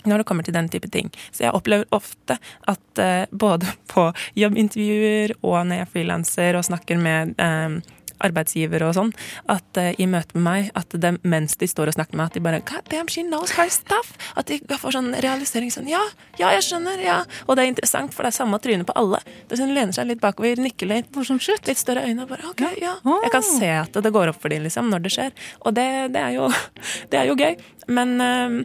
[0.05, 1.09] når det kommer til den type ting.
[1.33, 2.37] Så jeg opplever ofte
[2.69, 7.79] at eh, både på jobbintervjuer og når jeg frilanser og snakker med eh,
[8.23, 9.11] arbeidsgiver og sånn,
[9.51, 12.31] at uh, i møte med meg, at de, mens de står og snakker med meg,
[12.31, 14.13] at de bare God damn, she knows her stuff!
[14.39, 16.01] At de får sånn realisering sånn Ja,
[16.39, 17.17] ja, jeg skjønner, ja.
[17.45, 19.21] Og det er interessant, for det er samme trynet på alle.
[19.49, 21.11] Det sånn, lener seg litt bakover, nikker litt.
[21.15, 22.25] Litt større øyne.
[22.25, 22.95] og Bare OK, ja.
[23.25, 25.35] Jeg kan se at det går opp for dem, liksom, når det skjer.
[25.65, 26.49] Og det, det, er, jo,
[27.11, 27.57] det er jo gøy.
[27.95, 28.61] Men uh,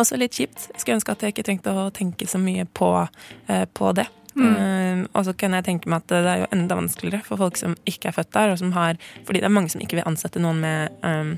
[0.00, 0.68] også litt kjipt.
[0.72, 4.08] Jeg skulle ønske at jeg ikke trengte å tenke så mye på, uh, på det.
[4.34, 4.54] Mm.
[4.58, 7.58] Eh, og så kan jeg tenke meg at det er jo enda vanskeligere for folk
[7.60, 10.08] som ikke er født der, og som har Fordi det er mange som ikke vil
[10.08, 11.36] ansette noen med um,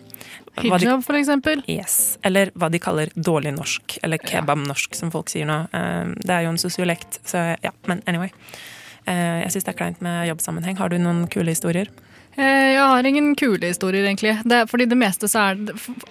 [0.56, 1.62] hva de- Hijab, for eksempel.
[1.68, 2.16] Yes.
[2.24, 5.58] Eller hva de kaller dårlig norsk, eller kebabnorsk, som folk sier nå.
[5.76, 7.74] Um, det er jo en sosiolekt, så ja.
[7.86, 8.32] Men anyway.
[9.06, 10.80] Uh, jeg syns det er kleint med jobbsammenheng.
[10.80, 11.92] Har du noen kule historier?
[12.36, 14.34] Eh, Jeg har ingen kule historier, egentlig.
[14.44, 15.60] Det, fordi det meste så er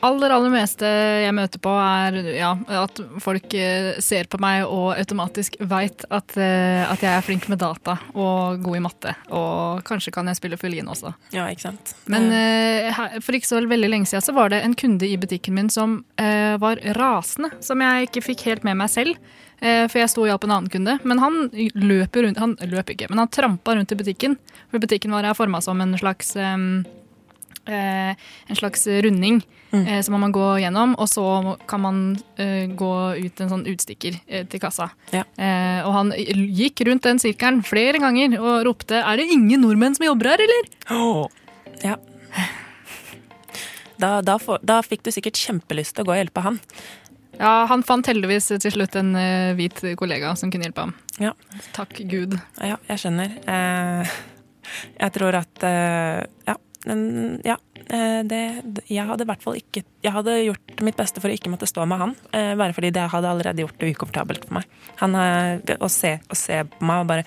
[0.05, 0.89] aller, aller meste
[1.21, 2.49] jeg møter på, er ja,
[2.81, 7.45] at folk eh, ser på meg og automatisk veit at, eh, at jeg er flink
[7.51, 9.13] med data og god i matte.
[9.29, 11.13] Og kanskje kan jeg spille fiolin også.
[11.35, 11.93] Ja, ikke sant?
[12.09, 15.53] Men her- for ikke så veldig lenge siden så var det en kunde i butikken
[15.55, 19.15] min som uh, var rasende, som jeg ikke fikk helt med meg selv.
[19.59, 20.97] Eh, for jeg sto og hjalp en annen kunde.
[21.03, 24.37] Men han løp rundt Han løp ikke, men han trampa rundt i butikken.
[24.71, 26.85] For butikken vår er forma som en slags um,
[27.67, 28.15] eh,
[28.49, 29.41] En slags runding
[29.75, 32.01] eh, som man må gå gjennom, og så kan man
[32.39, 34.89] eh, gå ut en sånn utstikker til kassa.
[35.11, 39.95] Eh, og han gikk rundt den sirkelen flere ganger og ropte 'Er det ingen nordmenn
[39.95, 40.69] som jobber her, eller?'
[41.83, 41.97] Ja.
[43.97, 46.59] Da, da, da fikk du sikkert kjempelyst til å gå og hjelpe han.
[47.39, 50.93] Ja, han fant heldigvis til slutt en uh, hvit kollega som kunne hjelpe ham.
[51.21, 51.33] Ja.
[51.75, 52.37] Takk Gud.
[52.61, 53.35] Ja, jeg skjønner.
[53.47, 54.15] Uh,
[54.99, 56.55] jeg tror at uh, Ja.
[56.85, 57.57] den- ja
[58.25, 58.39] det,
[58.89, 61.67] jeg hadde i hvert fall ikke Jeg hadde gjort mitt beste for å ikke måtte
[61.69, 62.15] stå med han.
[62.57, 64.65] bare fordi det hadde allerede gjort det ukomfortabelt for meg.
[65.03, 67.25] Han, å, se, å se på meg og bare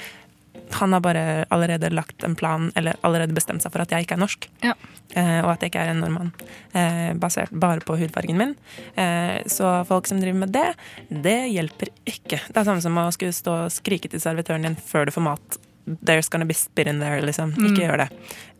[0.72, 4.16] Han har bare allerede lagt en plan, eller allerede bestemt seg for at jeg ikke
[4.18, 4.48] er norsk.
[4.64, 4.74] Ja.
[5.16, 6.32] Eh, og at jeg ikke er en nordmann.
[6.76, 8.54] Eh, basert bare på hudfargen min.
[8.94, 10.66] Eh, så folk som driver med det,
[11.08, 12.42] det hjelper ikke.
[12.48, 15.26] Det er samme som å skulle stå og skrike til servitøren din før du får
[15.30, 15.58] mat.
[16.04, 17.54] There's gonna be spit in there, liksom.
[17.56, 17.70] Mm.
[17.70, 18.08] Ikke gjør det.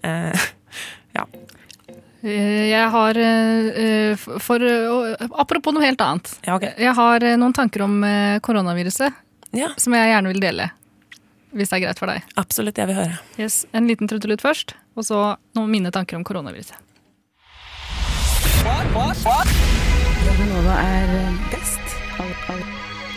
[0.09, 0.49] Eh,
[1.19, 1.27] ja.
[2.23, 4.65] Eh, Jeg har eh, for, for
[5.39, 6.33] Apropos noe helt annet.
[6.49, 10.71] Jeg har noen tanker om koronaviruset koronaviruset som jeg gjerne vil dele.
[11.57, 12.25] Hvis det er greit for deg.
[12.41, 13.19] Absolutt, jeg vil høre.
[13.41, 15.21] Yes, En liten trudelutt først, og så
[15.57, 16.77] noen mine tanker om koronaviruset.
[20.29, 21.09] Radio Nova er
[21.53, 21.81] best.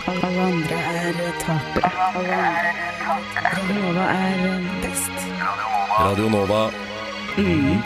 [0.07, 1.91] Alle andre er tapere.
[3.51, 5.27] Radio Nova er best.
[5.99, 6.61] Radio Nova.
[7.37, 7.81] Mm.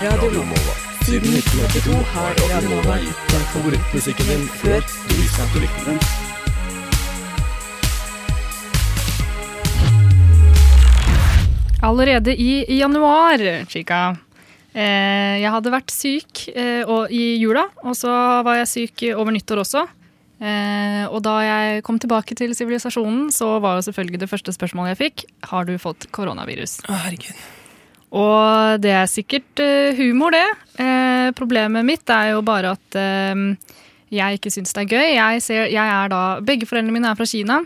[0.00, 0.74] Radio Nova.
[1.04, 5.84] Siden 1982 har Radio Nova gitt deg favorittmusikken din før du visste at du likte
[5.90, 6.23] den.
[11.84, 14.16] Allerede i januar, Chica.
[14.72, 18.10] Eh, jeg hadde vært syk eh, og, i jula, og så
[18.46, 19.82] var jeg syk over nyttår også.
[20.40, 24.94] Eh, og da jeg kom tilbake til sivilisasjonen, så var jo selvfølgelig det første spørsmålet
[24.94, 26.78] jeg fikk, har du fått koronavirus?
[26.88, 27.44] Å, herregud.
[28.14, 29.60] Og det er sikkert
[29.98, 30.46] humor, det.
[31.34, 32.98] Problemet mitt er jo bare at
[34.14, 35.08] jeg ikke syns det er gøy.
[35.16, 37.58] Jeg, ser, jeg er da, begge foreldrene mine er fra Kina.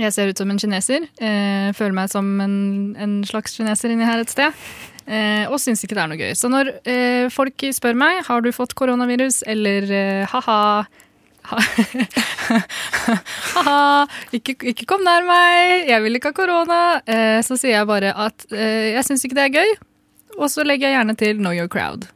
[0.00, 1.04] Jeg ser ut som en kineser.
[1.20, 2.56] Eh, føler meg som en,
[2.96, 4.56] en slags kineser inni her et sted.
[5.04, 6.32] Eh, og syns ikke det er noe gøy.
[6.38, 10.84] Så når eh, folk spør meg har du fått koronavirus, eller eh, ha-ha
[13.02, 16.80] Ha-ha, ikke, ikke kom nær meg, jeg vil ikke ha korona.
[17.02, 19.72] Eh, så sier jeg bare at eh, jeg syns ikke det er gøy.
[20.38, 22.06] Og så legger jeg gjerne til know your crowd.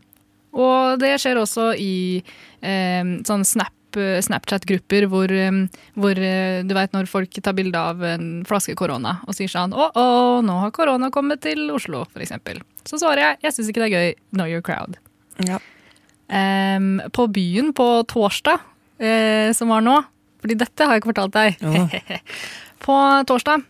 [0.57, 2.23] Og det skjer også i
[2.63, 8.03] eh, sånn Snap, Snapchat-grupper hvor, eh, hvor eh, du vet når folk tar bilde av
[8.07, 10.07] en flaske korona og sier sånn Å, å,
[10.45, 12.63] nå har korona kommet til Oslo, eksempel.
[12.87, 14.19] Så svarer jeg jeg syns ikke det er gøy.
[14.37, 14.99] Know your crowd.
[15.47, 15.61] Ja.
[16.27, 18.63] Um, på byen på torsdag,
[18.99, 20.01] uh, som var nå
[20.43, 22.23] Fordi dette har jeg ikke fortalt deg.
[22.87, 22.97] på
[23.29, 23.63] torsdag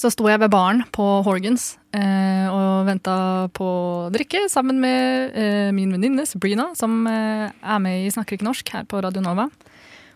[0.00, 3.16] så sto jeg ved baren på Horgans eh, og venta
[3.56, 3.68] på
[4.14, 8.74] drikke sammen med eh, min venninne Sabrina, som eh, er med i Snakker ikke norsk
[8.74, 9.48] her på Radio Nova.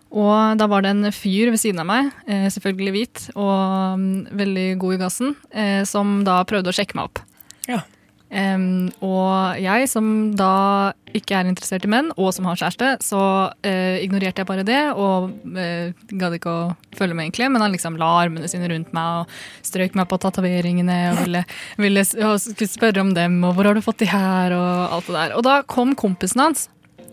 [0.09, 4.07] Og da var det en fyr ved siden av meg, eh, selvfølgelig hvit og um,
[4.33, 7.21] veldig god i gassen, eh, som da prøvde å sjekke meg opp.
[7.69, 7.83] Ja.
[8.29, 13.21] Em, og jeg som da ikke er interessert i menn, og som har kjæreste, så
[13.49, 16.67] uh, ignorerte jeg bare det og uh, gadd ikke å
[16.99, 17.49] følge med, egentlig.
[17.55, 21.45] Men han liksom la armene sine rundt meg og strøk meg på tatoveringene og ville,
[21.81, 25.17] ville og spørre om dem og hvor har du fått de her og alt det
[25.17, 25.37] der.
[25.39, 26.69] Og da kom kompisen hans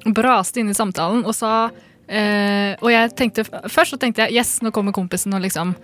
[0.06, 4.58] braste inn i samtalen og sa uh, og jeg tenkte, først så tenkte jeg yes,
[4.66, 5.78] nå kommer kompisen og liksom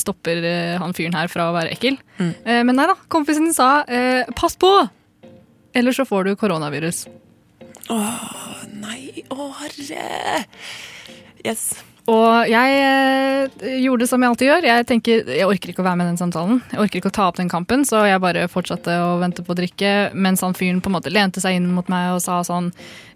[0.00, 1.98] stopper eh, han fyren her fra å være ekkel.
[2.18, 2.32] Mm.
[2.44, 4.70] Eh, men nei da, kompisen sa eh, pass på,
[5.76, 7.04] ellers så får du koronavirus.
[7.92, 10.44] Åh, nei, å herre.
[11.42, 11.72] Yes.
[12.10, 14.66] Og jeg eh, gjorde som jeg alltid gjør.
[14.66, 16.58] Jeg tenker, jeg orker ikke å være med i den samtalen.
[16.72, 19.54] Jeg orker ikke å ta opp den kampen, så jeg bare fortsatte å vente på
[19.54, 19.92] å drikke.
[20.14, 22.72] Mens han fyren på en måte lente seg inn mot meg og sa sånn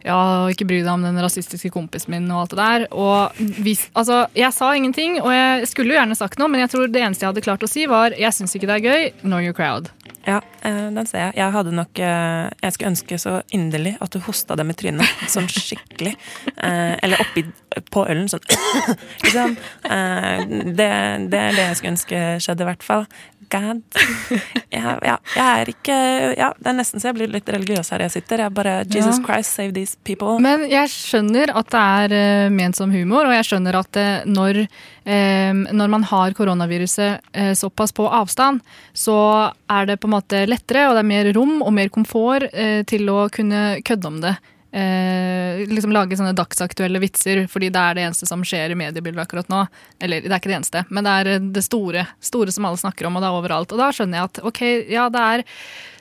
[0.07, 2.87] Ja, ikke bry deg om den rasistiske kompisen min og alt det der.
[2.95, 6.77] Og hvis, altså, jeg sa ingenting, og jeg skulle jo gjerne sagt noe, men jeg
[6.77, 9.09] tror det eneste jeg hadde klart å si, var jeg syns ikke det er gøy,
[9.27, 9.91] know your crowd.
[10.27, 11.37] Ja, eh, den ser jeg.
[11.39, 15.23] Jeg hadde nok eh, Jeg skulle ønske så inderlig at du hosta dem i trynet.
[15.31, 16.17] Sånn skikkelig.
[16.57, 17.45] Eh, eller oppi
[17.93, 18.43] på ølen, sånn.
[19.25, 19.57] liksom.
[19.87, 20.89] Det,
[21.31, 23.07] det er det jeg skulle ønske skjedde, i hvert fall.
[23.53, 23.83] God.
[24.77, 25.95] Ja, ja, jeg er ikke
[26.37, 28.43] Ja, det er nesten så jeg blir litt religiøs her jeg sitter.
[28.45, 29.25] Jeg bare Jesus Ja.
[29.25, 30.37] Christ, save these people.
[30.43, 34.27] Men jeg skjønner at det er eh, ment som humor, og jeg skjønner at eh,
[34.29, 34.59] når,
[35.07, 38.61] eh, når man har koronaviruset eh, såpass på avstand,
[38.93, 39.17] så
[39.71, 42.83] er det på en måte lettere, og det er mer rom og mer komfort eh,
[42.91, 44.37] til å kunne kødde om det.
[44.73, 49.23] Eh, liksom Lage sånne dagsaktuelle vitser, fordi det er det eneste som skjer i mediebildet
[49.25, 49.65] akkurat nå.
[50.03, 52.81] Eller det er ikke det eneste, men det er eh, det store, store som alle
[52.81, 53.73] snakker om, og det er overalt.
[53.73, 55.47] Og da skjønner jeg at ok, ja, det er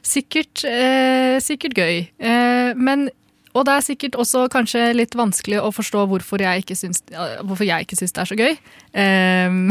[0.06, 2.02] sikkert, eh, sikkert gøy.
[2.20, 3.08] Eh, men
[3.56, 7.86] og det er sikkert også kanskje litt vanskelig å forstå hvorfor jeg ikke syns, jeg
[7.86, 8.58] ikke syns det er så gøy.
[9.00, 9.62] Ehm,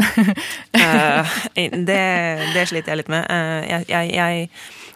[0.81, 1.99] uh, det,
[2.55, 3.29] det sliter jeg litt med.
[3.29, 4.49] Uh, jeg, jeg, jeg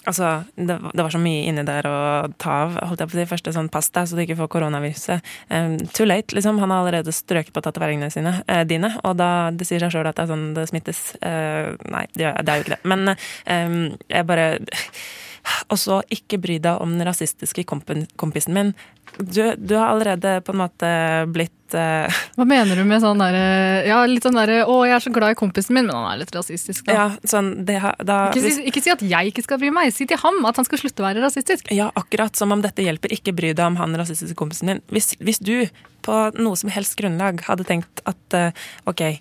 [0.09, 1.97] Altså, det, det var så mye inni der å
[2.41, 2.77] ta av.
[2.89, 5.31] Holdt jeg på å si Første sånn pass deg, så du ikke får koronaviruset.
[5.53, 6.57] Um, too late, liksom.
[6.63, 8.95] Han har allerede strøket på tatoveringene sine, eh, dine.
[9.05, 11.03] Og da det sier seg sjøl at det er sånn det smittes.
[11.21, 12.83] Uh, nei, det, det er jo ikke det.
[12.89, 14.49] Men um, jeg bare
[15.69, 18.73] Og så ikke bry deg om den rasistiske kompisen min.
[19.17, 20.89] Du, du har allerede på en måte
[21.33, 22.19] blitt uh...
[22.37, 25.33] hva mener du med sånn derre Ja, litt sånn derre Å, jeg er så glad
[25.33, 26.93] i kompisen min, men han er litt rasistisk, da.
[26.95, 30.07] Ja, sånn det, da, Ikke, si, ikke si at jeg ikke skal bry meg, si
[30.09, 31.73] til ham at han skal slutte å være rasistisk.
[31.75, 33.11] Ja, akkurat som om dette hjelper.
[33.17, 34.81] Ikke bry deg om han rasistiske kompisen din.
[34.93, 35.55] Hvis, hvis du
[36.05, 39.19] på noe som helst grunnlag hadde tenkt at uh, ok,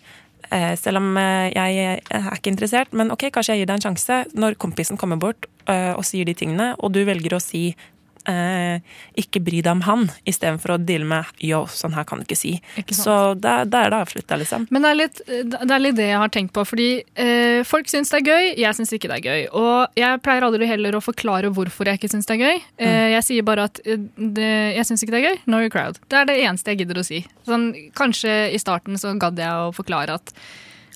[0.80, 4.18] selv om eh, jeg er ikke interessert, men ok, kanskje jeg gir deg en sjanse.
[4.38, 7.72] Når kompisen kommer bort eh, og sier de tingene, og du velger å si
[8.30, 8.80] eh,
[9.18, 12.38] ikke bry deg om han, istedenfor å deale med yo, sånn her kan du ikke
[12.38, 12.54] si.
[12.80, 12.96] Ikke.
[12.96, 14.68] Så da, da er det avslutta, liksom.
[14.74, 16.64] Men det er, litt, det er litt det jeg har tenkt på.
[16.68, 19.48] Fordi eh, folk syns det er gøy, jeg syns ikke det er gøy.
[19.58, 22.62] Og jeg pleier aldri heller å forklare hvorfor jeg ikke syns det er gøy.
[22.84, 25.42] Eh, jeg sier bare at eh, det, jeg syns ikke det er gøy.
[25.48, 26.00] Know your crowd.
[26.08, 27.22] Det er det eneste jeg gidder å si.
[27.48, 30.34] Sånn, kanskje i starten så gadd jeg å forklare at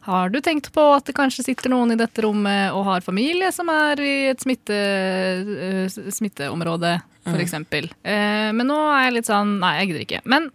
[0.07, 3.53] har du tenkt på at det kanskje sitter noen i dette rommet og har familie
[3.55, 7.87] som er i et smitte, eh, smitteområde, for Mm.
[8.03, 10.21] Eh, men nå er jeg litt sånn Nei, jeg gidder ikke.
[10.27, 10.49] Men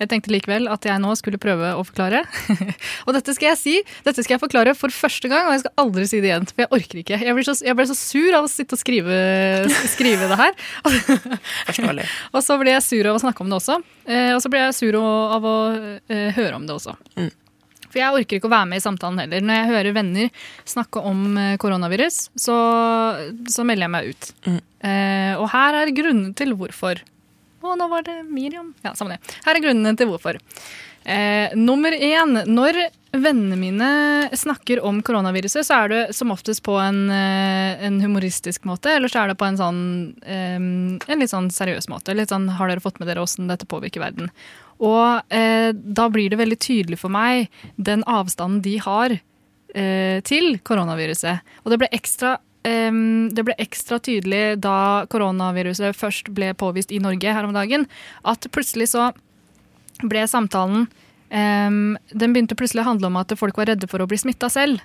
[0.00, 2.22] jeg tenkte likevel at jeg nå skulle prøve å forklare.
[3.06, 3.74] og dette skal jeg si,
[4.06, 6.48] dette skal jeg forklare for første gang, og jeg skal aldri si det igjen.
[6.48, 7.18] For jeg orker ikke.
[7.20, 9.18] Jeg så, jeg ble så sur av å sitte og skrive,
[9.92, 10.56] skrive det her.
[11.68, 12.08] Forståelig.
[12.32, 13.76] og så ble jeg sur av å snakke om det også.
[14.08, 15.56] Eh, og så ble jeg sur av å
[16.08, 16.96] eh, høre om det også.
[17.20, 17.30] Mm.
[17.90, 19.44] For jeg orker ikke å være med i samtalen heller.
[19.44, 22.58] Når jeg hører venner snakke om eh, koronavirus, så,
[23.50, 24.30] så melder jeg meg ut.
[24.46, 24.60] Mm.
[24.90, 27.02] Eh, og her er grunnen til hvorfor.
[27.60, 28.70] Å, nå var det Miriam.
[28.86, 29.34] Ja, samme det.
[29.44, 30.38] Her er grunnene til hvorfor.
[31.04, 32.42] Eh, nummer én.
[32.46, 32.78] Når
[33.10, 33.90] vennene mine
[34.36, 39.08] snakker om koronaviruset, så er det som oftest på en, eh, en humoristisk måte, eller
[39.08, 39.80] så er det på en sånn
[40.22, 42.14] eh, en litt sånn seriøs måte.
[42.14, 44.30] Litt sånn, har dere fått med dere åssen dette påvirker verden?
[44.80, 50.56] Og eh, da blir det veldig tydelig for meg den avstanden de har eh, til
[50.64, 51.44] koronaviruset.
[51.64, 57.02] Og det ble ekstra em, det ble ekstra tydelig da koronaviruset først ble påvist i
[57.02, 57.86] Norge her om dagen,
[58.24, 59.10] at plutselig så
[60.00, 60.86] ble samtalen
[61.28, 64.48] em, Den begynte plutselig å handle om at folk var redde for å bli smitta
[64.52, 64.80] selv.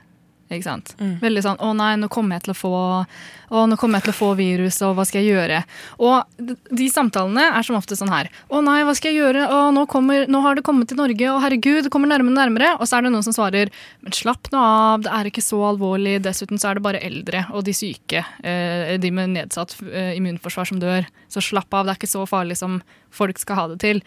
[0.46, 0.92] Ikke sant?
[1.00, 3.06] Veldig sånn 'Å nei, nå kommer jeg til å få
[3.46, 5.64] Å, nå kommer jeg til å få virus, og hva skal jeg gjøre?'
[6.00, 6.26] Og
[6.70, 9.48] de samtalene er som ofte sånn her 'Å nei, hva skal jeg gjøre?
[9.50, 12.38] Å, nå, kommer, nå har det kommet til Norge, og herregud, det kommer nærmere og
[12.38, 13.70] nærmere.' Og så er det noen som svarer
[14.04, 16.22] 'Men slapp nå av, det er ikke så alvorlig.
[16.22, 20.68] Dessuten så er det bare eldre og de syke, eh, de med nedsatt eh, immunforsvar
[20.68, 21.06] som dør.
[21.28, 24.02] Så slapp av, det er ikke så farlig som folk skal ha det til.'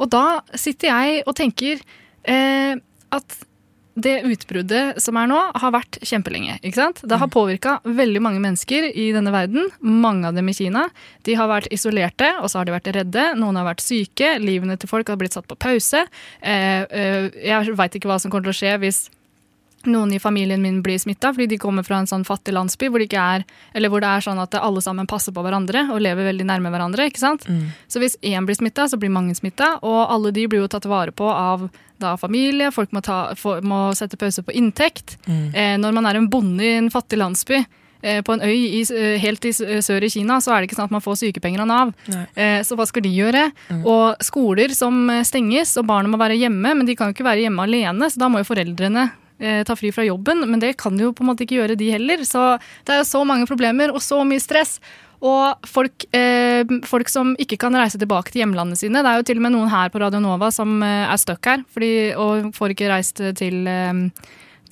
[0.00, 1.78] Og da sitter jeg og tenker
[2.24, 2.74] eh,
[3.12, 3.44] at
[3.94, 6.58] det utbruddet som er nå, har vært kjempelenge.
[6.62, 7.02] ikke sant?
[7.06, 9.68] Det har påvirka veldig mange mennesker i denne verden.
[9.80, 10.88] Mange av dem i Kina.
[11.22, 13.26] De har vært isolerte, og så har de vært redde.
[13.38, 14.34] Noen har vært syke.
[14.42, 16.06] Livene til folk har blitt satt på pause.
[16.40, 19.04] Eh, eh, jeg veit ikke hva som kommer til å skje hvis
[19.86, 23.02] noen i familien min blir smitta fordi de kommer fra en sånn fattig landsby hvor,
[23.02, 23.44] det er,
[23.76, 26.72] eller hvor det er sånn at alle sammen passer på hverandre og lever veldig nærme
[26.72, 27.08] hverandre.
[27.10, 27.44] ikke sant?
[27.48, 27.66] Mm.
[27.88, 30.88] Så hvis én blir smitta, så blir mange smitta, og alle de blir jo tatt
[30.88, 31.68] vare på av
[32.04, 32.72] da familie.
[32.74, 35.16] Folk må, ta, for, må sette pause på inntekt.
[35.26, 35.48] Mm.
[35.54, 37.62] Eh, når man er en bonde i en fattig landsby
[38.04, 40.78] eh, på en øy i, eh, helt i sør i Kina, så er det ikke
[40.78, 41.94] sånn at man får sykepenger av Nav.
[42.36, 43.48] Eh, så hva skal de gjøre?
[43.70, 43.82] Mm.
[43.82, 47.28] Og skoler som eh, stenges, og barna må være hjemme, men de kan jo ikke
[47.28, 49.08] være hjemme alene, så da må jo foreldrene
[49.38, 51.90] eh, ta fri fra jobben, men det kan jo på en måte ikke gjøre de
[51.94, 52.24] heller.
[52.28, 52.54] Så
[52.84, 54.78] det er jo så mange problemer og så mye stress.
[55.24, 59.00] Og folk, eh, folk som ikke kan reise tilbake til hjemlandet sine.
[59.00, 61.48] Det er jo til og med noen her på Radio Nova som eh, er stuck
[61.48, 63.94] her, fordi, og får ikke reist til, eh,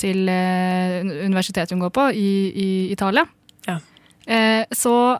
[0.02, 3.24] til eh, universitetet hun går på, i, i Italia.
[3.68, 3.78] Ja.
[4.26, 5.16] Eh, så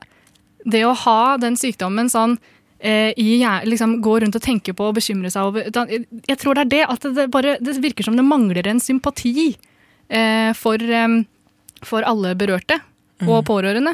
[0.69, 2.37] det å ha den sykdommen sånn
[2.79, 6.55] eh, i liksom gå rundt og tenke på og bekymre seg over Jeg, jeg tror
[6.55, 9.57] det er det at det, bare, det virker som det mangler en sympati
[10.09, 11.23] eh, for, eh,
[11.83, 12.81] for alle berørte
[13.23, 13.47] og Mm.
[13.47, 13.93] pårørende.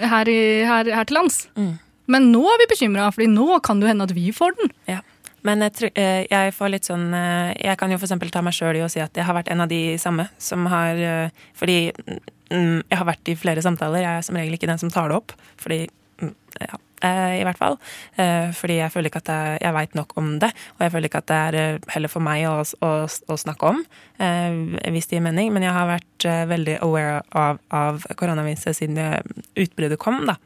[0.00, 0.38] Her, i,
[0.68, 1.46] her, her til lands.
[1.56, 1.72] Mm.
[2.12, 4.72] Men nå er vi bekymra, Fordi nå kan det hende at vi får den.
[4.90, 5.00] Ja.
[5.42, 8.54] Men jeg, tror- eh, jeg får litt sånn eh, Jeg kan jo eksempel ta meg
[8.54, 11.30] sjøl i å si at jeg har vært en av de samme som har eh,
[11.58, 14.04] Fordi mm, jeg har vært i flere samtaler.
[14.04, 15.34] Jeg er som regel ikke den som tar det opp.
[15.62, 15.80] Fordi
[16.22, 17.78] mm, ja, i hvert fall.
[18.16, 20.52] Eh, Fordi jeg føler ikke at jeg, jeg veit nok om det.
[20.76, 23.72] Og jeg føler ikke at det er eh, heller for meg å, å, å snakke
[23.72, 23.82] om,
[24.22, 25.52] eh, hvis det gir mening.
[25.54, 30.38] Men jeg har vært eh, veldig aware av, av koronaviruset siden det- utbruddet kom, da.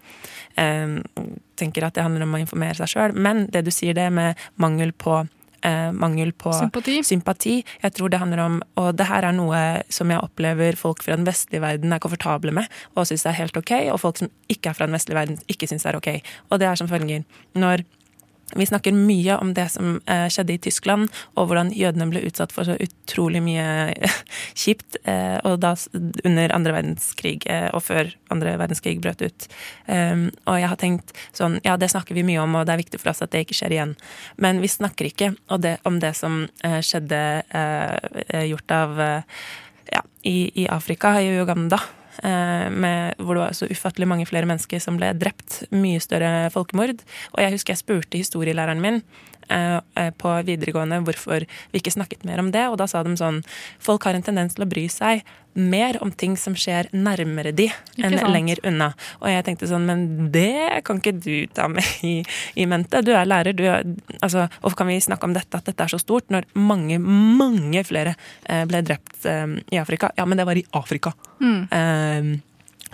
[0.57, 0.97] Eh,
[1.57, 3.16] tenker at det handler om å informere seg sjøl.
[3.16, 5.23] Men det du sier det med mangel på
[5.66, 7.01] eh, mangel på Sympati.
[7.06, 7.56] sympati.
[7.82, 9.60] Jeg tror det handler om Og det her er noe
[9.93, 13.56] som jeg opplever folk fra den vestlige verden er komfortable med og syns er helt
[13.56, 16.09] ok, og folk som ikke er fra den vestlige verden, ikke syns det er ok.
[16.51, 17.24] Og det er som følger.
[17.55, 17.84] Når
[18.55, 22.55] vi snakker mye om det som eh, skjedde i Tyskland, og hvordan jødene ble utsatt
[22.55, 23.66] for så utrolig mye
[24.60, 25.74] kjipt, eh, og da
[26.23, 29.48] under andre verdenskrig eh, og før andre verdenskrig brøt ut.
[29.86, 32.82] Um, og jeg har tenkt sånn, ja det snakker vi mye om, og det er
[32.85, 33.94] viktig for oss at det ikke skjer igjen.
[34.43, 35.32] Men vi snakker ikke
[35.62, 37.20] det, om det som eh, skjedde
[37.51, 39.44] eh, gjort av eh,
[39.93, 41.81] ja, i, i Afrika, i Uganda.
[42.22, 45.64] Eh, Med, hvor det var så ufattelig mange flere mennesker som ble drept.
[45.74, 47.02] Mye større folkemord.
[47.34, 49.02] Og jeg husker jeg spurte historielæreren min
[49.51, 53.16] eh, eh, på videregående hvorfor vi ikke snakket mer om det, og da sa de
[53.18, 53.43] sånn
[53.82, 55.24] Folk har en tendens til å bry seg
[55.57, 58.93] mer om ting som skjer nærmere de enn lenger unna.
[59.20, 62.19] Og jeg tenkte sånn, men det kan ikke du ta med i,
[62.55, 63.03] i mente.
[63.07, 63.85] Du er lærer, du er
[64.23, 67.83] Altså, hvorfor kan vi snakke om dette, at dette er så stort, når mange, mange
[67.87, 68.15] flere
[68.49, 70.11] eh, ble drept eh, i Afrika?
[70.16, 71.12] Ja, men det var i Afrika.
[71.41, 71.66] Mm.
[71.70, 72.31] Um,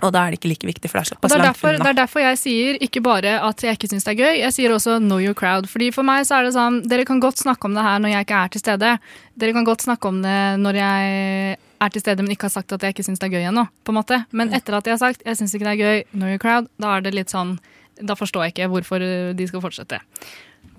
[0.02, 1.78] og da er det ikke like viktig, for det er såpass langt unna.
[1.84, 4.56] det er derfor jeg sier ikke bare at jeg ikke syns det er gøy, jeg
[4.56, 5.68] sier også know your crowd.
[5.70, 8.16] Fordi For meg så er det sånn, dere kan godt snakke om det her når
[8.16, 8.96] jeg ikke er til stede.
[9.38, 12.72] Dere kan godt snakke om det når jeg er til stede, men ikke har sagt
[12.74, 13.66] at jeg ikke syns det er gøy ennå.
[13.84, 14.22] på en måte.
[14.30, 16.70] Men etter at jeg har sagt jeg syns ikke det er gøy, know your crowd,
[16.78, 17.58] da er det litt sånn
[18.02, 19.02] Da forstår jeg ikke hvorfor
[19.36, 19.98] de skal fortsette.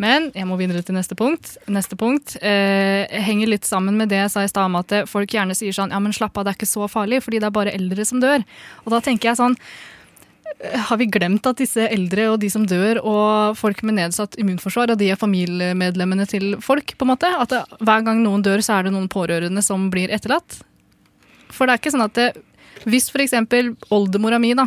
[0.02, 1.54] Men jeg må videre til neste punkt.
[1.70, 5.30] Neste punkt eh, henger litt sammen med det jeg sa i stad om at folk
[5.30, 7.56] gjerne sier sånn ja, men slapp av, det er ikke så farlig, fordi det er
[7.56, 8.42] bare eldre som dør.
[8.84, 9.60] Og da tenker jeg sånn
[10.88, 14.94] har vi glemt at disse eldre og de som dør, og folk med nedsatt immunforsvar,
[14.94, 16.96] og de er familiemedlemmene til folk?
[16.98, 17.28] på en måte?
[17.28, 17.54] At
[17.84, 20.62] hver gang noen dør, så er det noen pårørende som blir etterlatt?
[21.54, 22.30] For det er ikke sånn at det,
[22.90, 23.36] Hvis f.eks.
[23.94, 24.66] oldemora mi da,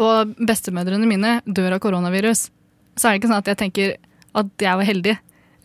[0.00, 2.48] og bestemødrene mine dør av koronavirus,
[2.96, 3.92] så er det ikke sånn at jeg tenker
[4.40, 5.14] at jeg var heldig.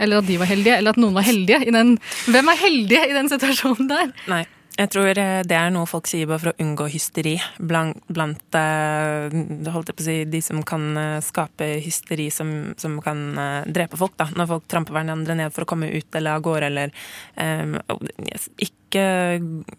[0.02, 1.62] Eller at de var heldige, eller at noen var heldige.
[1.64, 1.94] I den,
[2.28, 4.12] hvem er heldige i den situasjonen der?
[4.28, 4.44] Nei.
[4.76, 8.58] Jeg tror eh, det er noe folk sier bare for å unngå hysteri blant, blant
[8.60, 9.36] eh,
[10.04, 13.24] si, de som kan eh, skape hysteri som, som kan
[13.72, 14.18] drepe folk.
[14.20, 16.94] da, Når folk tramper hverandre ned for å komme ut eller av gårde eller
[17.40, 17.78] um,
[18.62, 19.06] Ikke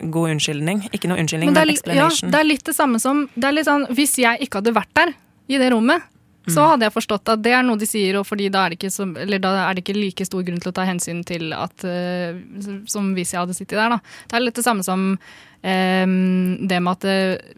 [0.01, 0.87] god unnskyldning.
[0.93, 3.51] Ikke noe unnskyldning, Men det men, er, ja, det er litt det samme som det
[3.51, 5.13] er litt sånn, Hvis jeg ikke hadde vært der,
[5.47, 6.03] i det rommet,
[6.47, 6.69] så Mm.
[6.71, 8.91] hadde jeg forstått at det er noe de sier, og fordi da er det ikke,
[8.95, 11.85] så, eller da er det ikke like stor grunn til å ta hensyn til at
[11.85, 12.39] eh,
[12.87, 13.99] Som hvis jeg hadde sittet der, da.
[14.29, 15.19] Det er litt det samme som
[15.63, 17.57] eh, det med at det,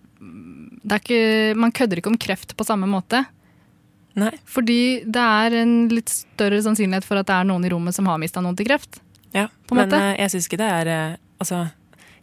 [0.84, 3.24] det er ikke, Man kødder ikke om kreft på samme måte.
[4.18, 4.32] Nei.
[4.50, 8.08] Fordi det er en litt større sannsynlighet for at det er noen i rommet som
[8.10, 8.98] har mista noen til kreft.
[9.36, 9.94] Ja, men måte.
[10.00, 11.68] eh, jeg syns ikke det er eh, Altså,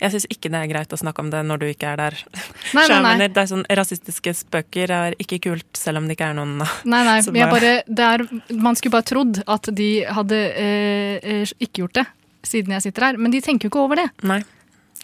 [0.02, 2.18] jeg syns ikke det er greit å snakke om det når du ikke er der.
[2.78, 3.28] Nei, nei, nei.
[3.30, 7.04] Det er sånn Rasistiske spøker er ikke kult, selv om det ikke er noen Nei,
[7.08, 12.00] nei, er- bare, er, man skulle bare trodd at de hadde eh, eh, ikke gjort
[12.02, 12.06] det,
[12.46, 13.18] siden jeg sitter her.
[13.22, 14.10] Men de tenker jo ikke over det.
[14.28, 14.42] Nei.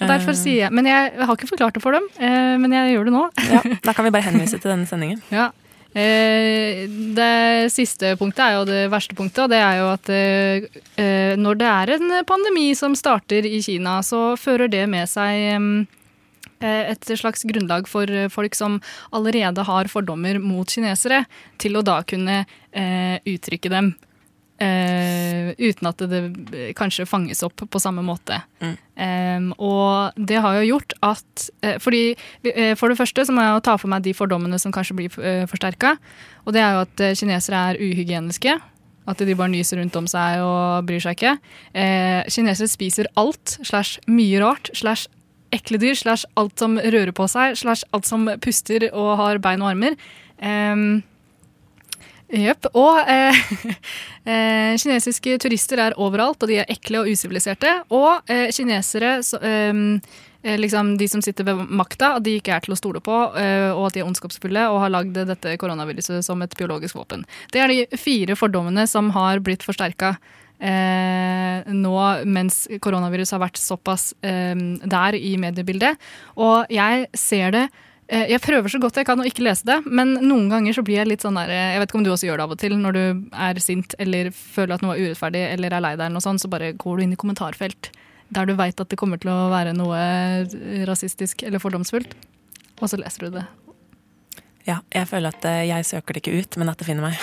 [0.02, 0.38] Derfor Eh.
[0.40, 3.14] sier jeg, Men jeg har ikke forklart det for dem, eh, men jeg gjør det
[3.14, 3.24] nå.
[3.52, 5.20] Ja, da kan vi bare henvise til denne sendingen.
[5.30, 5.52] Ja.
[5.92, 10.68] Eh, det siste punktet er jo det verste punktet, og det er jo at eh,
[10.96, 15.88] eh, når det er en pandemi som starter i Kina, så fører det med seg
[16.62, 18.76] et slags grunnlag for folk som
[19.18, 21.24] allerede har fordommer mot kinesere,
[21.58, 22.44] til å da kunne
[23.26, 23.96] uttrykke dem.
[24.62, 26.22] Eh, uten at det,
[26.52, 28.42] det kanskje fanges opp på samme måte.
[28.62, 28.76] Mm.
[29.02, 32.12] Um, og det har jo gjort at uh, fordi,
[32.46, 34.98] uh, For det første så må jeg jo ta for meg de fordommene som kanskje
[35.00, 35.96] blir uh, forsterka.
[36.46, 38.58] Og det er jo at kinesere er uhygieniske.
[39.10, 41.34] At de bare nyser rundt om seg og bryr seg ikke.
[42.30, 45.10] Kinesere spiser alt slash mye rart slash
[45.52, 49.66] ekle dyr slash alt som rører på seg slash alt som puster og har bein
[49.66, 49.98] og armer.
[50.38, 51.02] Um,
[52.32, 52.68] Jepp.
[52.78, 53.40] Og eh,
[54.32, 57.82] eh, kinesiske turister er overalt, og de er ekle og usiviliserte.
[57.94, 60.00] Og eh, kinesere, så, ehm,
[60.44, 63.18] eh, liksom de som sitter ved makta, at de ikke er til å stole på,
[63.40, 67.26] eh, og at de er ondskapsfulle og har lagd dette koronaviruset som et biologisk våpen.
[67.52, 70.16] Det er de fire fordommene som har blitt forsterka.
[70.62, 71.94] Eh, nå
[72.30, 74.54] mens koronavirus har vært såpass eh,
[74.86, 75.98] der i mediebildet.
[76.38, 79.78] Og jeg ser det eh, Jeg prøver så godt jeg kan å ikke lese det,
[79.88, 82.10] men noen ganger så blir jeg litt sånn der eh, Jeg vet ikke om du
[82.12, 83.04] også gjør det av og til når du
[83.48, 86.44] er sint eller føler at noe er urettferdig eller er lei deg, eller noe sånt,
[86.44, 87.92] så bare går du inn i kommentarfelt
[88.36, 90.02] der du veit at det kommer til å være noe
[90.88, 92.14] rasistisk eller fordomsfullt,
[92.80, 93.46] og så leser du det.
[94.68, 97.22] Ja, jeg føler at eh, jeg søker det ikke ut, men at det finner meg.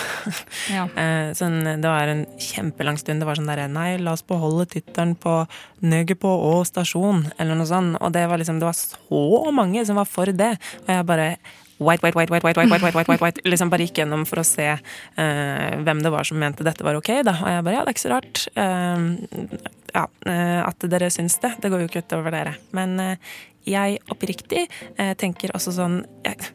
[0.68, 0.84] Ja.
[1.00, 3.22] Eh, sånn, det var en kjempelang stund.
[3.22, 5.40] Det var sånn derre Nei, la oss beholde tittelen på
[5.84, 7.96] Nøget på Å stasjon, eller noe sånt.
[8.02, 10.52] Og det var liksom Det var så mange som var for det.
[10.84, 11.30] Og jeg bare
[11.78, 13.42] White, white, white, white, white, white, white, white, white, white.
[13.46, 16.98] Liksom bare gikk gjennom for å se uh, hvem det var som mente dette var
[16.98, 17.36] ok, da.
[17.38, 18.40] Og jeg bare ja, det er ikke så rart.
[18.58, 21.54] uh, ja, uh, at dere syns det.
[21.62, 22.56] Det går jo ikke utover dere.
[22.76, 23.32] Men eh,
[23.68, 24.66] jeg oppriktig
[24.96, 26.50] eh, tenker også sånn jeg,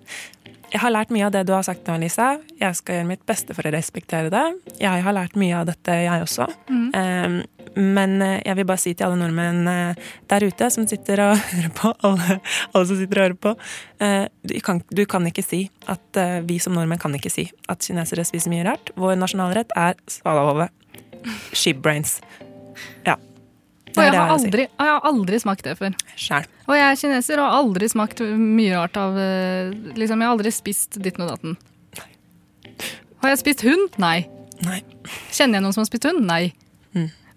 [0.73, 2.33] jeg har lært mye av det du har sagt nå, Lisa.
[2.57, 4.45] Jeg skal gjøre mitt beste for å respektere det.
[4.81, 6.47] Jeg har lært mye av dette, jeg også.
[6.69, 6.87] Mm.
[6.97, 11.23] Eh, men eh, jeg vil bare si til alle nordmenn eh, der ute som sitter
[11.25, 12.39] og hører på, alle,
[12.71, 13.53] alle som sitter og hører på
[14.05, 17.83] eh, du, kan, du kan ikke si at vi som nordmenn kan ikke si at
[17.83, 18.93] kinesere spiser mye rart.
[18.99, 20.69] Vår nasjonalrett er svalahove.
[21.55, 22.19] Shibbrains.
[23.07, 23.17] Ja.
[23.93, 25.93] Og jeg har, aldri, jeg har aldri smakt det før.
[26.17, 26.49] Selv.
[26.67, 30.33] Og jeg er kineser og har aldri smakt mye rart av eh, liksom, Jeg har
[30.33, 31.57] aldri spist ditten og datten.
[33.23, 33.97] Har jeg spist hund?
[34.01, 34.25] Nei.
[34.63, 34.81] Nei.
[35.31, 36.23] Kjenner jeg noen som har spist hund?
[36.27, 36.53] Nei.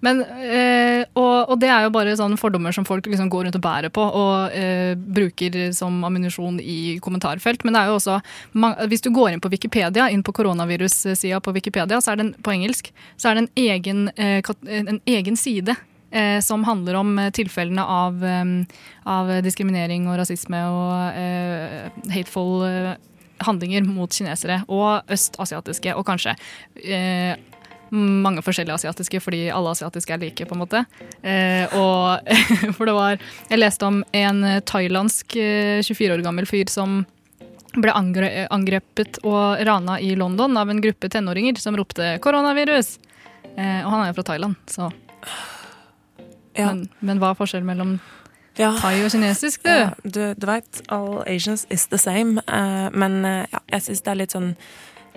[0.05, 3.59] Men, eh, og, og det er jo bare sånne fordommer som folk liksom går rundt
[3.59, 7.65] og bærer på og eh, bruker som ammunisjon i kommentarfelt.
[7.65, 8.21] Men det er jo også,
[8.93, 12.35] hvis du går inn på Wikipedia, inn på koronavirussida på Wikipedia, så er det en,
[12.39, 14.55] på engelsk, så er det en egen, eh,
[14.85, 15.77] en egen side
[16.45, 18.45] som handler om eh, tilfellene av, eh,
[19.05, 22.95] av diskriminering og rasisme og eh, hateful eh,
[23.45, 26.37] handlinger mot kinesere og østasiatiske, og kanskje
[26.83, 27.37] eh,
[27.95, 30.85] mange forskjellige asiatiske, fordi alle asiatiske er like, på en måte.
[31.23, 32.31] Eh, og
[32.77, 33.21] for det var
[33.51, 37.05] Jeg leste om en eh, thailandsk eh, 24 år gammel fyr som
[37.77, 42.97] ble angre angrepet og rana i London av en gruppe tenåringer som ropte 'koronavirus'.
[43.57, 44.91] Eh, og han er jo fra Thailand, så
[46.57, 47.99] men, men hva er forskjellen mellom
[48.57, 49.71] thai og kinesisk, du?
[49.71, 52.41] Ja, du, du veit, all Asians is the same.
[52.49, 54.51] Uh, men uh, ja, jeg syns det er litt sånn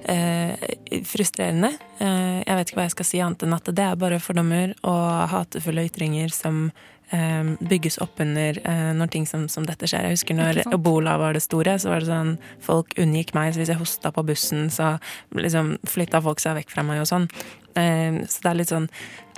[0.10, 0.70] uh,
[1.08, 1.74] frustrerende.
[2.00, 5.28] Jeg vet ikke hva jeg skal si annet enn at det er bare fordommer og
[5.34, 6.70] hatefulle ytringer som
[7.10, 8.60] bygges opp under
[8.94, 10.06] når ting som, som dette skjer.
[10.06, 13.50] Jeg husker når ebola var det store, så var det sånn folk unngikk meg.
[13.56, 14.92] Så hvis jeg hosta på bussen, så
[15.34, 17.26] liksom flytta folk seg vekk fra meg og sånn.
[17.74, 18.86] Så det er litt sånn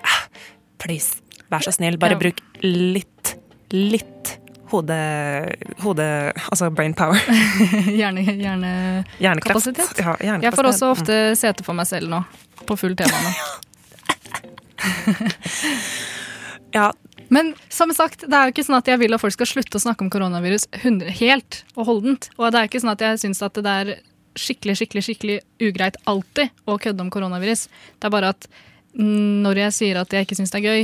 [0.04, 0.26] ah,
[0.84, 2.22] Please, vær så snill, bare Ja.
[2.22, 3.36] bruk litt,
[3.72, 4.38] litt
[4.72, 4.98] hode...
[5.84, 6.08] hode
[6.48, 7.20] altså brain power.
[8.00, 8.72] Hjerne, hjerne
[9.20, 9.84] hjernekapasitet.
[9.84, 10.00] kapasitet.
[10.00, 10.44] Ja, hjernekapasitet.
[10.48, 12.24] Jeg får også ofte sete for meg selv nå,
[12.66, 13.32] på full tema nå.
[17.32, 19.80] Men som sagt, det er jo ikke sånn at jeg vil at folk skal slutte
[19.80, 22.28] å snakke om koronavirus 100, helt og holdent.
[22.36, 23.92] Og det er ikke sånn at jeg syns at det er
[24.36, 27.62] skikkelig, skikkelig, skikkelig ugreit alltid å kødde om koronavirus.
[28.00, 28.50] Det er bare at
[29.00, 30.84] når jeg sier at jeg ikke syns det er gøy,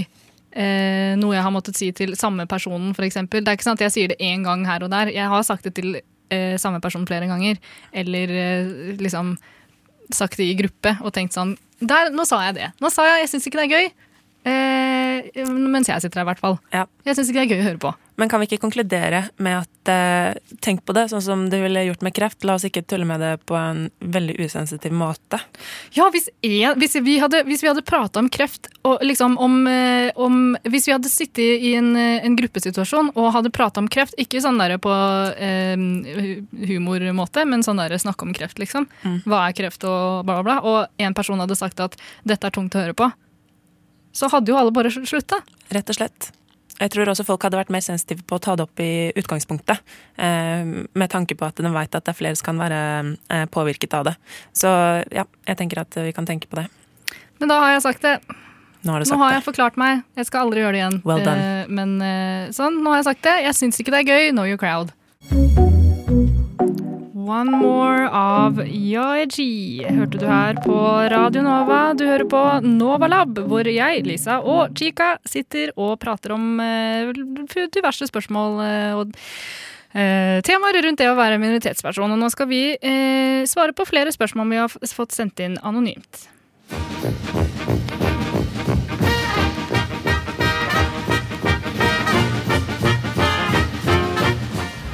[0.52, 3.19] eh, noe jeg har måttet si til samme personen, f.eks.
[3.28, 5.11] Det er ikke sånn at jeg sier det én gang her og der.
[5.14, 7.60] Jeg har sagt det til eh, samme person flere ganger.
[7.91, 9.36] Eller eh, liksom
[10.14, 12.72] sagt det i gruppe og tenkt sånn der, Nå sa jeg det.
[12.82, 13.90] Nå sa jeg jeg syns ikke det er gøy.
[14.48, 16.57] Eh, mens jeg sitter her, i hvert fall.
[16.74, 17.91] Jeg syns ikke det er gøy å høre på.
[18.18, 21.84] Men kan vi ikke konkludere med at eh, tenk på det sånn som du ville
[21.85, 22.41] gjort med kreft?
[22.49, 25.38] La oss ikke tulle med det på en veldig usensitiv måte.
[25.94, 29.60] Ja, hvis, en, hvis vi hadde, hvis vi hadde prata om kreft og liksom om,
[29.69, 33.88] eh, om Hvis vi hadde sittet i en, eh, en gruppesituasjon og hadde prata om
[33.88, 34.89] kreft, ikke sånn der på
[35.38, 38.89] eh, hu- humormåte, men sånn der snakke om kreft, liksom.
[39.06, 39.22] Mm.
[39.30, 40.57] Hva er kreft og bla, bla, bla.
[40.65, 41.94] Og en person hadde sagt at
[42.26, 43.11] dette er tungt å høre på.
[44.18, 45.38] Så hadde jo alle bare sl- slutta.
[45.69, 46.31] Rett og slett.
[46.77, 49.81] Jeg tror også folk hadde vært mer sensitive på å ta det opp i utgangspunktet.
[50.15, 52.81] Eh, med tanke på at de vet at det er flere som kan være
[53.33, 54.17] eh, påvirket av det.
[54.53, 54.69] Så
[55.13, 56.67] ja, jeg tenker at vi kan tenke på det.
[57.41, 58.19] Men da har jeg sagt det.
[58.85, 60.05] Nå har Nå har jeg forklart meg.
[60.15, 61.01] Jeg skal aldri gjøre det igjen.
[61.07, 61.49] Well done.
[61.65, 61.97] Eh, men
[62.55, 63.39] sånn, nå har jeg sagt det.
[63.49, 64.31] Jeg syns ikke det er gøy.
[64.37, 64.93] Know your crowd.
[67.27, 69.83] One More av YG.
[69.83, 70.75] hørte du her på
[71.11, 71.91] Radio Nova.
[71.93, 77.11] Du hører på Nova Lab, hvor jeg, Lisa og Chica sitter og prater om eh,
[77.75, 79.11] diverse spørsmål eh, og
[79.91, 82.15] eh, temaer rundt det å være minoritetsperson.
[82.15, 86.29] Og nå skal vi eh, svare på flere spørsmål vi har fått sendt inn anonymt.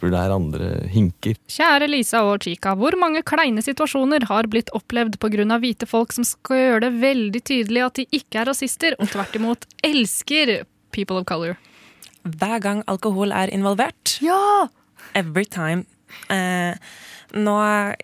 [0.00, 1.36] Hopper der andre hinker.
[1.52, 5.58] Kjære Lisa og Chica, hvor mange kleine situasjoner har blitt opplevd pga.
[5.60, 9.36] hvite folk som skal gjøre det veldig tydelig at de ikke er rasister, og tvert
[9.36, 11.58] imot elsker people of color?
[12.24, 14.16] Hver gang alkohol er involvert.
[14.22, 14.68] Ja!
[15.14, 15.84] Every time.
[16.32, 16.72] Eh,
[17.36, 17.54] nå,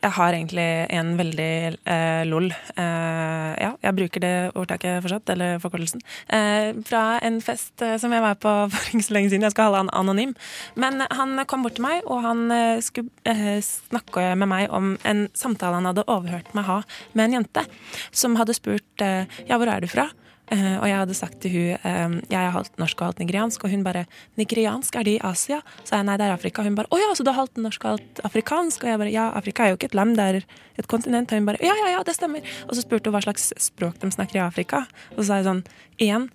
[0.01, 1.53] jeg har egentlig en veldig
[1.89, 2.51] eh, lol.
[2.53, 6.03] Eh, ja, jeg bruker det ordtaket fortsatt, eller forkortelsen.
[6.33, 9.47] Eh, fra en fest eh, som jeg var på for ikke så lenge siden.
[9.49, 10.37] Jeg skal holde han anonym.
[10.75, 14.95] Men han kom bort til meg, og han eh, skulle eh, snakke med meg om
[15.09, 16.81] en samtale han hadde overhørt meg ha
[17.15, 17.67] med en jente,
[18.15, 20.07] som hadde spurt ja, hvor er du fra?
[20.55, 23.65] Eh, og jeg hadde sagt til hun um, jeg er halvt norsk og halvt nigeriansk,
[23.67, 24.05] og hun bare
[24.39, 25.59] nigeriansk, er det i Asia?
[25.83, 26.63] Så jeg nei, det er Afrika.
[26.63, 28.85] Hun bare å ja, så du er halvt norsk og halvt afrikansk?
[28.85, 30.41] Og jeg bare ja, Afrika er jo ikke et land, det er
[30.79, 31.33] et kontinent.
[31.35, 32.47] Og hun bare ja, ja, ja, det stemmer.
[32.69, 34.85] Og så spurte hun hva slags språk de snakker i Afrika.
[35.17, 35.65] Og så sa jeg sånn
[35.99, 36.29] igjen,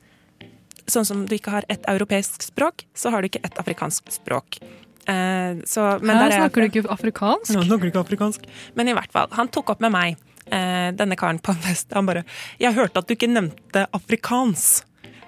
[0.92, 4.60] sånn som du ikke har ett europeisk språk, så har du ikke ett afrikansk språk.
[5.08, 7.56] Uh, så, men Her der er jeg snakker du ikke afrikansk?
[7.56, 8.44] Nå snakker du ikke afrikansk.
[8.76, 10.20] Men i hvert fall, han tok opp med meg,
[10.52, 12.24] denne karen på en fest, han bare
[12.60, 14.84] 'Jeg hørte at du ikke nevnte afrikans'.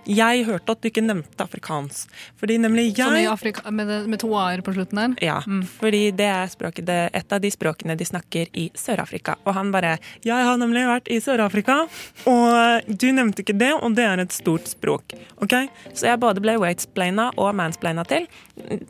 [0.10, 2.04] Jeg hørte at du ikke nevnte afrikans.
[2.40, 5.16] Fordi nemlig jeg Afrika, med, det, med to a-er på slutten der?
[5.24, 5.38] Ja,
[5.80, 9.38] fordi det er språket, det, et av de språkene de snakker i Sør-Afrika.
[9.46, 11.88] Og han bare 'Jeg har nemlig vært i Sør-Afrika,
[12.28, 15.16] og du nevnte ikke det, og det er et stort språk'.
[15.42, 15.70] Ok?
[15.94, 18.28] Så jeg både ble waitsplaina og mansplaina til.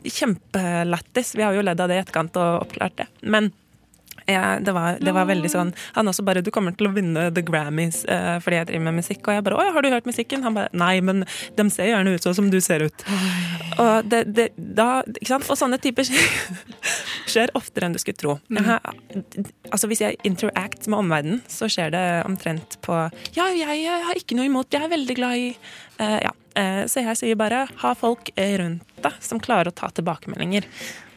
[0.02, 1.36] Kjempelættis.
[1.36, 3.06] Vi har jo ledd av det i etterkant og oppklart det.
[3.22, 3.52] Men
[4.26, 7.26] ja, det, var, det var veldig sånn Han også bare 'Du kommer til å vinne
[7.34, 9.22] The Grammys uh, fordi jeg driver med musikk'.
[9.28, 11.24] Og jeg bare 'Å ja, har du hørt musikken?' Han bare 'Nei, men
[11.56, 13.04] de ser gjerne ut sånn som du ser ut'.
[13.78, 16.08] Og, det, det, da, og sånne typer
[17.32, 18.38] skjer oftere enn du skulle tro.
[18.48, 18.80] Jeg har,
[19.70, 22.96] altså Hvis jeg interact med omverdenen, så skjer det omtrent på
[23.36, 25.52] Ja, jeg, har ikke noe imot, jeg er veldig glad i
[26.00, 26.32] uh, Ja.
[26.54, 30.68] Uh, så jeg sier bare ha folk rundt deg som klarer å ta tilbakemeldinger.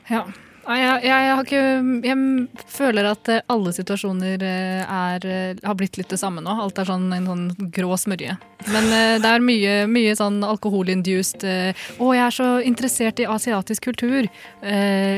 [0.09, 0.25] Ja.
[0.67, 1.61] Jeg, jeg, har ikke,
[2.03, 6.51] jeg føler at eh, alle situasjoner eh, er, eh, har blitt litt det samme nå.
[6.59, 8.35] Alt er sånn en sånn grå smørje.
[8.73, 8.89] Men
[9.23, 14.27] det er mye, mye sånn alkoholinduced 'Å, jeg er så interessert i asiatisk kultur'.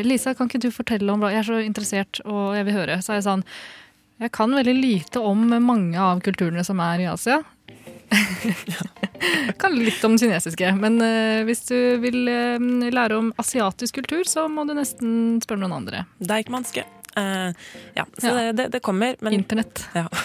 [0.05, 2.99] Lisa, kan ikke du fortelle om hva Jeg er så interessert, og jeg vil høre.
[3.01, 3.45] Så er jeg sånn
[4.19, 7.39] Jeg kan veldig lite om mange av kulturene som er i Asia.
[9.61, 14.47] kan litt om kinesiske, men uh, hvis du vil uh, lære om asiatisk kultur, så
[14.51, 16.05] må du nesten spørre noen andre.
[16.19, 16.85] Deichmanske.
[17.17, 17.51] Uh,
[17.97, 18.51] ja, så Ja.
[18.53, 19.15] Det, det, kommer.
[19.19, 19.87] Men, Internett.
[19.93, 20.07] Ja.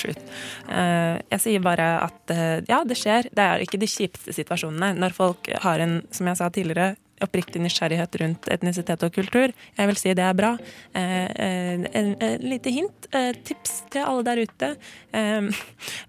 [0.00, 3.26] Eh, jeg sier bare at uh, ja, det skjer.
[3.36, 4.94] Det er ikke de kjipeste situasjonene.
[4.96, 9.52] Når folk har en, som jeg sa tidligere, oppriktig nysgjerrighet rundt etnisitet og kultur.
[9.76, 10.52] Jeg vil si det er bra.
[10.96, 14.70] Eh, eh, en, lite hint, eh, tips til alle der ute.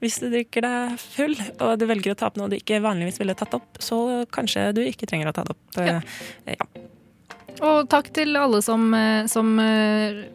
[0.02, 3.20] Hvis du drikker deg full, og du velger å ta opp noe du ikke vanligvis
[3.22, 5.82] ville tatt opp, så kanskje du ikke trenger å ta det opp.
[5.82, 6.70] Eh, ja.
[7.62, 8.88] Og takk til alle som,
[9.30, 9.50] som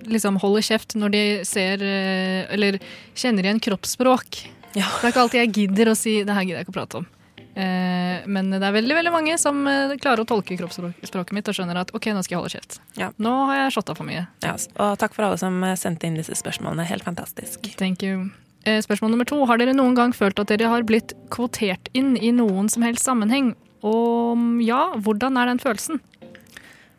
[0.06, 2.76] liksom holder kjeft når de ser eller
[3.18, 4.44] kjenner igjen kroppsspråk.
[4.76, 6.98] Det er ikke alltid jeg gidder å si 'det her gidder jeg ikke å prate
[7.00, 7.08] om'.
[7.56, 11.56] Eh, men det er veldig veldig mange som eh, klarer å tolke kroppsspråket mitt og
[11.56, 12.78] skjønner at ok, nå skal jeg holde kjeft.
[13.00, 13.08] Ja.
[13.16, 14.26] Nå har jeg shotta for mye.
[14.44, 16.84] Ja, og takk for alle som eh, sendte inn disse spørsmålene.
[16.90, 17.64] Helt fantastisk.
[17.80, 18.28] Thank you.
[18.68, 19.38] Eh, Spørsmål nummer to.
[19.48, 23.08] Har dere noen gang følt at dere har blitt kvotert inn i noen som helst
[23.08, 23.54] sammenheng?
[23.86, 26.02] Og ja, hvordan er den følelsen?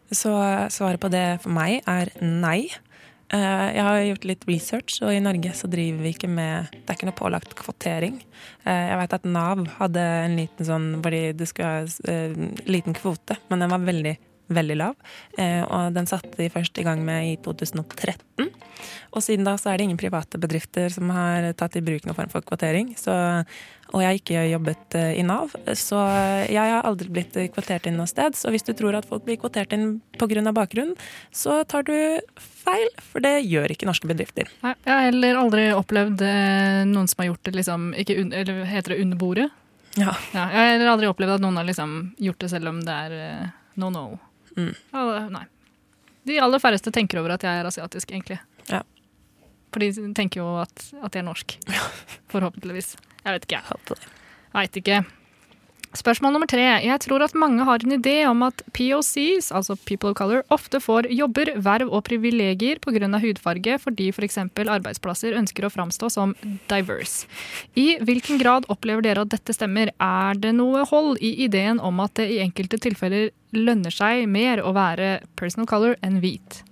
[0.09, 0.31] Så
[0.71, 2.69] svaret på det for meg er nei.
[3.33, 6.87] Eh, Jeg har gjort litt research, og i Norge så driver vi ikke med Det
[6.87, 8.21] er ikke noe pålagt kvotering.
[8.63, 12.95] Eh, Jeg vet at Nav hadde en liten sånn fordi du skulle ha en liten
[12.95, 14.15] kvote, men den var veldig,
[14.49, 14.95] veldig lav.
[15.38, 18.52] Eh, Og den satte de først i gang med i 2013.
[19.15, 22.15] Og siden da så er det ingen private bedrifter som har tatt i bruk noen
[22.18, 22.91] form for kvotering.
[22.99, 23.11] Så,
[23.94, 26.02] og jeg har ikke jobbet eh, i Nav, så
[26.48, 28.38] jeg har aldri blitt kvotert inn noe sted.
[28.38, 30.52] Så hvis du tror at folk blir kvotert inn pga.
[30.53, 30.94] bakgrunn,
[31.32, 31.95] så tar du
[32.38, 34.52] feil, for det gjør ikke norske bedrifter.
[34.64, 38.65] Nei, jeg har heller aldri opplevd eh, noen som har gjort det liksom ikke Eller
[38.68, 39.49] heter det under bordet?
[39.98, 40.14] Ja.
[40.34, 43.52] Jeg har heller aldri opplevd at noen har liksom gjort det selv om det er
[43.82, 44.19] no no.
[44.57, 44.73] Mm.
[45.34, 45.45] Nei.
[46.27, 48.39] De aller færreste tenker over at jeg er asiatisk, egentlig.
[48.71, 48.81] Ja.
[49.71, 50.73] For de tenker jo at,
[51.03, 51.57] at jeg er norsk.
[52.34, 52.95] Forhåpentligvis.
[53.23, 54.01] Jeg vet ikke, jeg.
[54.55, 55.01] Veit ikke.
[55.95, 56.64] Spørsmål nummer tre.
[56.84, 60.81] Jeg tror at mange har en idé om at POCs, altså People of Color, ofte
[60.84, 63.07] får jobber, verv og privilegier pga.
[63.23, 64.38] hudfarge fordi f.eks.
[64.38, 66.35] arbeidsplasser ønsker å framstå som
[66.68, 67.26] diverse.
[67.76, 69.93] I hvilken grad opplever dere at dette stemmer?
[69.99, 74.59] Er det noe hold i ideen om at det i enkelte tilfeller lønner seg mer
[74.59, 76.64] å være person of color enn hvit?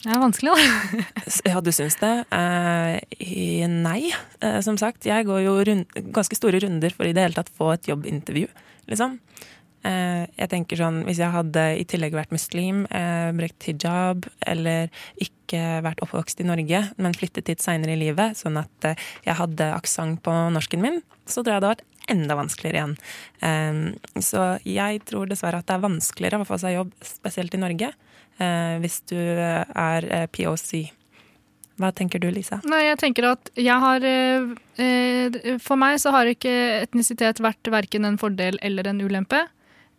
[0.00, 1.04] Det er vanskelig, da.
[1.50, 2.12] Ja, du syns det?
[2.32, 4.12] Eh, nei.
[4.40, 7.52] Eh, som sagt, jeg går jo rund, ganske store runder for i det hele tatt
[7.52, 8.48] få et jobbintervju,
[8.88, 9.18] liksom.
[9.84, 14.88] Eh, jeg tenker sånn, Hvis jeg hadde i tillegg vært muslim, eh, brukt hijab, eller
[15.20, 19.36] ikke vært oppvokst i Norge, men flyttet hit seinere i livet, sånn at eh, jeg
[19.36, 22.96] hadde aksent på norsken min, så tror jeg det hadde vært enda vanskeligere igjen.
[23.44, 27.60] Eh, så jeg tror dessverre at det er vanskeligere å få seg jobb, spesielt i
[27.60, 27.92] Norge,
[28.80, 30.90] hvis du er eh, POC.
[31.80, 32.58] Hva tenker du, Lisa?
[32.68, 34.50] Nei, jeg tenker at jeg har eh,
[34.84, 36.52] eh, For meg så har ikke
[36.82, 39.46] etnisitet vært verken en fordel eller en ulempe.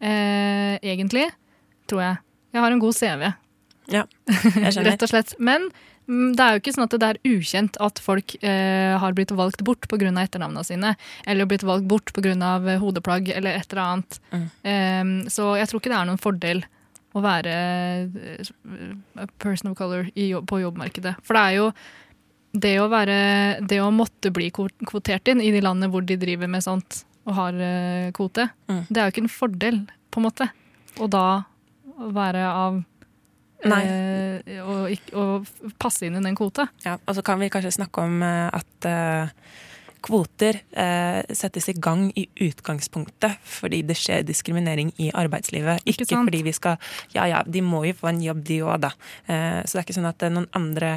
[0.01, 1.27] Eh, egentlig,
[1.89, 2.19] tror jeg.
[2.53, 3.31] Jeg har en god CV.
[3.91, 4.35] Ja, jeg
[4.75, 4.91] skjønner.
[4.91, 5.33] Rett og slett.
[5.41, 5.65] Men
[6.05, 9.33] mm, det er jo ikke sånn at det er ukjent at folk eh, har blitt
[9.33, 10.11] valgt bort pga.
[10.11, 10.93] etternavnene sine.
[11.25, 12.53] Eller blitt valgt bort pga.
[12.83, 14.21] hodeplagg eller et eller annet.
[14.29, 14.45] Mm.
[14.61, 16.63] Eh, så jeg tror ikke det er noen fordel
[17.11, 18.51] å være eh,
[19.19, 21.17] a person of color i jobb, på jobbmarkedet.
[21.27, 21.65] For det er jo
[22.51, 23.17] det å, være,
[23.67, 27.35] det å måtte bli kvotert inn i de landene hvor de driver med sånt og
[27.37, 28.85] har eh, kvote, Mm.
[28.89, 29.75] det er jo ikke en fordel,
[30.11, 30.47] på en måte.
[30.99, 31.25] Og da
[32.11, 32.79] være av
[33.69, 33.81] Nei.
[33.85, 36.65] eh, og, og passe inn i den kvota.
[36.83, 38.87] Ja, og så kan vi kanskje snakke om at
[40.01, 45.83] kvoter eh, settes i gang i utgangspunktet fordi det skjer diskriminering i arbeidslivet.
[45.85, 48.79] Ikke, ikke fordi vi skal Ja ja, de må jo få en jobb, de òg,
[48.87, 48.93] da.
[49.27, 50.93] Eh, så det er ikke sånn at er noen andre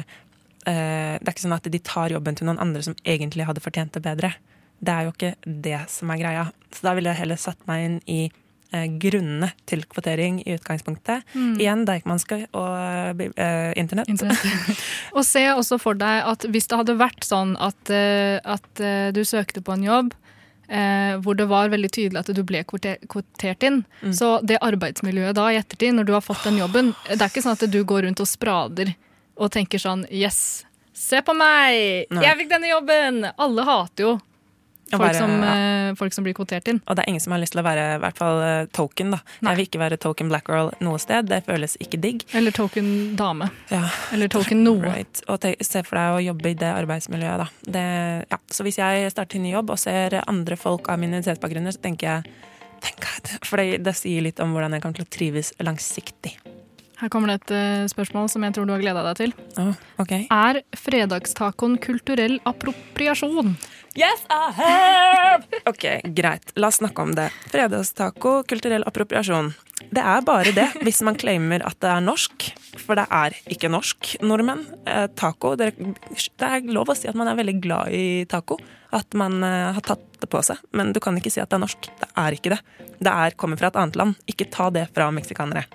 [0.65, 3.63] eh, Det er ikke sånn at de tar jobben til noen andre som egentlig hadde
[3.63, 4.33] fortjent det bedre.
[4.79, 6.47] Det er jo ikke det som er greia.
[6.73, 8.41] Så da ville jeg heller satt meg inn i eh,
[9.01, 11.23] grunnene til kvotering i utgangspunktet.
[11.33, 11.55] Mm.
[11.61, 14.11] Igjen Deichmanske og eh, internett.
[15.17, 19.09] Og se også for deg at hvis det hadde vært sånn at, eh, at eh,
[19.15, 20.13] du søkte på en jobb
[20.67, 24.13] eh, hvor det var veldig tydelig at du ble kvotert inn, Mm.
[24.13, 27.41] så det arbeidsmiljøet da i ettertid, når du har fått den jobben Det er ikke
[27.45, 28.91] sånn at du går rundt og sprader
[29.35, 30.65] og tenker sånn Yes,
[30.95, 32.05] se på meg!
[32.13, 32.23] Nei.
[32.25, 33.25] Jeg fikk denne jobben!
[33.37, 34.13] Alle hater jo
[34.91, 35.53] folk, være- som, ja.
[35.89, 36.81] eh, folk som blir kvotert inn.
[36.87, 39.11] Og det er ingen som har lyst til å være i hvert fall eh, token.
[39.15, 39.19] da.
[39.41, 41.27] Jeg vil ikke være token black girl noe sted.
[41.29, 42.25] Det føles ikke digg.
[42.33, 43.49] Eller token dame.
[43.71, 43.83] Ja.
[44.13, 44.81] Eller token noe.
[44.85, 45.23] Right.
[45.27, 47.71] Og te se for deg å jobbe i det arbeidsmiljøet, da.
[47.77, 47.85] Det,
[48.31, 48.41] ja.
[48.51, 52.35] Så hvis jeg starter ny jobb og ser andre folk av minoritetsbakgrunner, så tenker jeg
[52.85, 53.31] thank God.
[53.47, 56.35] For det, det sier litt om hvordan jeg kommer til å trives langsiktig.
[57.01, 59.33] Her kommer det et eh, spørsmål som jeg tror du har gleda deg til.
[59.99, 60.13] ok.
[60.31, 63.55] Er fredagstacoen kulturell appropriasjon?
[63.95, 65.45] Yes, I have!
[65.71, 65.85] Ok,
[66.15, 66.51] greit.
[66.59, 67.29] La oss snakke om det.
[67.51, 69.53] Fredagstaco, kulturell appropriasjon.
[69.91, 72.47] Det er bare det, hvis man claimer at det er norsk.
[72.85, 74.65] For det er ikke norsk, nordmenn.
[74.87, 78.59] Eh, taco det, det er lov å si at man er veldig glad i taco.
[78.95, 80.59] At man eh, har tatt det på seg.
[80.75, 81.91] Men du kan ikke si at det er norsk.
[82.03, 82.61] Det er ikke det.
[82.99, 84.19] Det er, kommer fra et annet land.
[84.31, 85.67] Ikke ta det fra meksikanere.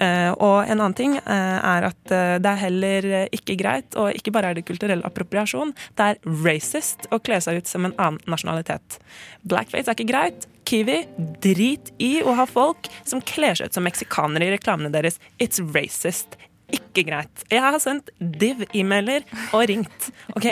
[0.00, 4.16] Eh, og en annen ting eh, er at eh, det er heller ikke greit, og
[4.16, 7.96] ikke bare er det kulturell appropriasjon, det er racist å kle seg ut som en
[7.96, 8.98] annen nasjonalitet.
[9.46, 10.48] Blackface er ikke greit.
[10.66, 11.04] Kiwi,
[11.44, 15.20] drit i å ha folk som kler seg ut som meksikanere i reklamene deres.
[15.38, 16.38] It's racist.
[16.66, 17.44] ikke greit.
[17.46, 19.22] Jeg har sendt div-e-mailer
[19.54, 20.08] og ringt.
[20.34, 20.48] ok?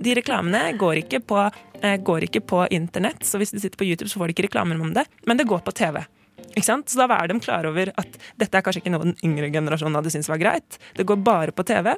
[0.00, 1.42] De reklamene går ikke, på,
[2.08, 4.80] går ikke på internett, så hvis du sitter på YouTube, så får du ikke reklamer
[4.80, 6.00] om det, men det går på TV.
[6.54, 6.90] Ikke sant?
[6.90, 10.00] Så da er de klar over at dette er kanskje ikke noe den yngre generasjonen
[10.00, 10.80] hadde syntes var greit.
[10.98, 11.94] Det går bare på TV.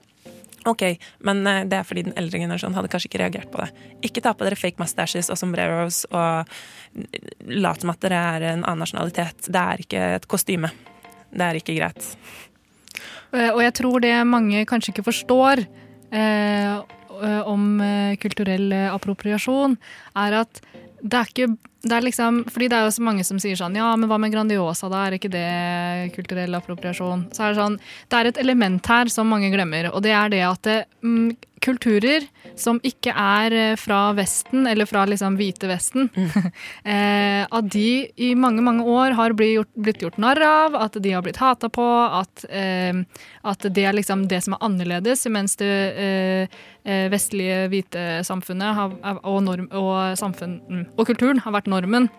[0.69, 0.83] Ok,
[1.25, 3.71] men eh, det er fordi den eldre generasjonen hadde kanskje ikke reagert på det.
[4.11, 6.51] Ikke ta på dere fake mustaches og sombreros og
[7.49, 9.49] lat som at dere er en annen nasjonalitet.
[9.49, 10.73] Det er ikke et kostyme.
[11.31, 12.13] Det er ikke greit.
[13.33, 15.65] Eh, Og jeg tror det mange kanskje ikke forstår
[16.13, 16.77] eh,
[17.47, 19.77] om eh, kulturell appropriasjon,
[20.17, 20.63] er at
[21.01, 23.77] det er ikke det er liksom, fordi det er jo så mange som sier sånn
[23.79, 25.07] Ja, men hva med Grandiosa, da?
[25.07, 27.31] Er ikke det kulturell appropriasjon?
[27.33, 30.33] Så er det sånn Det er et element her som mange glemmer, og det er
[30.33, 31.31] det at det, mm,
[31.61, 32.25] kulturer
[32.59, 36.09] som ikke er eh, fra Vesten, eller fra liksom hvite Vesten,
[36.85, 40.99] eh, at de i mange, mange år har blitt gjort, blitt gjort narr av, at
[41.03, 41.87] de har blitt hata på,
[42.21, 43.03] at, eh,
[43.49, 45.71] at det er liksom det som er annerledes, mens det
[46.01, 51.70] eh, eh, vestlige hvite samfunnet har, og, norm, og, samfunn, mm, og kulturen har vært
[51.71, 52.11] normen.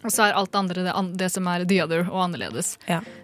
[0.00, 2.74] Og så er alt det andre det, an- det som er the other og annerledes.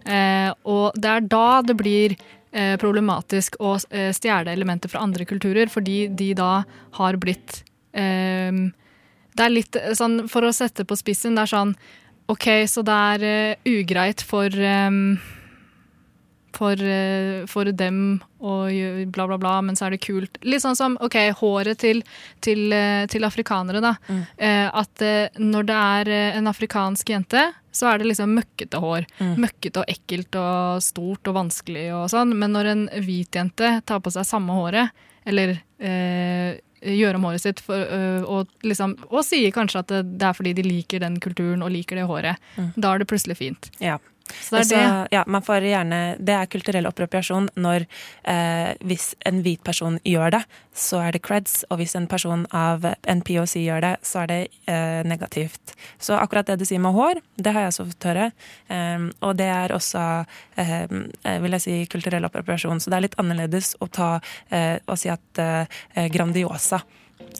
[0.05, 2.16] Eh, og det er da det blir
[2.52, 6.51] eh, problematisk å eh, stjele elementer fra andre kulturer, fordi de da
[7.01, 7.62] har blitt
[7.97, 8.52] eh,
[9.36, 11.72] Det er litt eh, sånn, for å sette på spissen, det er sånn
[12.28, 14.90] OK, så det er eh, ugreit for eh,
[16.56, 18.72] for, eh, for dem og
[19.12, 20.38] bla, bla, bla, men så er det kult.
[20.46, 22.02] Litt sånn som ok, håret til,
[22.44, 23.94] til, eh, til afrikanere, da.
[24.06, 24.22] Mm.
[24.76, 27.42] at eh, når det er en afrikansk jente,
[27.76, 29.08] så er det liksom møkkete hår.
[29.36, 32.32] Møkkete og ekkelt og stort og vanskelig og sånn.
[32.38, 37.42] Men når en hvit jente tar på seg samme håret, eller eh, gjør om håret
[37.42, 41.02] sitt, for, øh, og, liksom, og sier kanskje at det, det er fordi de liker
[41.04, 43.70] den kulturen og liker det håret, da er det plutselig fint.
[43.82, 43.98] Ja.
[44.26, 45.08] Så det er Altså, det.
[45.16, 47.86] Ja, man får gjerne, det er kulturell appropriasjon når
[48.26, 50.42] eh, hvis en hvit person gjør det,
[50.76, 54.32] så er det creds, og hvis en person av en POC gjør det, så er
[54.32, 55.76] det eh, negativt.
[56.02, 58.28] Så akkurat det du sier med hår, det har jeg også fått høre.
[58.68, 60.04] Eh, og det er også,
[60.60, 60.84] eh,
[61.44, 62.82] vil jeg si, kulturell appropriasjon.
[62.82, 64.16] Så det er litt annerledes å ta
[64.50, 66.82] eh, og si at eh, Grandiosa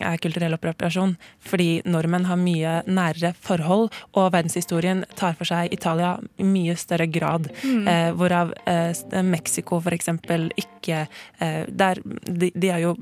[0.03, 6.15] er kulturell appropriasjon, fordi nordmenn har mye nærere forhold, og verdenshistorien tar for seg Italia
[6.37, 7.49] i mye større grad.
[7.63, 7.87] Mm.
[7.87, 11.05] Eh, hvorav eh, Mexico for eksempel ikke
[11.39, 12.95] eh, der, de, de er jo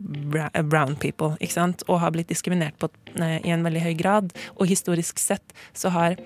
[0.63, 4.33] brown people, ikke sant, og har blitt diskriminert på, eh, i en veldig høy grad.
[4.55, 6.19] Og historisk sett så har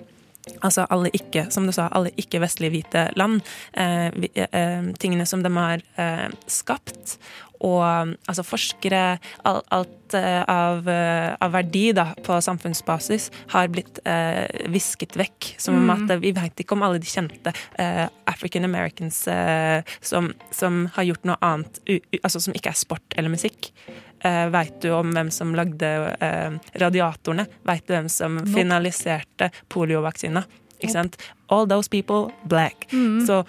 [0.66, 3.42] Altså alle ikke, som du sa, alle ikke-vestlige hvite land.
[3.74, 7.20] Eh, vi, eh, tingene som de har eh, skapt.
[7.62, 9.66] Og altså forskere alt,
[10.10, 15.54] Alt eh, av, eh, av verdi da, på samfunnsbasis har blitt eh, visket vekk.
[15.62, 15.92] Som om Mm.
[16.10, 21.04] at vi veit ikke om alle de kjente eh, African Americans eh, som, som har
[21.04, 23.70] gjort noe annet, u, u, altså som ikke er sport eller musikk.
[24.26, 25.88] Uh, Veit du om hvem som lagde
[26.82, 27.46] radiatorene?
[27.68, 28.52] Veit du hvem som Nope.
[28.56, 30.44] finaliserte poliovaksina?
[30.82, 31.18] Ikke sant?
[31.50, 32.88] All those people black.
[32.92, 33.26] Mm.
[33.28, 33.44] Så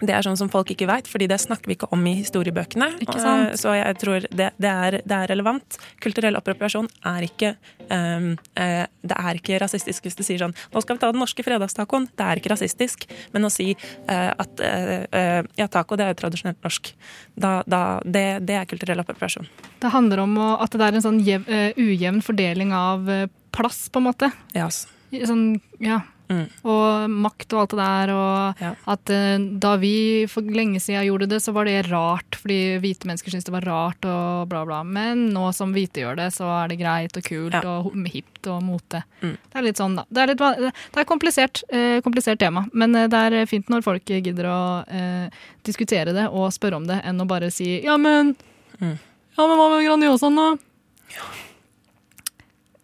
[0.00, 2.88] det er sånn som folk ikke veit, fordi det snakker vi ikke om i historiebøkene.
[3.04, 5.78] Eh, Så jeg tror det, det, er, det er relevant.
[6.00, 7.52] Kulturell appropriasjon er ikke
[7.90, 11.20] um, uh, Det er ikke rasistisk hvis du sier sånn Nå skal vi ta den
[11.22, 12.08] norske fredagstacoen.
[12.16, 13.04] Det er ikke rasistisk.
[13.34, 16.92] Men å si uh, at uh, ja, taco det er jo tradisjonelt norsk,
[17.36, 19.48] da, da, det, det er kulturell appropriasjon.
[19.82, 21.44] Det handler om at det er en sånn jev,
[21.76, 23.08] ujevn fordeling av
[23.54, 24.30] plass, på en måte.
[24.56, 24.68] Ja.
[24.70, 26.00] Sånn, ja.
[26.30, 26.44] Mm.
[26.70, 28.12] Og makt og alt det der.
[28.14, 28.60] Og
[28.94, 29.92] at uh, da vi
[30.30, 33.66] for lenge siden gjorde det, så var det rart, fordi hvite mennesker syntes det var
[33.66, 34.80] rart og bla, bla.
[34.86, 38.46] Men nå som hvite gjør det, så er det greit og kult og ho- hipt
[38.54, 39.02] og mote.
[39.24, 39.34] Mm.
[39.36, 40.06] Det er litt sånn, da.
[40.08, 43.82] Det er, litt, det er komplisert, uh, komplisert tema, men eh, det er fint når
[43.84, 47.98] folk gidder å uh, diskutere det og spørre om det, enn å bare si ja,
[48.00, 48.36] men
[48.80, 48.94] Mm.
[49.36, 50.46] Ja, men hva med Grandiosaen, da?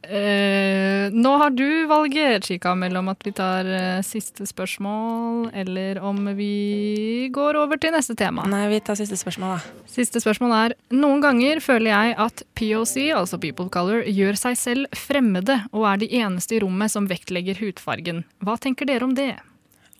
[0.06, 6.20] Eh, nå har du valget, Chica, mellom at vi tar eh, siste spørsmål, eller om
[6.38, 8.46] vi går over til neste tema.
[8.50, 9.84] Nei, vi tar siste spørsmål, da.
[9.90, 14.58] Siste spørsmål er Noen ganger føler jeg at POC, altså People of Color, gjør seg
[14.60, 18.22] selv fremmede og er de eneste i rommet som vektlegger hudfargen.
[18.44, 19.32] Hva tenker dere om det?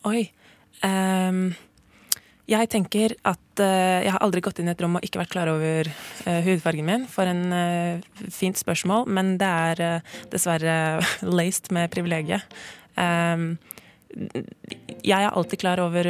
[0.06, 0.28] Oi.
[0.86, 1.48] ehm,
[2.47, 5.32] jeg tenker at uh, jeg har aldri gått inn i et rom og ikke vært
[5.35, 7.06] klar over uh, hudfargen min.
[7.10, 10.77] For en uh, fint spørsmål, men det er dessverre
[11.39, 12.47] laced med privilegiet.
[12.94, 13.56] Um,
[15.05, 16.06] jeg er alltid klar over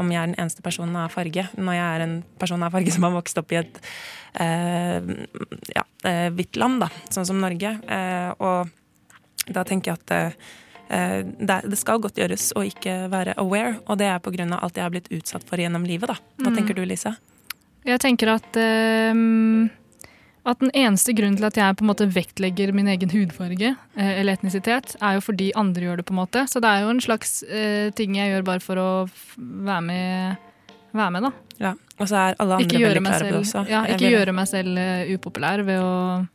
[0.00, 2.94] om jeg er den eneste personen av farge, når jeg er en person av farge
[2.94, 3.78] som har vokst opp i et
[5.70, 5.84] ja,
[6.34, 7.76] hvitt land, da, sånn som Norge.
[8.42, 10.50] Og da tenker jeg at
[10.88, 14.82] det, det skal godt gjøres å ikke være aware, og det er av alt jeg
[14.84, 16.08] har blitt utsatt for gjennom livet.
[16.08, 16.14] da.
[16.38, 16.56] Hva Mm.
[16.56, 17.16] tenker du, Lise?
[17.84, 19.70] Jeg tenker at ehm,
[20.44, 24.20] at den eneste grunnen til at jeg på en måte vektlegger min egen hudfarge eh,
[24.20, 26.06] eller etnisitet, er jo fordi andre gjør det.
[26.06, 26.46] på en måte.
[26.50, 28.88] Så det er jo en slags eh, ting jeg gjør bare for å
[29.38, 30.36] være med,
[30.92, 31.32] være med da.
[31.62, 33.68] Ja, Og så er alle andre veldig klare på det også.
[33.70, 36.26] ja, ikke gjøre meg selv eh, upopulær ved å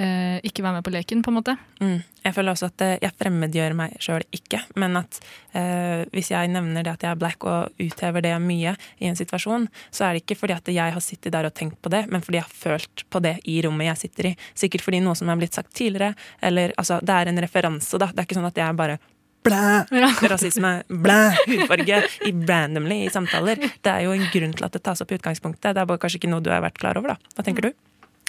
[0.00, 1.54] eh, ikke være med på leken, på en måte.
[1.80, 2.00] Mm.
[2.24, 5.20] Jeg føler også at eh, jeg fremmedgjør meg sjøl ikke, men at
[5.56, 9.18] eh, hvis jeg nevner det at jeg er black og uthever det mye i en
[9.18, 12.06] situasjon, så er det ikke fordi at jeg har sittet der og tenkt på det,
[12.12, 14.34] men fordi jeg har følt på det i rommet jeg sitter i.
[14.64, 18.10] Sikkert fordi noe som er blitt sagt tidligere, eller altså, det er en referanse, da.
[18.12, 19.00] Det er ikke sånn at jeg bare
[19.40, 19.86] Blæ!
[20.32, 21.20] Rasisme, blæ!
[21.46, 23.56] Hudfarge i randomly i samtaler.
[23.56, 25.72] Det er jo en grunn til at det tas opp i utgangspunktet.
[25.72, 27.32] Det er bare kanskje ikke noe du har vært klar over, da.
[27.38, 27.72] Hva tenker du?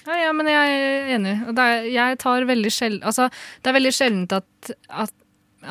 [0.07, 1.34] Ja, ja, men jeg er enig.
[1.53, 3.28] Det er, jeg tar veldig sjelden altså,
[3.61, 5.14] det er veldig sjeldent at, at,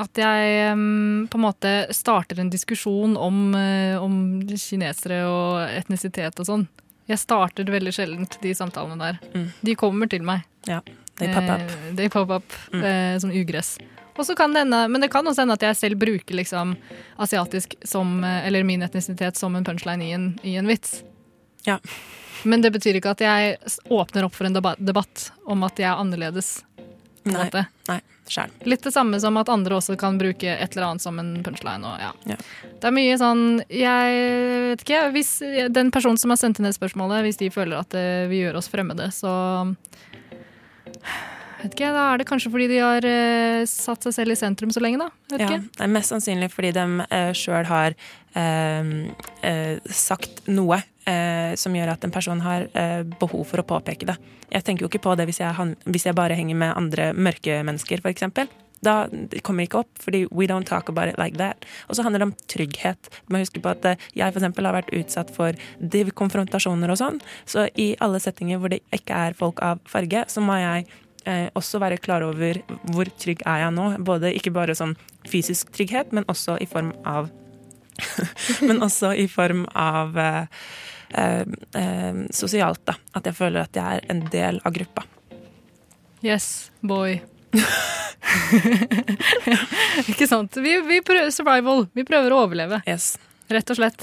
[0.04, 4.14] at jeg um, på en måte starter en diskusjon om, uh, om
[4.54, 6.68] kinesere og etnisitet og sånn.
[7.10, 9.46] Jeg starter veldig sjeldent de samtalene der.
[9.66, 10.44] De kommer til meg.
[10.68, 10.78] Ja,
[11.18, 11.64] they pop up.
[11.64, 13.78] Eh, they pop up eh, som ugress.
[14.14, 16.76] Og så kan det hende, Men det kan også hende at jeg selv bruker liksom
[17.18, 21.02] asiatisk som, eh, eller min etnisitet som en punchline i en, i en vits.
[21.64, 21.78] Ja.
[22.44, 23.56] Men det betyr ikke at jeg
[23.92, 26.60] åpner opp for en debatt, om at jeg er annerledes.
[27.28, 27.50] Nei,
[27.88, 27.98] nei,
[28.30, 28.54] selv.
[28.64, 31.84] Litt det samme som at andre også kan bruke et eller annet som en punchline.
[31.84, 32.12] Og, ja.
[32.32, 32.38] Ja.
[32.80, 34.22] Det er mye sånn Jeg
[34.70, 35.02] vet ikke.
[35.12, 35.34] Hvis
[35.68, 38.60] den personen som har sendt inn det spørsmålet, hvis de føler at eh, vi gjør
[38.62, 39.34] oss fremmede, så
[41.60, 44.72] vet ikke, Da er det kanskje fordi de har uh, satt seg selv i sentrum
[44.72, 45.10] så lenge, da.
[45.34, 45.60] Vet Ja, ikke.
[45.76, 47.98] det er mest sannsynlig fordi de uh, sjøl har
[48.32, 48.94] uh,
[49.44, 54.08] uh, sagt noe eh, som gjør at en person har eh, behov for å påpeke
[54.08, 54.16] det.
[54.50, 57.60] Jeg tenker jo ikke på det hvis jeg, hvis jeg bare henger med andre mørke
[57.66, 58.50] mennesker, f.eks.
[58.84, 61.66] Da det kommer ikke opp, fordi we don't talk about it like that.
[61.88, 63.10] Og så handler det om trygghet.
[63.26, 67.00] Du må huske på at eh, jeg eksempel har vært utsatt for div konfrontasjoner og
[67.00, 67.20] sånn.
[67.44, 70.88] Så i alle settinger hvor det ikke er folk av farge, så må jeg
[71.28, 73.90] eh, også være klar over hvor trygg er jeg nå.
[74.06, 74.96] Både ikke bare sånn
[75.28, 77.30] fysisk trygghet, men også i form av
[78.68, 80.46] Men også i form av eh,
[82.34, 82.94] sosialt, da.
[83.18, 85.04] At jeg føler at jeg er en del av gruppa.
[86.22, 87.18] Yes, boy.
[90.10, 90.56] ikke sant.
[90.60, 91.86] Vi, vi prøver survival.
[91.96, 92.80] Vi prøver å overleve.
[93.50, 94.02] Rett og slett.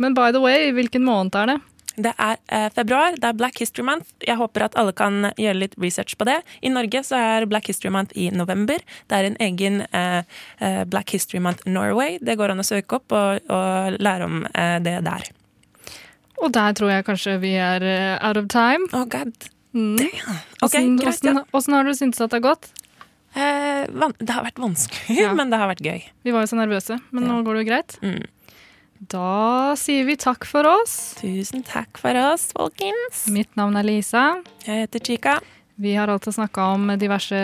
[0.00, 1.60] Men by the way, hvilken måned er det?
[1.94, 4.08] Det er eh, februar, det er Black History Month.
[4.24, 6.40] Jeg håper at alle kan gjøre litt research på det.
[6.66, 8.82] I Norge så er Black History Month i november.
[9.06, 10.24] Det er en egen eh,
[10.58, 12.18] eh, Black History Month Norway.
[12.18, 15.30] Det går an å søke opp og, og lære om eh, det der.
[16.42, 18.88] Og der tror jeg kanskje vi er eh, out of time.
[18.92, 19.32] Oh god.
[19.74, 19.98] Mm.
[20.62, 21.76] Okay, Åssen ja.
[21.76, 22.70] har du syntes at det har gått?
[23.34, 23.86] Eh,
[24.22, 25.32] det har vært vanskelig, Ja.
[25.38, 26.04] men det har vært gøy.
[26.22, 27.96] Vi var jo så nervøse, men nå går det jo greit.
[28.04, 28.22] Mm.
[29.10, 30.94] Da sier vi takk for oss.
[31.18, 33.26] Tusen takk for oss, folkens.
[33.34, 34.28] Mitt navn er Lisa.
[34.64, 35.34] Jeg heter Chica.
[35.74, 37.34] Vi har altså snakka om diverse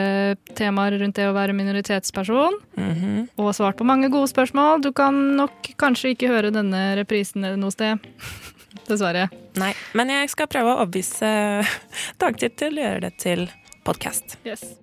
[0.54, 2.54] temaer rundt det å være minoritetsperson.
[2.78, 3.28] Mhm.
[3.42, 4.84] Og svart på mange gode spørsmål.
[4.86, 7.98] Du kan nok kanskje ikke høre denne reprisen noe sted.
[8.90, 9.28] Dessverre.
[9.60, 11.30] Nei, men jeg skal prøve å overbevise
[12.22, 13.48] Dagtid til å gjøre det til
[13.86, 14.38] podkast.
[14.46, 14.79] Yes.